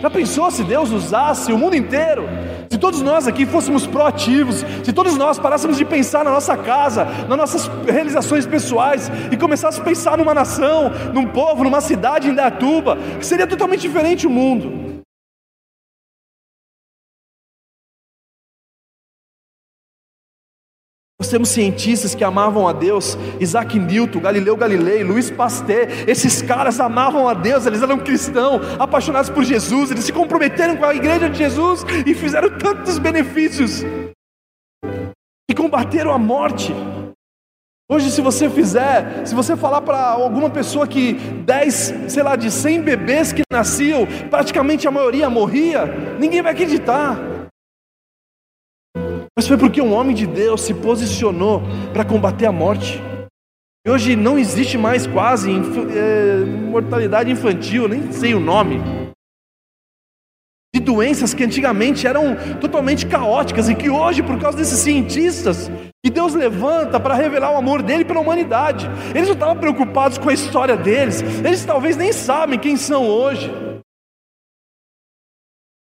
Já 0.00 0.08
pensou 0.08 0.50
se 0.50 0.64
Deus 0.64 0.90
usasse 0.90 1.52
o 1.52 1.58
mundo 1.58 1.76
inteiro? 1.76 2.24
Se 2.70 2.78
todos 2.78 3.02
nós 3.02 3.28
aqui 3.28 3.44
fôssemos 3.44 3.86
proativos, 3.86 4.64
se 4.82 4.92
todos 4.92 5.16
nós 5.16 5.38
parássemos 5.38 5.76
de 5.76 5.84
pensar 5.84 6.24
na 6.24 6.30
nossa 6.30 6.56
casa, 6.56 7.04
nas 7.28 7.38
nossas 7.38 7.70
realizações 7.86 8.46
pessoais 8.46 9.10
e 9.30 9.36
começássemos 9.36 9.86
a 9.86 9.88
pensar 9.90 10.16
numa 10.16 10.32
nação, 10.32 10.90
num 11.12 11.26
povo, 11.26 11.62
numa 11.62 11.82
cidade 11.82 12.28
em 12.30 12.34
Datuba, 12.34 12.96
seria 13.20 13.46
totalmente 13.46 13.82
diferente 13.82 14.26
o 14.26 14.30
mundo. 14.30 14.93
Temos 21.34 21.48
cientistas 21.48 22.14
que 22.14 22.22
amavam 22.22 22.68
a 22.68 22.72
Deus, 22.72 23.18
Isaac 23.40 23.76
Newton, 23.76 24.20
Galileu 24.20 24.56
Galilei, 24.56 25.02
Luiz 25.02 25.32
Pasteur, 25.32 25.88
esses 26.06 26.40
caras 26.40 26.78
amavam 26.78 27.28
a 27.28 27.34
Deus, 27.34 27.66
eles 27.66 27.82
eram 27.82 27.98
cristãos, 27.98 28.64
apaixonados 28.78 29.30
por 29.30 29.42
Jesus, 29.42 29.90
eles 29.90 30.04
se 30.04 30.12
comprometeram 30.12 30.76
com 30.76 30.84
a 30.84 30.94
igreja 30.94 31.28
de 31.28 31.36
Jesus 31.36 31.84
e 32.06 32.14
fizeram 32.14 32.56
tantos 32.56 33.00
benefícios. 33.00 33.82
combateram 35.56 36.12
a 36.12 36.18
morte. 36.18 36.72
Hoje, 37.90 38.12
se 38.12 38.20
você 38.20 38.48
fizer, 38.48 39.26
se 39.26 39.34
você 39.34 39.56
falar 39.56 39.80
para 39.80 39.98
alguma 40.10 40.50
pessoa 40.50 40.86
que 40.86 41.14
10, 41.14 41.94
sei 42.06 42.22
lá, 42.22 42.36
de 42.36 42.48
100 42.48 42.82
bebês 42.82 43.32
que 43.32 43.42
nasciam, 43.50 44.06
praticamente 44.30 44.86
a 44.86 44.90
maioria 44.92 45.28
morria, 45.28 45.86
ninguém 46.16 46.42
vai 46.42 46.52
acreditar. 46.52 47.33
Mas 49.36 49.48
foi 49.48 49.58
porque 49.58 49.82
um 49.82 49.92
homem 49.92 50.14
de 50.14 50.26
Deus 50.26 50.60
se 50.60 50.72
posicionou 50.72 51.62
para 51.92 52.04
combater 52.04 52.46
a 52.46 52.52
morte. 52.52 53.02
E 53.86 53.90
hoje 53.90 54.14
não 54.14 54.38
existe 54.38 54.78
mais 54.78 55.06
quase 55.06 55.50
é, 55.50 56.44
mortalidade 56.70 57.30
infantil, 57.30 57.88
nem 57.88 58.12
sei 58.12 58.34
o 58.34 58.40
nome. 58.40 58.80
De 60.74 60.80
doenças 60.80 61.34
que 61.34 61.44
antigamente 61.44 62.06
eram 62.06 62.36
totalmente 62.60 63.06
caóticas 63.06 63.68
e 63.68 63.74
que 63.74 63.90
hoje, 63.90 64.22
por 64.22 64.40
causa 64.40 64.56
desses 64.56 64.78
cientistas, 64.78 65.70
que 66.04 66.10
Deus 66.10 66.34
levanta 66.34 66.98
para 67.00 67.14
revelar 67.14 67.52
o 67.52 67.56
amor 67.56 67.82
dele 67.82 68.04
para 68.04 68.18
a 68.18 68.22
humanidade, 68.22 68.88
eles 69.14 69.26
não 69.26 69.34
estavam 69.34 69.56
preocupados 69.56 70.16
com 70.16 70.28
a 70.28 70.34
história 70.34 70.76
deles, 70.76 71.22
eles 71.44 71.64
talvez 71.64 71.96
nem 71.96 72.12
sabem 72.12 72.58
quem 72.58 72.76
são 72.76 73.06
hoje. 73.06 73.50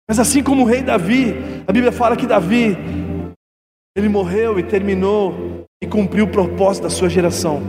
Mas 0.08 0.18
assim 0.18 0.42
como 0.42 0.62
o 0.62 0.66
rei 0.66 0.82
Davi, 0.82 1.36
a 1.68 1.72
Bíblia 1.72 1.92
fala 1.92 2.16
que 2.16 2.26
Davi, 2.26 2.76
ele 4.00 4.08
morreu 4.08 4.58
e 4.58 4.62
terminou 4.62 5.64
e 5.82 5.86
cumpriu 5.86 6.24
o 6.24 6.28
propósito 6.28 6.84
da 6.84 6.90
sua 6.90 7.08
geração. 7.08 7.62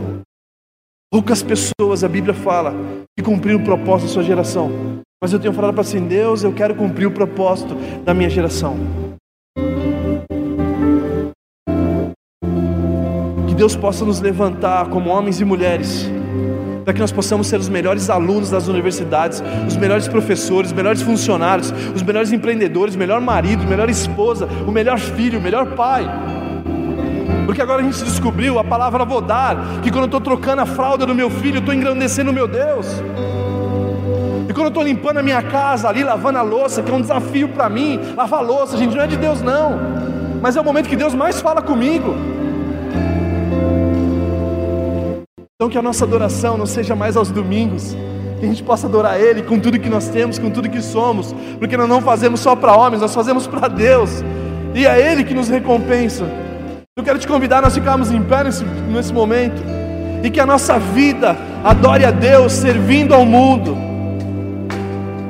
Poucas 1.12 1.42
pessoas, 1.42 2.02
a 2.02 2.08
Bíblia 2.08 2.34
fala, 2.34 2.74
que 3.16 3.22
cumpriram 3.22 3.60
o 3.60 3.64
propósito 3.64 4.08
da 4.08 4.14
sua 4.14 4.22
geração. 4.22 4.70
Mas 5.22 5.32
eu 5.32 5.38
tenho 5.38 5.52
falado 5.52 5.74
para 5.74 5.82
assim, 5.82 6.06
Deus, 6.06 6.42
eu 6.42 6.52
quero 6.52 6.74
cumprir 6.74 7.06
o 7.06 7.10
propósito 7.10 7.74
da 8.02 8.14
minha 8.14 8.30
geração. 8.30 8.76
Que 13.46 13.54
Deus 13.54 13.76
possa 13.76 14.04
nos 14.04 14.20
levantar 14.20 14.88
como 14.88 15.10
homens 15.10 15.40
e 15.40 15.44
mulheres, 15.44 16.10
para 16.84 16.92
que 16.92 17.00
nós 17.00 17.12
possamos 17.12 17.46
ser 17.46 17.58
os 17.58 17.68
melhores 17.68 18.10
alunos 18.10 18.50
das 18.50 18.68
universidades, 18.68 19.42
os 19.66 19.76
melhores 19.76 20.08
professores, 20.08 20.70
os 20.70 20.76
melhores 20.76 21.02
funcionários, 21.02 21.72
os 21.94 22.02
melhores 22.02 22.32
empreendedores, 22.32 22.94
o 22.94 22.98
melhor 22.98 23.20
marido, 23.20 23.62
a 23.62 23.66
melhor 23.66 23.88
esposa, 23.88 24.48
o 24.66 24.70
melhor 24.70 24.98
filho, 24.98 25.38
o 25.38 25.42
melhor 25.42 25.74
pai. 25.74 26.04
Porque 27.46 27.60
agora 27.60 27.82
a 27.82 27.84
gente 27.84 28.02
descobriu 28.04 28.58
a 28.58 28.64
palavra 28.64 29.04
vodar, 29.04 29.80
que 29.82 29.90
quando 29.90 30.04
eu 30.04 30.06
estou 30.06 30.20
trocando 30.20 30.62
a 30.62 30.66
fralda 30.66 31.04
do 31.04 31.14
meu 31.14 31.28
filho, 31.28 31.56
eu 31.56 31.60
estou 31.60 31.74
engrandecendo 31.74 32.30
o 32.30 32.34
meu 32.34 32.48
Deus. 32.48 32.86
E 34.48 34.52
quando 34.52 34.66
eu 34.66 34.68
estou 34.68 34.82
limpando 34.82 35.18
a 35.18 35.22
minha 35.22 35.42
casa 35.42 35.88
ali, 35.88 36.02
lavando 36.02 36.38
a 36.38 36.42
louça, 36.42 36.82
que 36.82 36.90
é 36.90 36.94
um 36.94 37.00
desafio 37.00 37.48
para 37.48 37.68
mim, 37.68 37.98
lavar 38.16 38.40
a 38.40 38.42
louça, 38.42 38.76
gente, 38.76 38.94
não 38.94 39.02
é 39.02 39.06
de 39.06 39.16
Deus 39.16 39.40
não. 39.40 39.78
Mas 40.40 40.56
é 40.56 40.60
o 40.60 40.64
momento 40.64 40.88
que 40.88 40.96
Deus 40.96 41.14
mais 41.14 41.40
fala 41.40 41.62
comigo. 41.62 42.14
Então 45.62 45.70
que 45.70 45.78
a 45.78 45.82
nossa 45.82 46.04
adoração 46.04 46.58
não 46.58 46.66
seja 46.66 46.96
mais 46.96 47.16
aos 47.16 47.30
domingos, 47.30 47.96
que 48.40 48.44
a 48.44 48.48
gente 48.48 48.64
possa 48.64 48.88
adorar 48.88 49.20
Ele 49.20 49.44
com 49.44 49.60
tudo 49.60 49.78
que 49.78 49.88
nós 49.88 50.08
temos, 50.08 50.36
com 50.36 50.50
tudo 50.50 50.68
que 50.68 50.82
somos, 50.82 51.32
porque 51.56 51.76
nós 51.76 51.88
não 51.88 52.00
fazemos 52.00 52.40
só 52.40 52.56
para 52.56 52.74
homens, 52.74 53.00
nós 53.00 53.14
fazemos 53.14 53.46
para 53.46 53.68
Deus, 53.68 54.24
e 54.74 54.84
é 54.84 55.12
Ele 55.12 55.22
que 55.22 55.32
nos 55.32 55.48
recompensa. 55.48 56.24
Eu 56.96 57.04
quero 57.04 57.16
te 57.16 57.28
convidar 57.28 57.58
a 57.58 57.62
nós 57.62 57.74
ficarmos 57.76 58.10
em 58.10 58.20
pé 58.24 58.42
nesse, 58.42 58.64
nesse 58.64 59.12
momento 59.12 59.62
e 60.24 60.30
que 60.30 60.40
a 60.40 60.46
nossa 60.46 60.80
vida 60.80 61.36
adore 61.62 62.04
a 62.04 62.10
Deus 62.10 62.50
servindo 62.50 63.14
ao 63.14 63.24
mundo. 63.24 63.91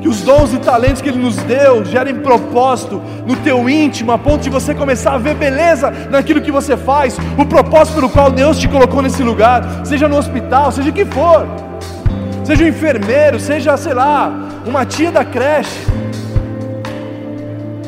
Que 0.03 0.09
os 0.09 0.20
dons 0.20 0.53
e 0.53 0.59
talentos 0.59 1.00
que 1.00 1.09
Ele 1.09 1.22
nos 1.22 1.36
deu 1.36 1.84
gerem 1.84 2.16
propósito 2.16 3.00
no 3.24 3.36
teu 3.36 3.70
íntimo, 3.70 4.11
a 4.11 4.18
ponto 4.18 4.42
de 4.42 4.50
você 4.50 4.74
começar 4.74 5.14
a 5.14 5.18
ver 5.18 5.36
beleza 5.36 5.92
naquilo 6.11 6.40
que 6.40 6.50
você 6.50 6.76
faz, 6.76 7.16
o 7.38 7.46
propósito 7.46 7.94
pelo 7.94 8.11
qual 8.11 8.30
Deus 8.30 8.59
te 8.59 8.66
colocou 8.66 9.00
nesse 9.00 9.22
lugar, 9.22 9.86
seja 9.86 10.09
no 10.09 10.18
hospital, 10.18 10.72
seja 10.72 10.90
o 10.90 10.92
que 10.92 11.05
for, 11.05 11.46
seja 12.42 12.64
um 12.64 12.68
enfermeiro, 12.68 13.38
seja, 13.38 13.76
sei 13.76 13.94
lá, 13.94 14.30
uma 14.66 14.84
tia 14.84 15.12
da 15.12 15.24
creche. 15.24 15.86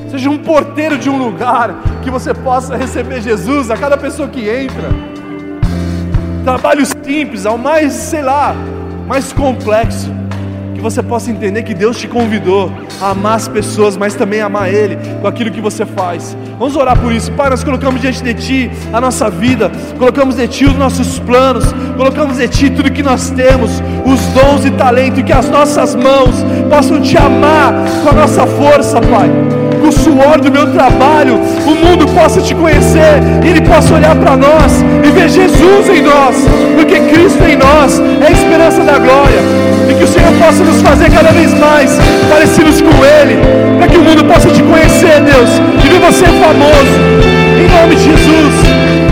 Seja 0.08 0.30
um 0.30 0.38
porteiro 0.38 0.96
de 0.96 1.10
um 1.10 1.18
lugar, 1.18 1.74
que 2.00 2.08
você 2.08 2.32
possa 2.32 2.76
receber 2.76 3.20
Jesus 3.20 3.68
a 3.68 3.76
cada 3.76 3.96
pessoa 3.96 4.28
que 4.28 4.48
entra. 4.48 4.88
Trabalho 6.44 6.86
simples, 7.04 7.44
ao 7.44 7.58
mais, 7.58 7.92
sei 7.92 8.22
lá, 8.22 8.54
mais 9.08 9.32
complexo, 9.32 10.12
você 10.84 11.02
possa 11.02 11.30
entender 11.30 11.62
que 11.62 11.72
Deus 11.72 11.98
te 11.98 12.06
convidou 12.06 12.70
a 13.00 13.10
amar 13.10 13.36
as 13.36 13.48
pessoas, 13.48 13.96
mas 13.96 14.14
também 14.14 14.42
amar 14.42 14.72
Ele 14.72 14.98
com 15.20 15.26
aquilo 15.26 15.50
que 15.50 15.60
você 15.60 15.86
faz. 15.86 16.36
Vamos 16.58 16.76
orar 16.76 16.98
por 17.00 17.10
isso, 17.10 17.32
Pai. 17.32 17.48
Nós 17.48 17.64
colocamos 17.64 18.02
diante 18.02 18.22
de 18.22 18.34
Ti 18.34 18.70
a 18.92 19.00
nossa 19.00 19.30
vida, 19.30 19.72
colocamos 19.98 20.36
de 20.36 20.46
Ti 20.46 20.66
os 20.66 20.76
nossos 20.76 21.18
planos, 21.20 21.64
colocamos 21.96 22.36
de 22.36 22.46
Ti 22.48 22.68
tudo 22.68 22.92
que 22.92 23.02
nós 23.02 23.30
temos, 23.30 23.70
os 24.04 24.20
dons 24.34 24.66
e 24.66 24.70
talento, 24.72 25.20
e 25.20 25.22
que 25.22 25.32
as 25.32 25.48
nossas 25.48 25.94
mãos 25.94 26.44
possam 26.68 27.00
Te 27.00 27.16
amar 27.16 27.72
com 28.02 28.10
a 28.10 28.12
nossa 28.12 28.46
força, 28.46 29.00
Pai 29.00 29.63
no 29.84 29.92
suor 29.92 30.40
do 30.40 30.50
meu 30.50 30.72
trabalho, 30.72 31.38
o 31.66 31.74
mundo 31.74 32.06
possa 32.14 32.40
te 32.40 32.54
conhecer, 32.54 33.20
e 33.44 33.48
ele 33.48 33.60
possa 33.60 33.92
olhar 33.92 34.16
para 34.16 34.34
nós 34.34 34.82
e 35.04 35.10
ver 35.10 35.28
Jesus 35.28 35.88
em 35.90 36.00
nós, 36.00 36.36
porque 36.74 37.00
Cristo 37.00 37.44
em 37.44 37.56
nós 37.56 38.00
é 38.00 38.28
a 38.28 38.30
esperança 38.30 38.82
da 38.82 38.98
glória, 38.98 39.40
e 39.88 39.94
que 39.94 40.04
o 40.04 40.08
Senhor 40.08 40.32
possa 40.42 40.64
nos 40.64 40.80
fazer 40.80 41.10
cada 41.10 41.32
vez 41.32 41.52
mais 41.52 41.98
parecidos 42.30 42.80
com 42.80 43.04
Ele, 43.04 43.36
para 43.76 43.88
que 43.88 43.98
o 43.98 44.02
mundo 44.02 44.24
possa 44.24 44.48
te 44.48 44.62
conhecer, 44.62 45.20
Deus, 45.20 45.50
e 45.84 45.88
ver 45.88 46.00
você 46.00 46.24
famoso, 46.24 46.94
em 47.60 47.68
nome 47.68 47.94
de 47.94 48.04
Jesus. 48.04 49.03